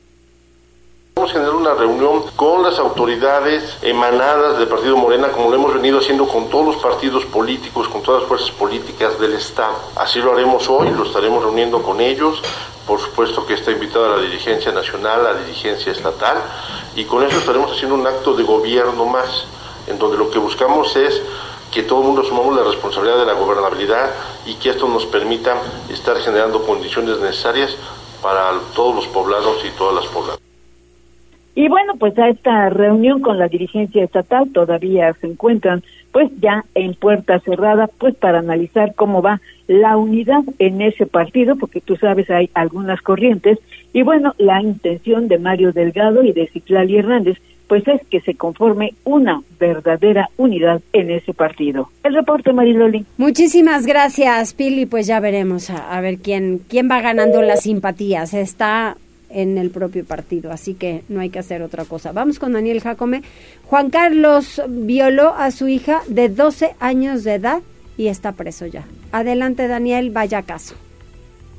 Tener 1.21 1.51
una 1.51 1.73
reunión 1.75 2.23
con 2.35 2.61
las 2.61 2.77
autoridades 2.77 3.77
emanadas 3.81 4.57
del 4.57 4.67
Partido 4.67 4.97
Morena, 4.97 5.29
como 5.29 5.49
lo 5.49 5.55
hemos 5.55 5.73
venido 5.73 5.99
haciendo 5.99 6.27
con 6.27 6.49
todos 6.49 6.65
los 6.65 6.75
partidos 6.77 7.23
políticos, 7.25 7.87
con 7.87 8.01
todas 8.01 8.21
las 8.21 8.27
fuerzas 8.27 8.51
políticas 8.51 9.17
del 9.17 9.33
Estado. 9.33 9.75
Así 9.95 10.19
lo 10.19 10.33
haremos 10.33 10.67
hoy, 10.67 10.89
lo 10.89 11.05
estaremos 11.05 11.41
reuniendo 11.41 11.81
con 11.83 12.01
ellos. 12.01 12.41
Por 12.85 12.99
supuesto 12.99 13.45
que 13.45 13.53
está 13.53 13.71
invitada 13.71 14.17
la 14.17 14.21
dirigencia 14.21 14.73
nacional, 14.73 15.23
la 15.23 15.35
dirigencia 15.35 15.93
estatal, 15.93 16.37
y 16.95 17.05
con 17.05 17.23
eso 17.23 17.37
estaremos 17.37 17.71
haciendo 17.71 17.95
un 17.95 18.05
acto 18.05 18.33
de 18.33 18.43
gobierno 18.43 19.05
más, 19.05 19.45
en 19.87 19.97
donde 19.97 20.17
lo 20.17 20.29
que 20.29 20.37
buscamos 20.37 20.93
es 20.97 21.21
que 21.71 21.83
todo 21.83 22.01
el 22.01 22.07
mundo 22.07 22.23
asumamos 22.23 22.55
la 22.57 22.63
responsabilidad 22.63 23.19
de 23.19 23.25
la 23.25 23.33
gobernabilidad 23.33 24.11
y 24.45 24.55
que 24.55 24.71
esto 24.71 24.87
nos 24.87 25.05
permita 25.05 25.55
estar 25.89 26.17
generando 26.17 26.61
condiciones 26.63 27.19
necesarias 27.19 27.73
para 28.21 28.51
todos 28.75 28.95
los 28.95 29.07
poblados 29.07 29.63
y 29.63 29.69
todas 29.77 29.95
las 29.95 30.05
poblaciones. 30.07 30.50
Y 31.55 31.67
bueno, 31.67 31.95
pues 31.99 32.17
a 32.17 32.29
esta 32.29 32.69
reunión 32.69 33.21
con 33.21 33.37
la 33.37 33.47
dirigencia 33.47 34.03
estatal 34.03 34.49
todavía 34.51 35.13
se 35.19 35.27
encuentran 35.27 35.83
pues 36.11 36.29
ya 36.39 36.65
en 36.75 36.93
puerta 36.93 37.39
cerrada, 37.39 37.87
pues 37.87 38.15
para 38.15 38.39
analizar 38.39 38.93
cómo 38.95 39.21
va 39.21 39.41
la 39.67 39.97
unidad 39.97 40.43
en 40.59 40.81
ese 40.81 41.05
partido, 41.05 41.55
porque 41.55 41.79
tú 41.79 41.95
sabes 41.95 42.29
hay 42.29 42.49
algunas 42.53 43.01
corrientes, 43.01 43.59
y 43.93 44.03
bueno, 44.03 44.33
la 44.37 44.61
intención 44.61 45.27
de 45.27 45.39
Mario 45.39 45.71
Delgado 45.71 46.23
y 46.23 46.33
de 46.33 46.47
Ciclali 46.47 46.97
Hernández, 46.97 47.37
pues 47.67 47.87
es 47.87 48.01
que 48.09 48.19
se 48.19 48.35
conforme 48.35 48.93
una 49.05 49.41
verdadera 49.57 50.29
unidad 50.35 50.81
en 50.91 51.09
ese 51.09 51.33
partido. 51.33 51.89
El 52.03 52.15
reporte, 52.15 52.51
Mariloli. 52.51 53.05
Muchísimas 53.17 53.85
gracias, 53.85 54.53
Pili, 54.53 54.85
pues 54.85 55.07
ya 55.07 55.21
veremos 55.21 55.69
a, 55.69 55.95
a 55.95 56.01
ver 56.01 56.17
quién, 56.17 56.59
quién 56.67 56.89
va 56.91 56.99
ganando 56.99 57.41
las 57.41 57.61
simpatías. 57.63 58.33
Está 58.33 58.97
en 59.33 59.57
el 59.57 59.69
propio 59.69 60.05
partido, 60.05 60.51
así 60.51 60.73
que 60.73 61.01
no 61.09 61.19
hay 61.19 61.29
que 61.29 61.39
hacer 61.39 61.61
otra 61.61 61.85
cosa. 61.85 62.11
Vamos 62.11 62.39
con 62.39 62.53
Daniel 62.53 62.81
Jacome. 62.81 63.21
Juan 63.63 63.89
Carlos 63.89 64.61
violó 64.67 65.33
a 65.35 65.51
su 65.51 65.67
hija 65.67 66.01
de 66.07 66.29
12 66.29 66.71
años 66.79 67.23
de 67.23 67.35
edad 67.35 67.61
y 67.97 68.07
está 68.07 68.33
preso 68.33 68.65
ya. 68.65 68.85
Adelante, 69.11 69.67
Daniel, 69.67 70.09
vaya 70.11 70.41
caso. 70.43 70.75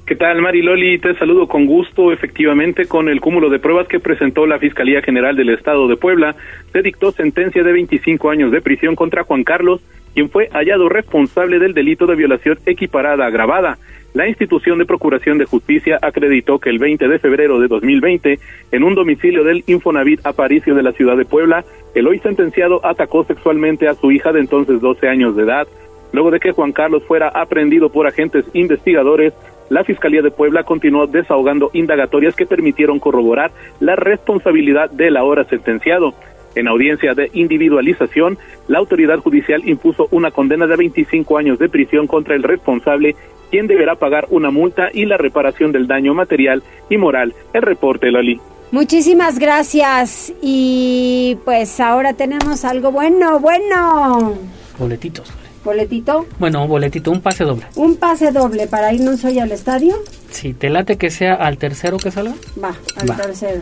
¿Qué 0.07 0.17
tal, 0.17 0.43
Mariloli? 0.43 0.99
Te 0.99 1.15
saludo 1.15 1.47
con 1.47 1.67
gusto. 1.67 2.13
Efectivamente, 2.13 2.87
con 2.87 3.09
el 3.09 3.21
cúmulo 3.21 3.49
de 3.49 3.61
pruebas 3.61 3.87
que 3.87 4.01
presentó 4.01 4.47
la 4.47 4.59
Fiscalía 4.59 5.01
General 5.01 5.37
del 5.37 5.51
Estado 5.51 5.87
de 5.87 5.97
Puebla, 5.97 6.35
se 6.73 6.83
dictó 6.83 7.13
sentencia 7.13 7.63
de 7.63 7.73
25 7.73 8.29
años 8.29 8.51
de 8.51 8.61
prisión 8.61 8.97
contra 8.97 9.23
Juan 9.23 9.45
Carlos, 9.45 9.81
quien 10.13 10.29
fue 10.29 10.49
hallado 10.53 10.89
responsable 10.89 11.61
del 11.61 11.73
delito 11.73 12.07
de 12.07 12.17
violación 12.17 12.59
equiparada 12.67 13.27
agravada. 13.27 13.79
La 14.15 14.29
institución 14.29 14.79
de 14.79 14.85
Procuración 14.85 15.39
de 15.39 15.47
Justicia 15.47 15.99
acreditó 16.03 16.59
que 16.59 16.69
el 16.69 16.79
20 16.79 17.09
de 17.09 17.19
febrero 17.19 17.59
de 17.59 17.69
2020, 17.69 18.39
en 18.71 18.85
un 18.85 18.95
domicilio 18.95 19.43
del 19.43 19.65
Infonavit 19.67 20.27
Aparicio 20.27 20.75
de 20.75 20.83
la 20.83 20.93
ciudad 20.93 21.17
de 21.17 21.25
Puebla, 21.25 21.65
el 21.95 22.07
hoy 22.07 22.19
sentenciado 22.19 22.85
atacó 22.85 23.25
sexualmente 23.25 23.89
a 23.89 23.95
su 23.95 24.13
hija 24.13 24.31
de 24.33 24.41
entonces 24.41 24.83
12 24.83 25.09
años 25.09 25.35
de 25.35 25.45
edad. 25.45 25.67
Luego 26.13 26.31
de 26.31 26.41
que 26.41 26.53
Juan 26.53 26.73
Carlos 26.73 27.03
fuera 27.09 27.29
aprendido 27.29 27.89
por 27.89 28.07
agentes 28.07 28.45
investigadores, 28.53 29.33
la 29.71 29.83
Fiscalía 29.83 30.21
de 30.21 30.31
Puebla 30.31 30.65
continuó 30.65 31.07
desahogando 31.07 31.71
indagatorias 31.73 32.37
que 32.37 32.45
permitieron 32.45 32.99
corroborar 32.99 33.51
la 33.81 33.97
responsabilidad 33.97 34.91
del 34.91 35.17
ahora 35.17 35.45
sentenciado. 35.45 36.13
En 36.55 36.69
audiencia 36.69 37.15
de 37.15 37.31
individualización, 37.33 38.37
la 38.69 38.79
autoridad 38.79 39.21
judicial 39.21 39.67
impuso 39.67 40.09
una 40.11 40.31
condena 40.31 40.67
de 40.67 40.77
25 40.77 41.39
años 41.39 41.59
de 41.59 41.71
prisión 41.71 42.07
contra 42.07 42.35
el 42.35 42.43
responsable, 42.43 43.17
quien 43.53 43.67
deberá 43.67 43.97
pagar 43.97 44.27
una 44.31 44.51
multa 44.51 44.89
y 44.93 45.05
la 45.05 45.19
reparación 45.19 45.73
del 45.73 45.87
daño 45.87 46.15
material 46.15 46.63
y 46.89 46.97
moral. 46.97 47.35
El 47.53 47.61
reporte, 47.63 48.11
Lali. 48.11 48.41
Muchísimas 48.71 49.39
gracias. 49.39 50.33
Y 50.41 51.37
pues 51.45 51.79
ahora 51.79 52.15
tenemos 52.15 52.65
algo 52.65 52.91
bueno, 52.91 53.39
bueno. 53.41 54.35
Boletitos. 54.79 55.31
¿Boletito? 55.63 56.27
Bueno, 56.39 56.67
boletito, 56.67 57.11
un 57.11 57.21
pase 57.21 57.45
doble. 57.45 57.67
Un 57.77 57.97
pase 57.97 58.33
doble 58.33 58.67
para 58.67 58.93
irnos 58.95 59.23
hoy 59.25 59.39
al 59.39 59.53
estadio. 59.53 59.95
Si 60.31 60.55
te 60.55 60.71
late 60.71 60.97
que 60.97 61.11
sea 61.11 61.35
al 61.35 61.59
tercero 61.59 61.99
que 61.99 62.11
salga. 62.11 62.33
Va, 62.61 62.75
al 62.97 63.11
Va. 63.11 63.17
tercero. 63.17 63.61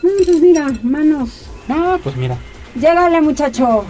Pues 0.00 0.40
mira, 0.40 0.68
manos. 0.82 1.46
Ah, 1.68 1.98
pues 2.02 2.16
mira. 2.16 2.36
Llégale, 2.74 3.20
muchacho. 3.20 3.84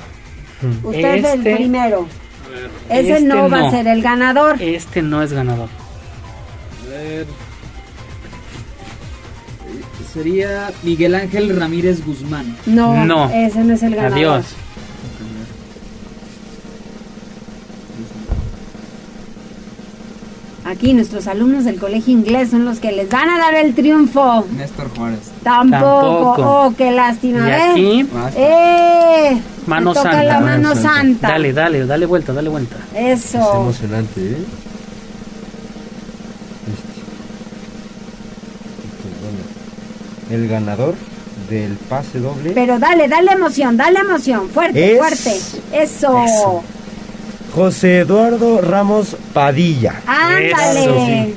Mm. 0.60 0.86
Usted 0.86 0.98
este, 1.14 1.18
es 1.18 1.24
el 1.34 1.38
este- 1.38 1.56
primero. 1.56 2.06
Ese 2.88 3.12
este 3.12 3.24
no 3.24 3.48
va 3.48 3.60
no. 3.60 3.66
a 3.68 3.70
ser 3.70 3.86
el 3.88 4.02
ganador. 4.02 4.60
Este 4.60 5.02
no 5.02 5.22
es 5.22 5.32
ganador. 5.32 5.68
A 6.84 6.88
ver. 6.88 7.26
Sería 10.12 10.70
Miguel 10.82 11.14
Ángel 11.14 11.54
Ramírez 11.56 12.04
Guzmán. 12.04 12.56
No, 12.64 13.04
no. 13.04 13.28
ese 13.30 13.62
no 13.64 13.74
es 13.74 13.82
el 13.82 13.94
ganador. 13.94 14.18
Adiós. 14.18 14.46
Aquí 20.66 20.92
nuestros 20.94 21.28
alumnos 21.28 21.64
del 21.64 21.78
colegio 21.78 22.12
inglés 22.12 22.50
son 22.50 22.64
los 22.64 22.80
que 22.80 22.90
les 22.90 23.08
van 23.08 23.30
a 23.30 23.38
dar 23.38 23.54
el 23.54 23.72
triunfo. 23.72 24.44
Néstor 24.56 24.90
Juárez. 24.96 25.20
Tampoco. 25.44 26.34
Tampoco. 26.34 26.42
Oh, 26.42 26.74
qué 26.76 26.90
lástima. 26.90 27.48
¿Y 27.48 27.52
aquí? 27.52 28.08
Eh, 28.36 29.40
mano 29.66 29.94
toca 29.94 30.10
santa. 30.10 30.24
la 30.24 30.40
mano 30.40 30.74
santa. 30.74 31.28
Dale, 31.28 31.52
dale, 31.52 31.86
dale 31.86 32.04
vuelta, 32.06 32.32
dale 32.32 32.48
vuelta. 32.48 32.78
Eso. 32.96 33.38
Es 33.38 33.54
emocionante, 33.54 34.20
¿eh? 34.20 34.44
Este. 40.28 40.34
El 40.34 40.48
ganador 40.48 40.96
del 41.48 41.74
pase 41.88 42.18
doble. 42.18 42.50
Pero 42.50 42.80
dale, 42.80 43.06
dale 43.06 43.30
emoción, 43.30 43.76
dale 43.76 44.00
emoción. 44.00 44.48
Fuerte, 44.48 44.94
es... 44.94 44.98
fuerte. 44.98 45.36
Eso. 45.72 46.24
Eso. 46.24 46.64
José 47.56 48.00
Eduardo 48.00 48.60
Ramos 48.60 49.16
Padilla. 49.32 50.02
Ándale. 50.06 50.50
Eso, 50.82 51.06
sí. 51.06 51.34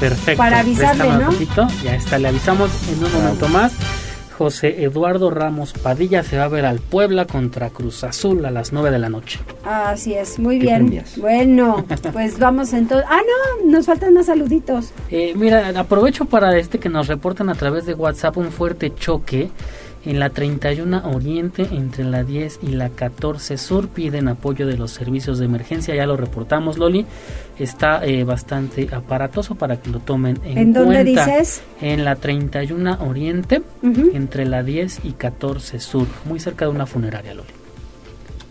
Perfecto. 0.00 0.38
Para 0.38 0.58
avisarle, 0.58 1.08
¿no? 1.12 1.30
poquito. 1.30 1.68
Ya 1.84 1.94
está, 1.94 2.18
le 2.18 2.26
avisamos 2.26 2.72
en 2.88 3.04
un 3.04 3.12
momento 3.12 3.46
más. 3.46 3.72
José 4.36 4.82
Eduardo 4.82 5.30
Ramos 5.30 5.72
Padilla 5.72 6.24
se 6.24 6.38
va 6.38 6.44
a 6.46 6.48
ver 6.48 6.66
al 6.66 6.80
Puebla 6.80 7.26
contra 7.26 7.70
Cruz 7.70 8.02
Azul 8.02 8.44
a 8.44 8.50
las 8.50 8.72
9 8.72 8.90
de 8.90 8.98
la 8.98 9.08
noche. 9.08 9.38
Así 9.64 10.14
es, 10.14 10.40
muy 10.40 10.58
bien. 10.58 11.04
Bueno, 11.18 11.86
pues 12.12 12.36
vamos 12.40 12.72
entonces. 12.72 13.06
Ah, 13.08 13.20
no, 13.20 13.70
nos 13.70 13.86
faltan 13.86 14.12
más 14.12 14.26
saluditos. 14.26 14.90
Eh, 15.08 15.34
mira, 15.36 15.68
aprovecho 15.78 16.24
para 16.24 16.58
este 16.58 16.80
que 16.80 16.88
nos 16.88 17.06
reportan 17.06 17.48
a 17.48 17.54
través 17.54 17.86
de 17.86 17.94
WhatsApp 17.94 18.36
un 18.38 18.50
fuerte 18.50 18.92
choque 18.92 19.52
en 20.04 20.20
la 20.20 20.30
31 20.30 21.02
Oriente, 21.12 21.66
entre 21.72 22.04
la 22.04 22.24
10 22.24 22.60
y 22.62 22.68
la 22.68 22.90
14 22.90 23.56
Sur, 23.58 23.88
piden 23.88 24.28
apoyo 24.28 24.66
de 24.66 24.76
los 24.76 24.90
servicios 24.90 25.38
de 25.38 25.46
emergencia. 25.46 25.94
Ya 25.94 26.06
lo 26.06 26.16
reportamos, 26.16 26.78
Loli. 26.78 27.06
Está 27.58 28.04
eh, 28.04 28.24
bastante 28.24 28.88
aparatoso 28.92 29.54
para 29.54 29.76
que 29.76 29.90
lo 29.90 30.00
tomen 30.00 30.38
en, 30.44 30.58
¿En 30.58 30.72
cuenta. 30.72 30.80
dónde 30.80 31.04
dices? 31.04 31.62
En 31.80 32.04
la 32.04 32.16
31 32.16 32.98
Oriente, 33.06 33.62
uh 33.82 33.86
-huh. 33.86 34.14
entre 34.14 34.44
la 34.46 34.62
10 34.62 35.00
y 35.04 35.12
14 35.12 35.80
Sur, 35.80 36.06
muy 36.24 36.40
cerca 36.40 36.64
de 36.64 36.70
una 36.70 36.86
funeraria, 36.86 37.34
Loli. 37.34 37.63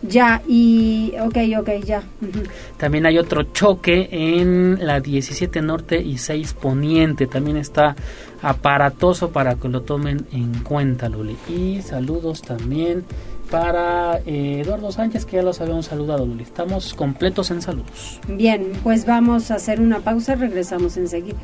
Ya, 0.04 0.42
y. 0.48 1.14
Ok, 1.22 1.38
ok, 1.60 1.70
ya. 1.86 2.04
Uh 2.22 2.26
-huh. 2.26 2.48
También 2.78 3.06
hay 3.06 3.18
otro 3.18 3.44
choque 3.44 4.10
en 4.12 4.86
la 4.86 5.00
17 5.00 5.62
Norte 5.62 6.02
y 6.02 6.18
6 6.18 6.54
Poniente. 6.54 7.26
También 7.28 7.58
está 7.58 7.96
aparatoso 8.42 9.32
para 9.32 9.56
que 9.56 9.70
lo 9.70 9.82
tomen 9.82 10.26
en 10.32 10.64
cuenta, 10.64 11.08
Luli. 11.10 11.38
Y 11.48 11.82
saludos 11.82 12.42
también 12.42 13.06
para 13.50 14.18
eh, 14.26 14.62
Eduardo 14.62 14.92
Sánchez, 14.92 15.26
que 15.26 15.38
ya 15.38 15.44
los 15.44 15.62
habíamos 15.62 15.86
saludado, 15.86 16.26
Luli. 16.26 16.44
Estamos 16.44 16.94
completos 16.94 17.52
en 17.52 17.62
saludos. 17.62 18.20
Bien, 18.28 18.74
pues 18.84 19.06
vamos 19.06 19.52
a 19.52 19.56
hacer 19.56 19.80
una 19.80 20.00
pausa, 20.00 20.36
regresamos 20.36 20.98
enseguida. 20.98 21.38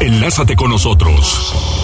Enlázate 0.00 0.56
con 0.56 0.70
nosotros. 0.70 1.83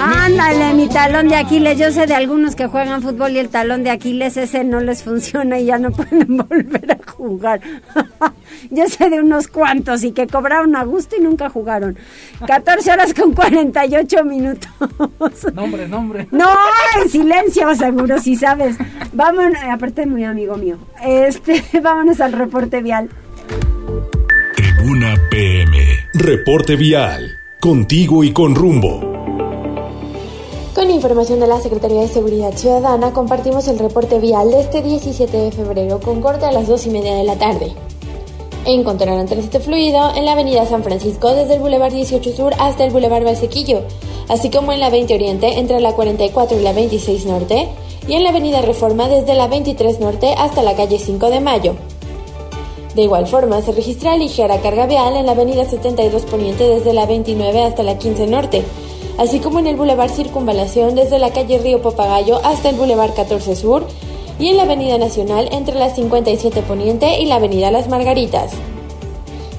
Ándale, 0.00 0.74
mi 0.74 0.88
talón 0.88 1.28
de 1.28 1.36
Aquiles. 1.36 1.78
Yo 1.78 1.90
sé 1.92 2.06
de 2.06 2.14
algunos 2.14 2.56
que 2.56 2.66
juegan 2.66 3.02
fútbol 3.02 3.32
y 3.32 3.38
el 3.38 3.48
talón 3.48 3.84
de 3.84 3.90
Aquiles 3.90 4.36
ese 4.36 4.64
no 4.64 4.80
les 4.80 5.02
funciona 5.02 5.58
y 5.58 5.66
ya 5.66 5.78
no 5.78 5.90
pueden 5.92 6.36
volver 6.36 6.92
a 6.92 7.12
jugar. 7.12 7.60
Yo 8.70 8.88
sé 8.88 9.10
de 9.10 9.20
unos 9.20 9.48
cuantos 9.48 10.04
y 10.04 10.12
que 10.12 10.26
cobraron 10.26 10.74
a 10.76 10.84
gusto 10.84 11.16
y 11.16 11.20
nunca 11.22 11.48
jugaron. 11.50 11.96
14 12.46 12.92
horas 12.92 13.14
con 13.14 13.32
48 13.32 14.24
minutos. 14.24 14.70
Nombre, 15.54 15.88
nombre. 15.88 16.28
No, 16.30 16.48
en 17.00 17.08
silencio, 17.08 17.74
seguro, 17.74 18.18
si 18.20 18.36
sabes. 18.36 18.76
Vámonos, 19.12 19.62
aparte 19.70 20.06
muy 20.06 20.24
amigo 20.24 20.56
mío. 20.56 20.78
Este, 21.02 21.62
vámonos 21.80 22.20
al 22.20 22.32
reporte 22.32 22.82
vial. 22.82 23.08
Tribuna 24.56 25.14
PM. 25.30 25.78
Reporte 26.14 26.76
vial. 26.76 27.38
Contigo 27.60 28.24
y 28.24 28.32
con 28.32 28.54
rumbo. 28.54 29.23
Con 30.74 30.90
información 30.90 31.38
de 31.38 31.46
la 31.46 31.60
Secretaría 31.60 32.00
de 32.00 32.08
Seguridad 32.08 32.52
Ciudadana, 32.56 33.12
compartimos 33.12 33.68
el 33.68 33.78
reporte 33.78 34.18
vial 34.18 34.50
de 34.50 34.60
este 34.60 34.82
17 34.82 35.36
de 35.36 35.52
febrero 35.52 36.00
con 36.00 36.20
corte 36.20 36.46
a 36.46 36.50
las 36.50 36.66
2 36.66 36.86
y 36.86 36.90
media 36.90 37.14
de 37.14 37.22
la 37.22 37.36
tarde. 37.36 37.72
Encontrarán 38.64 39.26
tránsito 39.26 39.60
fluido 39.60 40.12
en 40.16 40.24
la 40.24 40.32
avenida 40.32 40.66
San 40.66 40.82
Francisco 40.82 41.32
desde 41.32 41.54
el 41.54 41.60
Boulevard 41.60 41.92
18 41.92 42.32
Sur 42.32 42.54
hasta 42.58 42.82
el 42.82 42.90
Boulevard 42.90 43.22
Valsequillo, 43.22 43.82
así 44.28 44.50
como 44.50 44.72
en 44.72 44.80
la 44.80 44.90
20 44.90 45.14
Oriente 45.14 45.60
entre 45.60 45.78
la 45.78 45.92
44 45.92 46.58
y 46.58 46.62
la 46.62 46.72
26 46.72 47.26
Norte, 47.26 47.68
y 48.08 48.14
en 48.14 48.24
la 48.24 48.30
avenida 48.30 48.60
Reforma 48.60 49.08
desde 49.08 49.34
la 49.34 49.46
23 49.46 50.00
Norte 50.00 50.34
hasta 50.36 50.64
la 50.64 50.74
calle 50.74 50.98
5 50.98 51.30
de 51.30 51.38
Mayo. 51.38 51.76
De 52.96 53.02
igual 53.02 53.28
forma, 53.28 53.62
se 53.62 53.70
registra 53.70 54.16
ligera 54.16 54.60
carga 54.60 54.86
vial 54.86 55.14
en 55.14 55.26
la 55.26 55.32
avenida 55.32 55.64
72 55.64 56.22
Poniente 56.22 56.68
desde 56.68 56.92
la 56.92 57.06
29 57.06 57.62
hasta 57.62 57.84
la 57.84 57.96
15 57.96 58.26
Norte, 58.26 58.64
así 59.18 59.40
como 59.40 59.58
en 59.58 59.66
el 59.66 59.76
Boulevard 59.76 60.10
Circunvalación 60.10 60.94
desde 60.94 61.18
la 61.18 61.30
calle 61.30 61.58
Río 61.58 61.82
Papagayo 61.82 62.44
hasta 62.44 62.70
el 62.70 62.76
Boulevard 62.76 63.14
14 63.14 63.56
Sur 63.56 63.86
y 64.38 64.48
en 64.48 64.56
la 64.56 64.64
Avenida 64.64 64.98
Nacional 64.98 65.48
entre 65.52 65.78
la 65.78 65.90
57 65.90 66.62
Poniente 66.62 67.20
y 67.20 67.26
la 67.26 67.36
Avenida 67.36 67.70
Las 67.70 67.88
Margaritas. 67.88 68.52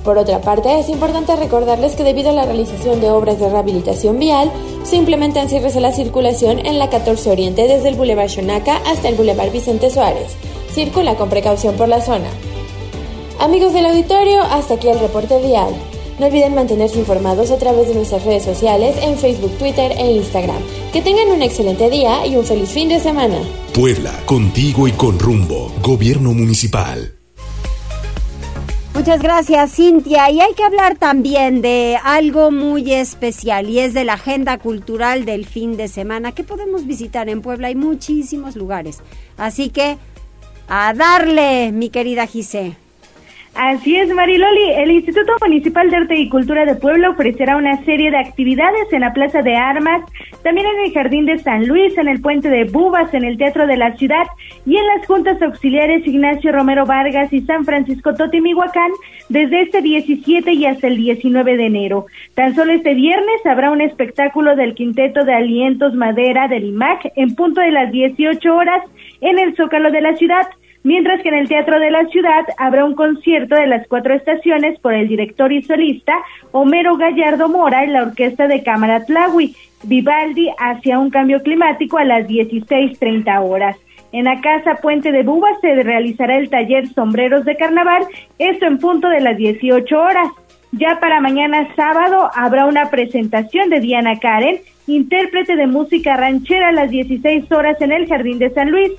Por 0.04 0.20
otra 0.20 0.40
parte, 0.40 0.78
es 0.78 0.88
importante 0.90 1.36
recordarles 1.36 1.96
que 1.96 2.04
debido 2.04 2.30
a 2.30 2.34
la 2.34 2.46
realización 2.46 3.02
de 3.02 3.10
obras 3.10 3.40
de 3.40 3.50
rehabilitación 3.50 4.20
vial, 4.20 4.52
se 4.84 4.98
implementan 4.98 5.48
la 5.82 5.92
circulación 5.92 6.64
en 6.64 6.78
la 6.78 6.92
14 6.92 7.32
Oriente 7.32 7.68
desde 7.68 7.90
el 7.90 7.96
Boulevard 7.96 8.30
Xonaca 8.30 8.78
hasta 8.86 9.10
el 9.10 9.16
Boulevard 9.16 9.52
Vicente 9.52 9.90
Suárez. 9.90 10.36
Circula 10.72 11.16
con 11.16 11.30
precaución 11.30 11.76
por 11.76 11.88
la 11.88 12.02
zona. 12.02 12.30
Amigos 13.40 13.74
del 13.74 13.88
auditorio, 13.88 14.42
hasta 14.44 14.76
aquí 14.76 14.90
el 14.90 15.00
reporte 15.00 15.40
vial. 15.40 15.74
No 16.18 16.28
olviden 16.28 16.56
mantenerse 16.56 16.98
informados 16.98 17.52
a 17.52 17.58
través 17.58 17.90
de 17.90 17.96
nuestras 17.96 18.24
redes 18.24 18.44
sociales 18.44 18.96
en 19.02 19.18
Facebook, 19.18 19.52
Twitter 19.58 19.92
e 19.98 20.14
Instagram. 20.14 20.62
Que 20.94 21.02
tengan 21.02 21.28
un 21.30 21.42
excelente 21.42 21.90
día 21.90 22.26
y 22.26 22.38
un 22.38 22.46
feliz 22.46 22.70
fin 22.70 22.88
de 22.88 23.02
semana. 23.02 23.38
Puebla, 23.74 24.14
contigo 24.26 24.88
y 24.88 24.94
con 24.94 25.20
rumbo. 25.20 25.74
Gobierno 25.82 26.34
Municipal. 26.34 27.16
Muchas 28.94 29.22
gracias, 29.22 29.76
Cintia. 29.76 30.32
Y 30.32 30.40
hay 30.40 30.54
que 30.54 30.64
hablar 30.64 30.98
también 30.98 31.62
de 31.62 32.00
algo 32.02 32.50
muy 32.50 32.94
especial 32.94 33.70
y 33.70 33.80
es 33.80 33.94
de 33.94 34.06
la 34.06 34.14
agenda 34.14 34.58
cultural 34.58 35.26
del 35.26 35.46
fin 35.46 35.76
de 35.76 35.90
semana 35.90 36.32
que 36.32 36.46
podemos 36.46 36.88
visitar 36.88 37.28
en 37.28 37.42
Puebla. 37.42 37.68
Hay 37.68 37.76
muchísimos 37.76 38.56
lugares. 38.56 39.00
Así 39.36 39.70
que 39.70 39.98
a 40.70 40.94
darle, 40.94 41.74
mi 41.74 41.90
querida 41.90 42.26
Gise. 42.26 42.78
Así 43.56 43.96
es, 43.96 44.14
Mariloli. 44.14 44.72
El 44.76 44.92
Instituto 44.92 45.32
Municipal 45.42 45.90
de 45.90 45.96
Arte 45.96 46.16
y 46.16 46.28
Cultura 46.28 46.66
de 46.66 46.76
Puebla 46.76 47.12
ofrecerá 47.12 47.56
una 47.56 47.82
serie 47.86 48.12
de 48.12 48.18
actividades 48.18 48.92
en 48.92 49.00
la 49.00 49.14
Plaza 49.14 49.42
de 49.44 49.56
Armas, 49.56 50.02
también 50.44 50.68
en 50.68 50.84
el 50.84 50.92
Jardín 50.92 51.26
de 51.26 51.38
San 51.38 51.66
Luis, 51.66 51.98
en 51.98 52.10
el 52.10 52.20
Puente 52.20 52.50
de 52.50 52.66
Bubas, 52.66 53.14
en 53.14 53.24
el 53.24 53.38
Teatro 53.38 53.66
de 53.66 53.78
la 53.78 53.96
Ciudad 53.96 54.26
y 54.66 54.76
en 54.76 54.86
las 54.88 55.08
Juntas 55.08 55.42
Auxiliares 55.42 56.06
Ignacio 56.06 56.52
Romero 56.52 56.86
Vargas 56.86 57.32
y 57.32 57.42
San 57.44 57.64
Francisco 57.64 58.14
Totimihuacán 58.14 58.92
desde 59.30 59.62
este 59.62 59.82
17 59.82 60.52
y 60.52 60.66
hasta 60.66 60.88
el 60.88 60.98
19 60.98 61.56
de 61.56 61.66
enero. 61.66 62.08
Tan 62.34 62.56
solo 62.56 62.74
este 62.74 62.94
viernes 62.94 63.46
habrá 63.46 63.72
un 63.72 63.80
espectáculo 63.80 64.58
del 64.58 64.76
Quinteto 64.76 65.24
de 65.24 65.34
Alientos 65.34 65.94
Madera 65.94 66.50
del 66.50 66.66
IMAC 66.66 67.14
en 67.16 67.34
punto 67.36 67.62
de 67.62 67.72
las 67.72 67.90
18 67.90 68.54
horas 68.54 68.84
en 69.22 69.40
el 69.40 69.56
Zócalo 69.56 69.92
de 69.92 70.02
la 70.02 70.14
ciudad 70.18 70.46
mientras 70.86 71.22
que 71.22 71.30
en 71.30 71.36
el 71.36 71.50
Teatro 71.50 71.80
de 71.80 71.92
la 71.92 72.06
Ciudad 72.06 72.46
habrá 72.58 72.86
un 72.86 72.96
concierto 72.96 73.56
de 73.56 73.68
las 73.68 73.86
cuatro 73.88 74.14
estaciones 74.14 74.80
por 74.80 74.94
el 74.94 75.08
director 75.08 75.52
y 75.52 75.64
solista 75.64 76.14
Homero 76.52 76.96
Gallardo 76.96 77.50
Mora 77.50 77.84
en 77.84 77.92
la 77.92 78.04
Orquesta 78.04 78.48
de 78.48 78.64
Cámara 78.64 79.04
Tlahui, 79.04 79.56
Vivaldi 79.84 80.50
hacia 80.60 81.00
un 81.00 81.10
cambio 81.10 81.42
climático 81.42 81.98
a 81.98 82.06
las 82.06 82.28
16.30 82.28 83.44
horas. 83.44 83.76
En 84.12 84.26
la 84.26 84.40
Casa 84.42 84.76
Puente 84.76 85.12
de 85.12 85.24
Buba 85.24 85.50
se 85.60 85.74
realizará 85.84 86.38
el 86.38 86.50
taller 86.50 86.88
Sombreros 86.90 87.46
de 87.46 87.58
Carnaval, 87.58 88.06
esto 88.38 88.68
en 88.68 88.78
punto 88.78 89.10
de 89.10 89.22
las 89.22 89.38
18 89.38 90.00
horas. 90.00 90.28
Ya 90.72 91.00
para 91.00 91.20
mañana 91.20 91.68
sábado 91.76 92.30
habrá 92.36 92.68
una 92.68 92.92
presentación 92.92 93.70
de 93.70 93.80
Diana 93.80 94.20
Karen, 94.20 94.60
intérprete 94.86 95.56
de 95.56 95.66
música 95.66 96.16
ranchera 96.16 96.70
a 96.70 96.74
las 96.74 96.92
16 96.92 97.52
horas 97.52 97.82
en 97.82 97.92
el 97.92 98.08
Jardín 98.08 98.38
de 98.38 98.52
San 98.52 98.70
Luis. 98.70 98.92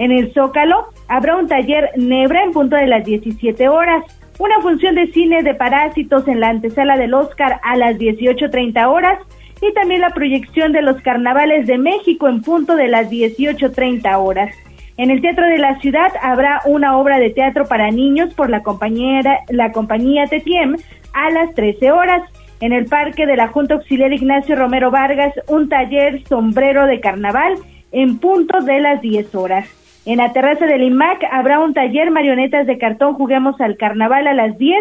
En 0.00 0.12
el 0.12 0.32
Zócalo 0.32 0.86
habrá 1.08 1.36
un 1.36 1.46
taller 1.46 1.90
Nebra 1.94 2.42
en 2.42 2.52
punto 2.52 2.74
de 2.74 2.86
las 2.86 3.04
17 3.04 3.68
horas, 3.68 4.02
una 4.38 4.58
función 4.62 4.94
de 4.94 5.12
cine 5.12 5.42
de 5.42 5.54
parásitos 5.54 6.26
en 6.26 6.40
la 6.40 6.48
antesala 6.48 6.96
del 6.96 7.12
Oscar 7.12 7.60
a 7.62 7.76
las 7.76 7.98
18.30 7.98 8.88
horas 8.88 9.18
y 9.60 9.70
también 9.74 10.00
la 10.00 10.14
proyección 10.14 10.72
de 10.72 10.80
los 10.80 11.02
carnavales 11.02 11.66
de 11.66 11.76
México 11.76 12.28
en 12.28 12.40
punto 12.40 12.76
de 12.76 12.88
las 12.88 13.10
18.30 13.10 14.16
horas. 14.16 14.54
En 14.96 15.10
el 15.10 15.20
Teatro 15.20 15.46
de 15.46 15.58
la 15.58 15.78
Ciudad 15.80 16.10
habrá 16.22 16.62
una 16.64 16.96
obra 16.96 17.18
de 17.18 17.28
teatro 17.28 17.66
para 17.66 17.90
niños 17.90 18.32
por 18.32 18.48
la 18.48 18.62
compañía, 18.62 19.20
la 19.50 19.70
compañía 19.70 20.24
Tetiem 20.28 20.76
a 21.12 21.30
las 21.30 21.54
13 21.54 21.92
horas. 21.92 22.22
En 22.60 22.72
el 22.72 22.86
Parque 22.86 23.26
de 23.26 23.36
la 23.36 23.48
Junta 23.48 23.74
Auxiliar 23.74 24.14
Ignacio 24.14 24.56
Romero 24.56 24.90
Vargas, 24.90 25.34
un 25.46 25.68
taller 25.68 26.26
sombrero 26.26 26.86
de 26.86 27.00
carnaval 27.00 27.56
en 27.92 28.18
punto 28.18 28.60
de 28.60 28.80
las 28.80 29.02
10 29.02 29.34
horas. 29.34 29.79
En 30.06 30.16
la 30.16 30.32
terraza 30.32 30.66
del 30.66 30.82
IMAC 30.82 31.22
habrá 31.30 31.60
un 31.60 31.74
taller 31.74 32.10
marionetas 32.10 32.66
de 32.66 32.78
cartón 32.78 33.14
Juguemos 33.14 33.60
al 33.60 33.76
Carnaval 33.76 34.26
a 34.26 34.34
las 34.34 34.56
10 34.56 34.76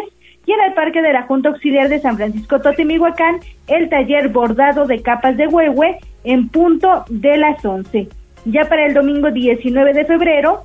y 0.45 0.51
en 0.53 0.61
el 0.61 0.74
Parque 0.74 1.01
de 1.01 1.13
la 1.13 1.24
Junta 1.24 1.49
Auxiliar 1.49 1.89
de 1.89 1.99
San 1.99 2.15
Francisco 2.15 2.61
Totimihuacán 2.61 3.39
el 3.67 3.89
taller 3.89 4.30
bordado 4.30 4.88
de 4.88 5.01
capas 5.01 5.36
de 5.38 5.47
huehue 5.47 5.99
en 6.24 6.47
punto 6.49 7.03
de 7.09 7.38
las 7.38 7.63
11. 7.63 8.07
Ya 8.45 8.65
para 8.65 8.86
el 8.86 8.93
domingo 8.93 9.30
19 9.30 9.93
de 9.93 10.05
febrero, 10.05 10.63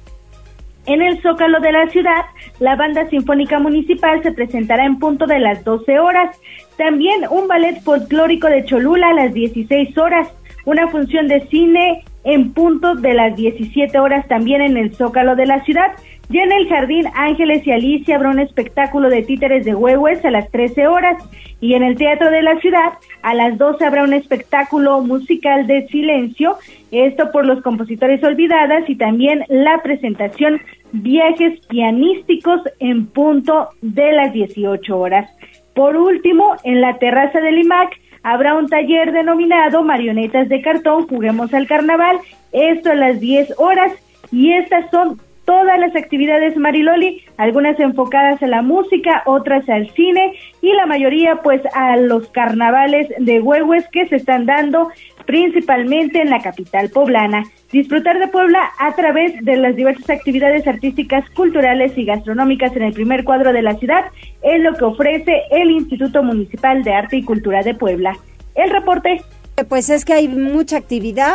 en 0.87 1.03
el 1.03 1.21
Zócalo 1.23 1.61
de 1.61 1.73
la 1.73 1.89
ciudad, 1.89 2.25
la 2.61 2.77
Banda 2.77 3.09
Sinfónica 3.09 3.59
Municipal 3.59 4.23
se 4.23 4.33
presentará 4.33 4.85
en 4.85 4.99
punto 4.99 5.27
de 5.27 5.39
las 5.39 5.65
12 5.65 5.99
horas. 5.99 6.39
También 6.77 7.23
un 7.31 7.49
ballet 7.49 7.83
folclórico 7.83 8.49
de 8.49 8.65
Cholula 8.65 9.09
a 9.09 9.15
las 9.15 9.35
16 9.35 9.97
horas, 9.99 10.29
una 10.65 10.89
función 10.89 11.27
de 11.27 11.41
cine 11.49 12.05
en 12.25 12.53
punto 12.53 12.95
de 12.95 13.15
las 13.15 13.37
17 13.37 13.99
horas 13.99 14.27
también 14.29 14.61
en 14.63 14.77
el 14.77 14.95
Zócalo 14.95 15.37
de 15.37 15.47
la 15.47 15.63
ciudad. 15.65 15.93
Ya 16.31 16.43
en 16.43 16.53
el 16.53 16.69
Jardín 16.69 17.05
Ángeles 17.15 17.67
y 17.67 17.71
Alicia 17.71 18.17
habrá 18.17 18.31
un 18.31 18.41
espectáculo 18.41 19.11
de 19.11 19.23
títeres 19.23 19.65
de 19.65 19.75
huehues 19.75 20.25
a 20.25 20.31
las 20.31 20.51
13 20.51 20.87
horas 20.87 21.23
y 21.61 21.75
en 21.75 21.83
el 21.83 21.97
Teatro 21.97 22.31
de 22.31 22.43
la 22.43 22.59
Ciudad 22.61 22.95
a 23.23 23.35
las 23.35 23.59
12 23.59 23.85
habrá 23.85 24.05
un 24.05 24.15
espectáculo 24.15 25.01
musical 25.01 25.67
de 25.67 25.87
silencio, 25.89 26.57
esto 26.91 27.31
por 27.31 27.45
los 27.45 27.63
compositores 27.63 28.25
olvidadas 28.25 28.89
y 28.89 28.97
también 28.97 29.45
la 29.49 29.83
presentación 29.83 30.61
Viajes 30.93 31.61
Pianísticos 31.67 32.63
en 32.79 33.07
punto 33.07 33.69
de 33.83 34.13
las 34.13 34.33
18 34.33 34.99
horas. 34.99 35.31
Por 35.75 35.97
último, 35.97 36.55
en 36.63 36.81
la 36.81 36.99
terraza 36.99 37.41
del 37.41 37.59
IMAC 37.59 37.91
habrá 38.25 38.55
un 38.55 38.69
taller 38.69 39.13
denominado 39.13 39.85
Marionetas 39.85 40.49
de 40.49 40.61
Cartón, 40.61 41.07
Juguemos 41.07 41.55
al 41.55 41.69
Carnaval, 41.69 42.19
esto 42.51 42.91
a 42.91 42.95
las 42.97 43.21
10 43.21 43.55
horas 43.59 43.93
y 44.33 44.53
estas 44.53 44.91
son 44.91 45.21
todas 45.45 45.79
las 45.79 45.95
actividades 45.95 46.57
Mariloli, 46.57 47.25
algunas 47.37 47.79
enfocadas 47.79 48.43
a 48.43 48.47
la 48.47 48.63
música, 48.63 49.23
otras 49.27 49.69
al 49.69 49.91
cine 49.91 50.35
y 50.61 50.73
la 50.73 50.87
mayoría 50.87 51.37
pues 51.43 51.63
a 51.75 51.97
los 51.97 52.29
carnavales 52.29 53.09
de 53.19 53.41
huehues 53.41 53.87
que 53.93 54.07
se 54.09 54.17
están 54.17 54.47
dando 54.47 54.91
principalmente 55.27 56.21
en 56.21 56.31
la 56.31 56.41
capital 56.41 56.91
poblana. 56.91 57.45
Disfrutar 57.73 58.19
de 58.19 58.29
Puebla 58.29 58.71
a 58.79 58.95
través 58.95 59.33
de 59.45 59.57
las 59.57 59.75
diversas 59.75 60.09
actividades 60.11 60.67
artísticas, 60.67 61.29
culturales 61.31 61.97
y 61.97 62.05
gastronómicas 62.05 62.75
en 62.77 62.83
el 62.83 62.93
primer 62.93 63.25
cuadro 63.25 63.53
de 63.53 63.63
la 63.63 63.75
ciudad 63.77 64.05
es 64.43 64.61
lo 64.61 64.75
que 64.75 64.85
ofrece 64.85 65.43
el 65.51 65.71
Instituto 65.71 66.23
Municipal 66.23 66.85
de 66.85 66.93
Arte 66.93 67.17
y 67.17 67.25
Cultura 67.25 67.63
de 67.63 67.75
Puebla. 67.75 68.17
El 68.55 68.71
reporte. 68.71 69.23
Pues 69.69 69.89
es 69.91 70.05
que 70.05 70.13
hay 70.13 70.29
mucha 70.29 70.77
actividad, 70.77 71.35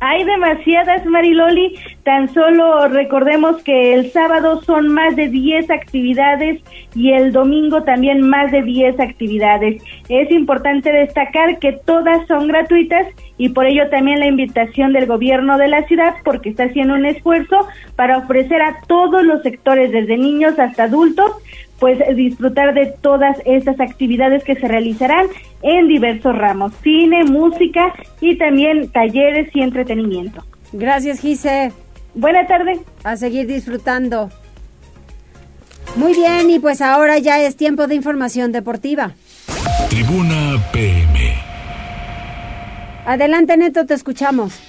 hay 0.00 0.24
demasiadas, 0.24 1.04
Mariloli. 1.04 1.74
Tan 2.04 2.32
solo 2.32 2.88
recordemos 2.88 3.62
que 3.62 3.92
el 3.94 4.10
sábado 4.10 4.62
son 4.62 4.88
más 4.88 5.14
de 5.14 5.28
10 5.28 5.70
actividades 5.70 6.62
y 6.94 7.12
el 7.12 7.32
domingo 7.32 7.82
también 7.82 8.22
más 8.28 8.50
de 8.50 8.62
10 8.62 8.98
actividades. 8.98 9.82
Es 10.08 10.30
importante 10.30 10.90
destacar 10.90 11.58
que 11.58 11.72
todas 11.72 12.26
son 12.26 12.48
gratuitas 12.48 13.06
y 13.36 13.50
por 13.50 13.66
ello 13.66 13.90
también 13.90 14.20
la 14.20 14.26
invitación 14.26 14.94
del 14.94 15.06
gobierno 15.06 15.58
de 15.58 15.68
la 15.68 15.86
ciudad 15.86 16.14
porque 16.24 16.48
está 16.48 16.64
haciendo 16.64 16.94
un 16.94 17.04
esfuerzo 17.04 17.68
para 17.94 18.18
ofrecer 18.18 18.62
a 18.62 18.80
todos 18.86 19.22
los 19.22 19.42
sectores, 19.42 19.92
desde 19.92 20.16
niños 20.16 20.58
hasta 20.58 20.84
adultos, 20.84 21.30
pues 21.80 21.98
disfrutar 22.14 22.74
de 22.74 22.94
todas 23.00 23.38
estas 23.44 23.80
actividades 23.80 24.44
que 24.44 24.54
se 24.54 24.68
realizarán 24.68 25.26
en 25.62 25.88
diversos 25.88 26.36
ramos, 26.36 26.72
cine, 26.82 27.24
música 27.24 27.92
y 28.20 28.36
también 28.36 28.90
talleres 28.90 29.48
y 29.54 29.62
entretenimiento. 29.62 30.44
Gracias, 30.72 31.20
Gise. 31.20 31.72
Buena 32.14 32.46
tarde. 32.46 32.80
A 33.02 33.16
seguir 33.16 33.46
disfrutando. 33.46 34.30
Muy 35.96 36.14
bien, 36.14 36.50
y 36.50 36.60
pues 36.60 36.82
ahora 36.82 37.18
ya 37.18 37.40
es 37.40 37.56
tiempo 37.56 37.86
de 37.86 37.96
información 37.96 38.52
deportiva. 38.52 39.12
Tribuna 39.88 40.56
PM. 40.72 41.34
Adelante, 43.06 43.56
Neto, 43.56 43.86
te 43.86 43.94
escuchamos. 43.94 44.60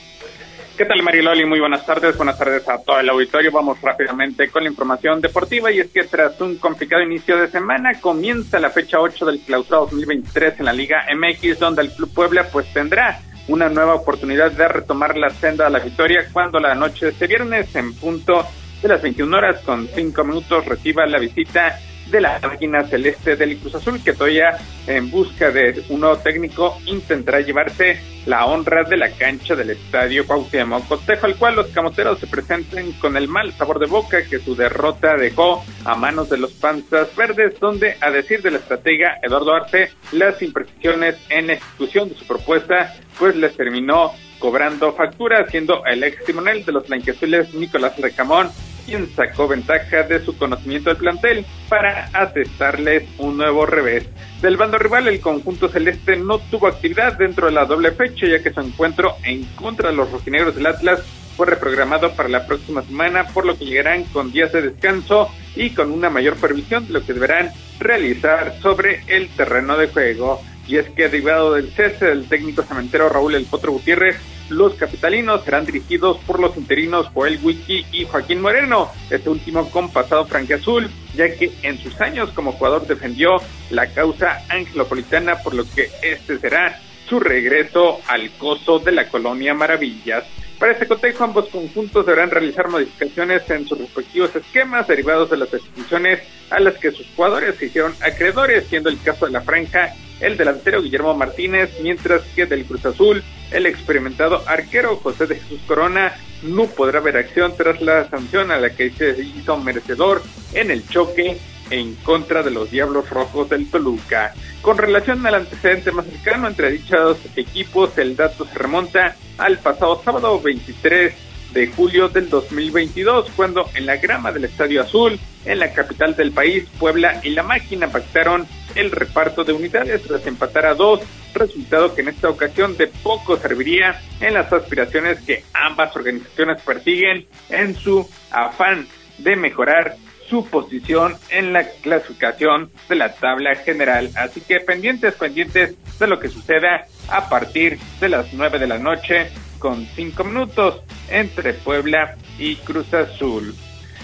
¿Qué 0.77 0.85
tal 0.85 1.03
Mariloli? 1.03 1.45
Muy 1.45 1.59
buenas 1.59 1.85
tardes, 1.85 2.15
buenas 2.15 2.37
tardes 2.37 2.67
a 2.67 2.81
todo 2.81 2.99
el 2.99 3.09
auditorio. 3.09 3.51
Vamos 3.51 3.79
rápidamente 3.81 4.49
con 4.49 4.63
la 4.63 4.69
información 4.69 5.19
deportiva 5.19 5.69
y 5.71 5.79
es 5.79 5.91
que 5.91 6.05
tras 6.05 6.39
un 6.39 6.57
complicado 6.57 7.03
inicio 7.03 7.37
de 7.37 7.49
semana 7.49 7.99
comienza 7.99 8.59
la 8.59 8.69
fecha 8.69 8.99
8 8.99 9.25
del 9.25 9.41
clausura 9.41 9.79
2023 9.79 10.59
en 10.59 10.65
la 10.65 10.73
Liga 10.73 11.05
MX 11.13 11.59
donde 11.59 11.81
el 11.83 11.91
Club 11.91 12.13
Puebla 12.13 12.47
pues 12.51 12.71
tendrá 12.73 13.19
una 13.47 13.69
nueva 13.69 13.95
oportunidad 13.95 14.51
de 14.51 14.67
retomar 14.67 15.17
la 15.17 15.29
senda 15.29 15.67
a 15.67 15.69
la 15.69 15.79
victoria 15.79 16.27
cuando 16.31 16.57
la 16.59 16.73
noche 16.73 17.07
de 17.07 17.11
este 17.11 17.27
viernes 17.27 17.75
en 17.75 17.93
punto 17.93 18.45
de 18.81 18.87
las 18.87 19.01
21 19.01 19.37
horas 19.37 19.61
con 19.63 19.87
5 19.87 20.23
minutos 20.23 20.65
reciba 20.65 21.05
la 21.05 21.19
visita 21.19 21.79
de 22.11 22.21
la 22.21 22.39
máquina 22.39 22.83
celeste 22.83 23.35
del 23.35 23.57
Cruz 23.57 23.75
Azul, 23.75 24.03
que 24.03 24.13
todavía 24.13 24.57
en 24.85 25.09
busca 25.09 25.49
de 25.49 25.83
un 25.89 26.01
nuevo 26.01 26.17
técnico 26.17 26.77
intentará 26.85 27.39
llevarse 27.39 27.99
la 28.25 28.45
honra 28.45 28.83
de 28.83 28.97
la 28.97 29.09
cancha 29.11 29.55
del 29.55 29.71
estadio 29.71 30.27
Cuauhtémoc, 30.27 30.87
cotejo 30.87 31.25
al 31.25 31.37
cual 31.37 31.55
los 31.55 31.67
camoteros 31.67 32.19
se 32.19 32.27
presenten 32.27 32.91
con 32.93 33.17
el 33.17 33.27
mal 33.27 33.51
sabor 33.53 33.79
de 33.79 33.87
boca 33.87 34.23
que 34.23 34.39
su 34.39 34.55
derrota 34.55 35.15
dejó 35.15 35.63
a 35.85 35.95
manos 35.95 36.29
de 36.29 36.37
los 36.37 36.51
panzas 36.53 37.15
verdes, 37.15 37.59
donde 37.59 37.95
a 38.01 38.11
decir 38.11 38.41
de 38.41 38.51
la 38.51 38.57
estratega 38.57 39.17
Eduardo 39.23 39.55
Arce, 39.55 39.91
las 40.11 40.41
imprecisiones 40.41 41.15
en 41.29 41.49
ejecución 41.49 42.09
de 42.09 42.15
su 42.15 42.25
propuesta 42.25 42.93
pues 43.17 43.35
les 43.35 43.55
terminó 43.55 44.11
cobrando 44.39 44.91
factura, 44.93 45.47
siendo 45.49 45.85
el 45.85 46.03
ex 46.03 46.25
timonel 46.25 46.65
de 46.65 46.71
los 46.71 46.87
blanqueazules 46.87 47.53
Nicolás 47.53 47.97
Recamón 47.99 48.49
quien 48.85 49.09
sacó 49.15 49.47
ventaja 49.47 50.03
de 50.03 50.23
su 50.23 50.37
conocimiento 50.37 50.89
del 50.89 50.97
plantel 50.97 51.45
para 51.69 52.09
atestarles 52.13 53.03
un 53.17 53.37
nuevo 53.37 53.65
revés. 53.65 54.07
Del 54.41 54.57
bando 54.57 54.77
rival, 54.77 55.07
el 55.07 55.19
conjunto 55.19 55.69
celeste 55.69 56.15
no 56.17 56.39
tuvo 56.39 56.67
actividad 56.67 57.17
dentro 57.17 57.47
de 57.47 57.53
la 57.53 57.65
doble 57.65 57.91
fecha, 57.91 58.27
ya 58.27 58.41
que 58.41 58.51
su 58.51 58.59
encuentro 58.59 59.15
en 59.23 59.43
contra 59.55 59.89
de 59.89 59.95
los 59.95 60.11
rojinegros 60.11 60.55
del 60.55 60.67
Atlas 60.67 61.01
fue 61.35 61.45
reprogramado 61.45 62.13
para 62.13 62.29
la 62.29 62.45
próxima 62.45 62.81
semana, 62.83 63.27
por 63.27 63.45
lo 63.45 63.57
que 63.57 63.65
llegarán 63.65 64.03
con 64.05 64.31
días 64.31 64.51
de 64.51 64.61
descanso 64.61 65.29
y 65.55 65.71
con 65.71 65.91
una 65.91 66.09
mayor 66.09 66.35
previsión 66.35 66.87
de 66.87 66.93
lo 66.93 67.05
que 67.05 67.13
deberán 67.13 67.51
realizar 67.79 68.55
sobre 68.61 69.03
el 69.07 69.29
terreno 69.29 69.77
de 69.77 69.87
juego. 69.87 70.41
Y 70.67 70.77
es 70.77 70.89
que 70.89 71.09
derivado 71.09 71.53
del 71.53 71.71
cese 71.71 72.05
del 72.05 72.27
técnico 72.27 72.63
cementero 72.63 73.09
Raúl 73.09 73.35
El 73.35 73.45
Potro 73.45 73.71
Gutiérrez, 73.71 74.17
los 74.51 74.75
capitalinos 74.75 75.43
serán 75.43 75.65
dirigidos 75.65 76.17
por 76.27 76.39
los 76.39 76.55
interinos 76.57 77.07
Joel 77.13 77.39
Wiki 77.41 77.85
y 77.91 78.05
Joaquín 78.05 78.41
Moreno, 78.41 78.91
este 79.09 79.29
último 79.29 79.69
con 79.69 79.91
pasado 79.91 80.25
franqueazul, 80.25 80.89
ya 81.15 81.33
que 81.35 81.51
en 81.63 81.77
sus 81.79 81.99
años 82.01 82.29
como 82.31 82.51
jugador 82.51 82.85
defendió 82.85 83.37
la 83.69 83.87
causa 83.87 84.43
angelopolitana, 84.49 85.37
por 85.37 85.53
lo 85.53 85.63
que 85.63 85.89
este 86.03 86.37
será 86.37 86.79
su 87.07 87.19
regreso 87.19 87.99
al 88.07 88.29
coso 88.37 88.79
de 88.79 88.91
la 88.91 89.09
colonia 89.09 89.53
Maravillas. 89.53 90.23
Para 90.61 90.73
este 90.73 90.87
cotejo, 90.87 91.23
ambos 91.23 91.49
conjuntos 91.49 92.05
deberán 92.05 92.29
realizar 92.29 92.69
modificaciones 92.69 93.49
en 93.49 93.67
sus 93.67 93.79
respectivos 93.79 94.35
esquemas 94.35 94.87
derivados 94.87 95.31
de 95.31 95.37
las 95.37 95.51
expulsiones 95.51 96.19
a 96.51 96.59
las 96.59 96.75
que 96.75 96.91
sus 96.91 97.07
jugadores 97.15 97.55
se 97.55 97.65
hicieron 97.65 97.95
acreedores, 97.99 98.67
siendo 98.67 98.89
el 98.89 99.01
caso 99.01 99.25
de 99.25 99.31
la 99.31 99.41
franja 99.41 99.91
el 100.19 100.37
delantero 100.37 100.83
Guillermo 100.83 101.15
Martínez, 101.15 101.71
mientras 101.81 102.21
que 102.35 102.45
del 102.45 102.65
Cruz 102.65 102.85
Azul 102.85 103.23
el 103.49 103.65
experimentado 103.65 104.43
arquero 104.47 104.97
José 104.97 105.25
de 105.25 105.39
Jesús 105.39 105.61
Corona 105.65 106.13
no 106.43 106.67
podrá 106.67 106.99
ver 106.99 107.17
acción 107.17 107.57
tras 107.57 107.81
la 107.81 108.07
sanción 108.07 108.51
a 108.51 108.59
la 108.59 108.69
que 108.69 108.91
se 108.91 109.19
hizo 109.19 109.57
merecedor 109.57 110.21
en 110.53 110.69
el 110.69 110.87
choque 110.87 111.39
en 111.71 111.95
contra 111.95 112.43
de 112.43 112.51
los 112.51 112.69
Diablos 112.69 113.09
Rojos 113.09 113.49
del 113.49 113.69
Toluca. 113.69 114.33
Con 114.61 114.77
relación 114.77 115.25
al 115.25 115.35
antecedente 115.35 115.91
más 115.91 116.05
cercano 116.05 116.47
entre 116.47 116.71
dichos 116.71 117.17
equipos, 117.35 117.97
el 117.97 118.15
dato 118.15 118.45
se 118.45 118.53
remonta 118.53 119.15
al 119.37 119.57
pasado 119.57 119.99
sábado 120.03 120.39
23 120.39 121.13
de 121.53 121.67
julio 121.67 122.07
del 122.07 122.29
2022, 122.29 123.31
cuando 123.35 123.69
en 123.75 123.85
la 123.85 123.97
grama 123.97 124.31
del 124.31 124.45
Estadio 124.45 124.81
Azul, 124.81 125.19
en 125.45 125.59
la 125.59 125.73
capital 125.73 126.15
del 126.15 126.31
país, 126.31 126.65
Puebla 126.79 127.19
y 127.23 127.31
la 127.31 127.43
máquina 127.43 127.87
pactaron 127.89 128.47
el 128.75 128.91
reparto 128.91 129.43
de 129.43 129.53
unidades 129.53 130.03
tras 130.03 130.25
empatar 130.27 130.65
a 130.65 130.75
dos, 130.75 131.01
resultado 131.33 131.93
que 131.93 132.01
en 132.01 132.09
esta 132.09 132.29
ocasión 132.29 132.77
de 132.77 132.87
poco 132.87 133.37
serviría 133.37 133.99
en 134.19 134.33
las 134.33 134.51
aspiraciones 134.51 135.21
que 135.21 135.43
ambas 135.53 135.95
organizaciones 135.95 136.61
persiguen 136.61 137.25
en 137.49 137.75
su 137.75 138.07
afán 138.31 138.87
de 139.17 139.35
mejorar 139.35 139.95
su 140.31 140.45
posición 140.45 141.17
en 141.29 141.51
la 141.51 141.67
clasificación 141.81 142.71
de 142.87 142.95
la 142.95 143.13
tabla 143.13 143.53
general. 143.55 144.09
Así 144.15 144.39
que 144.39 144.61
pendientes, 144.61 145.13
pendientes 145.15 145.75
de 145.99 146.07
lo 146.07 146.19
que 146.19 146.29
suceda 146.29 146.85
a 147.09 147.27
partir 147.27 147.77
de 147.99 148.07
las 148.07 148.33
9 148.33 148.57
de 148.57 148.67
la 148.67 148.79
noche 148.79 149.29
con 149.59 149.85
5 149.85 150.23
minutos 150.23 150.81
entre 151.09 151.53
Puebla 151.53 152.15
y 152.39 152.55
Cruz 152.55 152.93
Azul. 152.93 153.53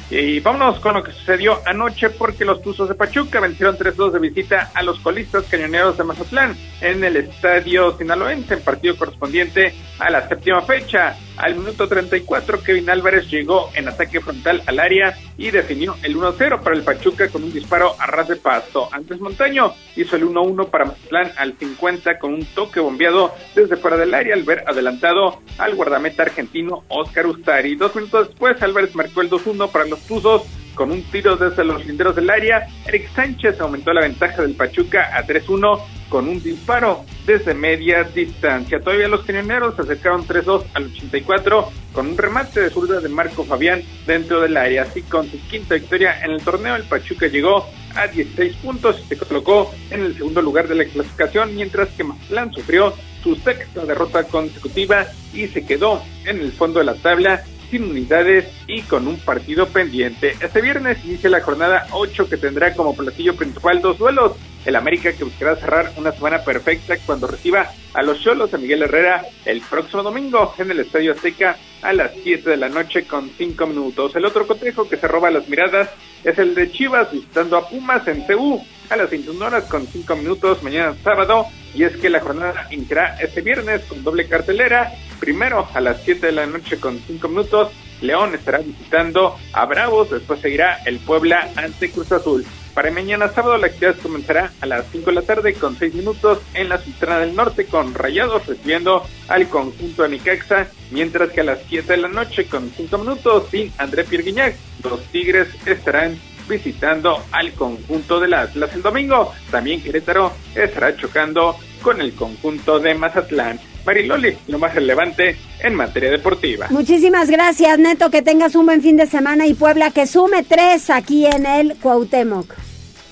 Y 0.09 0.41
vámonos 0.41 0.79
con 0.79 0.95
lo 0.95 1.03
que 1.03 1.13
sucedió 1.13 1.61
anoche 1.65 2.09
porque 2.09 2.43
los 2.43 2.61
Tuzos 2.61 2.89
de 2.89 2.95
Pachuca 2.95 3.39
vencieron 3.39 3.77
3-2 3.77 4.11
de 4.11 4.19
visita 4.19 4.71
a 4.73 4.83
los 4.83 4.99
colistas 4.99 5.45
cañoneros 5.45 5.97
de 5.97 6.03
Mazatlán 6.03 6.57
en 6.81 7.03
el 7.05 7.15
estadio 7.15 7.97
sinaloense 7.97 8.55
en 8.55 8.61
partido 8.61 8.97
correspondiente 8.97 9.73
a 9.99 10.09
la 10.09 10.27
séptima 10.27 10.61
fecha. 10.61 11.15
Al 11.37 11.55
minuto 11.55 11.87
34 11.87 12.63
Kevin 12.63 12.89
Álvarez 12.89 13.29
llegó 13.29 13.69
en 13.75 13.87
ataque 13.87 14.19
frontal 14.19 14.63
al 14.65 14.79
área 14.79 15.15
y 15.37 15.51
definió 15.51 15.95
el 16.01 16.17
1-0 16.17 16.61
para 16.61 16.75
el 16.75 16.81
Pachuca 16.81 17.29
con 17.29 17.43
un 17.43 17.53
disparo 17.53 17.95
a 17.99 18.07
ras 18.07 18.27
de 18.27 18.37
pasto. 18.37 18.89
Antes 18.91 19.19
Montaño 19.19 19.73
hizo 19.95 20.15
el 20.15 20.25
1-1 20.25 20.69
para 20.69 20.85
Mazatlán 20.85 21.31
al 21.37 21.53
50 21.53 22.17
con 22.17 22.33
un 22.33 22.43
toque 22.43 22.79
bombeado 22.79 23.35
desde 23.55 23.77
fuera 23.77 23.97
del 23.97 24.15
área 24.15 24.33
al 24.33 24.43
ver 24.43 24.63
adelantado 24.65 25.41
al 25.59 25.75
guardameta 25.75 26.23
argentino 26.23 26.83
Oscar 26.87 27.27
Ustari. 27.27 27.75
Dos 27.75 27.95
minutos 27.95 28.29
después 28.29 28.59
Álvarez 28.63 28.95
marcó 28.95 29.21
el 29.21 29.29
2-1 29.29 29.69
para 29.69 29.85
los 29.85 29.99
Tuzos 30.07 30.41
con 30.73 30.91
un 30.91 31.03
tiro 31.03 31.35
desde 31.35 31.63
los 31.63 31.85
linderos 31.85 32.15
del 32.15 32.29
área. 32.31 32.67
Eric 32.87 33.09
Sánchez 33.13 33.59
aumentó 33.61 33.93
la 33.93 34.01
ventaja 34.01 34.41
del 34.41 34.55
Pachuca 34.55 35.15
a 35.15 35.23
3-1 35.23 35.81
con 36.09 36.27
un 36.27 36.41
disparo 36.41 37.05
desde 37.25 37.53
media 37.53 38.03
distancia. 38.03 38.79
Todavía 38.79 39.07
los 39.07 39.25
cañoneros 39.25 39.75
se 39.75 39.81
acercaron 39.81 40.25
3-2 40.25 40.65
al 40.73 40.85
84 40.85 41.71
con 41.93 42.07
un 42.07 42.17
remate 42.17 42.61
de 42.61 42.69
zurda 42.69 42.99
de 42.99 43.09
Marco 43.09 43.43
Fabián 43.43 43.81
dentro 44.05 44.41
del 44.41 44.57
área. 44.57 44.83
Así 44.83 45.01
con 45.03 45.29
su 45.29 45.39
quinta 45.47 45.75
victoria 45.75 46.23
en 46.23 46.31
el 46.31 46.41
torneo, 46.41 46.75
el 46.75 46.83
Pachuca 46.83 47.27
llegó 47.27 47.65
a 47.95 48.07
16 48.07 48.55
puntos 48.57 48.99
y 49.03 49.07
se 49.07 49.17
colocó 49.17 49.73
en 49.89 50.01
el 50.03 50.15
segundo 50.15 50.41
lugar 50.41 50.67
de 50.67 50.75
la 50.75 50.85
clasificación, 50.85 51.55
mientras 51.55 51.89
que 51.89 52.03
Mazatlán 52.03 52.53
sufrió 52.53 52.93
su 53.23 53.35
sexta 53.35 53.85
derrota 53.85 54.23
consecutiva 54.23 55.07
y 55.33 55.47
se 55.47 55.65
quedó 55.65 56.01
en 56.25 56.39
el 56.39 56.51
fondo 56.51 56.79
de 56.79 56.85
la 56.85 56.95
tabla 56.95 57.43
sin 57.69 57.83
unidades 57.83 58.47
y 58.67 58.81
con 58.83 59.07
un 59.07 59.17
partido 59.17 59.67
pendiente. 59.67 60.35
Este 60.39 60.61
viernes 60.61 61.03
inicia 61.03 61.29
la 61.29 61.41
jornada 61.41 61.87
8 61.91 62.29
que 62.29 62.37
tendrá 62.37 62.73
como 62.73 62.95
platillo 62.95 63.35
principal 63.35 63.81
dos 63.81 63.97
duelos. 63.97 64.33
El 64.67 64.75
América 64.75 65.13
que 65.13 65.23
buscará 65.23 65.55
cerrar 65.55 65.93
una 65.95 66.11
semana 66.11 66.43
perfecta 66.43 66.97
cuando 67.05 67.25
reciba 67.25 67.71
a 67.93 68.03
los 68.03 68.19
Cholos 68.19 68.51
de 68.51 68.57
Miguel 68.57 68.83
Herrera 68.83 69.23
el 69.45 69.61
próximo 69.61 70.03
domingo 70.03 70.53
en 70.57 70.69
el 70.69 70.81
Estadio 70.81 71.13
Azteca 71.13 71.55
a 71.81 71.93
las 71.93 72.11
7 72.21 72.49
de 72.49 72.57
la 72.57 72.67
noche 72.67 73.07
con 73.07 73.29
5 73.29 73.65
minutos. 73.65 74.13
El 74.17 74.25
otro 74.25 74.45
cotejo 74.45 74.89
que 74.89 74.97
se 74.97 75.07
roba 75.07 75.31
las 75.31 75.47
miradas 75.47 75.89
es 76.21 76.37
el 76.37 76.53
de 76.53 76.69
Chivas 76.69 77.09
visitando 77.13 77.55
a 77.55 77.69
Pumas 77.69 78.05
en 78.09 78.23
CU 78.23 78.61
a 78.89 78.97
las 78.97 79.09
21 79.09 79.45
horas 79.45 79.63
con 79.69 79.87
5 79.87 80.15
minutos 80.17 80.61
mañana 80.61 80.93
sábado 81.01 81.45
y 81.73 81.83
es 81.83 81.95
que 81.95 82.09
la 82.09 82.19
jornada 82.19 82.67
iniciará 82.69 83.15
este 83.21 83.39
viernes 83.39 83.85
con 83.85 84.03
doble 84.03 84.27
cartelera. 84.27 84.91
Primero 85.21 85.69
a 85.73 85.79
las 85.79 86.03
7 86.03 86.25
de 86.25 86.33
la 86.33 86.45
noche 86.45 86.77
con 86.77 86.99
5 86.99 87.25
minutos, 87.29 87.71
León 88.01 88.35
estará 88.35 88.57
visitando 88.57 89.37
a 89.53 89.65
Bravos, 89.65 90.09
después 90.09 90.41
seguirá 90.41 90.81
el 90.85 90.99
Puebla 90.99 91.51
ante 91.55 91.89
Cruz 91.89 92.11
Azul. 92.11 92.45
Para 92.77 92.91
mañana 92.91 93.27
sábado 93.29 93.57
la 93.57 93.65
actividad 93.65 93.95
comenzará 94.03 94.51
a 94.61 94.67
las 94.67 94.85
5 94.91 95.09
de 95.09 95.15
la 95.15 95.23
tarde 95.23 95.55
con 95.55 95.75
6 95.75 95.95
minutos 95.95 96.37
en 96.53 96.69
la 96.69 96.77
Sultana 96.77 97.17
del 97.17 97.35
Norte 97.35 97.65
con 97.65 97.95
Rayados 97.95 98.45
recibiendo 98.45 99.03
al 99.29 99.49
conjunto 99.49 100.03
de 100.03 100.09
Nicaxa, 100.09 100.67
mientras 100.91 101.31
que 101.31 101.41
a 101.41 101.45
las 101.45 101.57
7 101.67 101.93
de 101.93 101.97
la 101.97 102.07
noche 102.07 102.45
con 102.45 102.69
5 102.69 102.95
minutos 102.99 103.45
sin 103.49 103.73
André 103.79 104.03
Pierguiñac, 104.03 104.53
los 104.83 105.01
Tigres 105.05 105.47
estarán 105.65 106.19
visitando 106.47 107.19
al 107.31 107.51
conjunto 107.53 108.19
del 108.19 108.35
Atlas. 108.35 108.69
El 108.75 108.83
domingo 108.83 109.33
también 109.49 109.81
Querétaro 109.81 110.33
estará 110.53 110.95
chocando 110.95 111.55
con 111.81 111.99
el 111.99 112.13
conjunto 112.13 112.79
de 112.79 112.93
Mazatlán. 112.93 113.59
Mariloli, 113.87 114.37
lo 114.49 114.59
más 114.59 114.75
relevante 114.75 115.35
en 115.61 115.73
materia 115.73 116.11
deportiva. 116.11 116.67
Muchísimas 116.69 117.31
gracias, 117.31 117.79
Neto. 117.79 118.11
Que 118.11 118.21
tengas 118.21 118.53
un 118.53 118.67
buen 118.67 118.83
fin 118.83 118.97
de 118.97 119.07
semana 119.07 119.47
y 119.47 119.55
Puebla 119.55 119.89
que 119.89 120.05
sume 120.05 120.43
tres 120.43 120.91
aquí 120.91 121.25
en 121.25 121.47
el 121.47 121.75
Cuauhtémoc. 121.77 122.66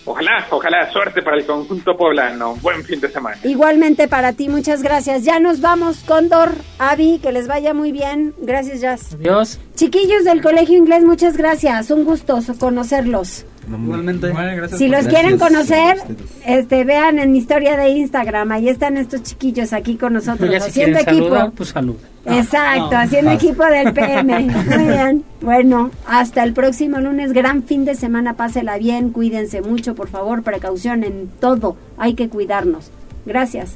Ojalá, 0.05 0.45
ojalá, 0.51 0.91
suerte 0.91 1.21
para 1.23 1.37
el 1.37 1.45
conjunto 1.45 1.97
poblano. 1.97 2.55
Buen 2.61 2.83
fin 2.83 3.01
de 3.01 3.09
semana. 3.09 3.37
Igualmente 3.43 4.07
para 4.07 4.33
ti, 4.33 4.49
muchas 4.49 4.83
gracias. 4.83 5.23
Ya 5.23 5.39
nos 5.39 5.61
vamos, 5.61 6.03
Cóndor, 6.05 6.51
Avi, 6.77 7.19
que 7.21 7.31
les 7.31 7.47
vaya 7.47 7.73
muy 7.73 7.91
bien. 7.91 8.33
Gracias, 8.37 8.81
Jazz. 8.81 9.15
Adiós. 9.15 9.59
Chiquillos 9.75 10.23
del 10.23 10.41
Colegio 10.41 10.77
Inglés, 10.77 11.03
muchas 11.03 11.37
gracias. 11.37 11.89
Un 11.89 12.05
gusto 12.05 12.39
conocerlos. 12.59 13.45
Igualmente. 13.67 14.31
Si 14.77 14.87
los 14.87 15.07
quieren 15.07 15.37
conocer, 15.37 15.97
este 16.45 16.83
vean 16.83 17.19
en 17.19 17.31
mi 17.31 17.39
historia 17.39 17.77
de 17.77 17.89
Instagram, 17.89 18.51
ahí 18.51 18.69
están 18.69 18.97
estos 18.97 19.23
chiquillos 19.23 19.73
aquí 19.73 19.95
con 19.95 20.13
nosotros, 20.13 20.49
si 20.49 20.55
haciendo 20.55 20.99
equipo. 20.99 21.23
saludar, 21.25 21.51
pues 21.51 21.69
salud. 21.69 21.95
Exacto, 22.25 22.91
No, 22.91 22.97
haciendo 22.97 23.31
equipo 23.31 23.63
del 23.65 23.93
PM. 23.93 24.39
Muy 24.75 24.87
bien. 24.87 25.23
Bueno, 25.41 25.91
hasta 26.07 26.43
el 26.43 26.53
próximo 26.53 26.99
lunes. 26.99 27.33
Gran 27.33 27.63
fin 27.63 27.85
de 27.85 27.95
semana. 27.95 28.35
Pásela 28.35 28.77
bien. 28.77 29.11
Cuídense 29.11 29.61
mucho, 29.61 29.93
por 29.95 30.07
favor. 30.09 30.41
Precaución 30.41 31.03
en 31.03 31.29
todo. 31.39 31.77
Hay 31.97 32.15
que 32.15 32.29
cuidarnos. 32.29 32.91
Gracias. 33.25 33.75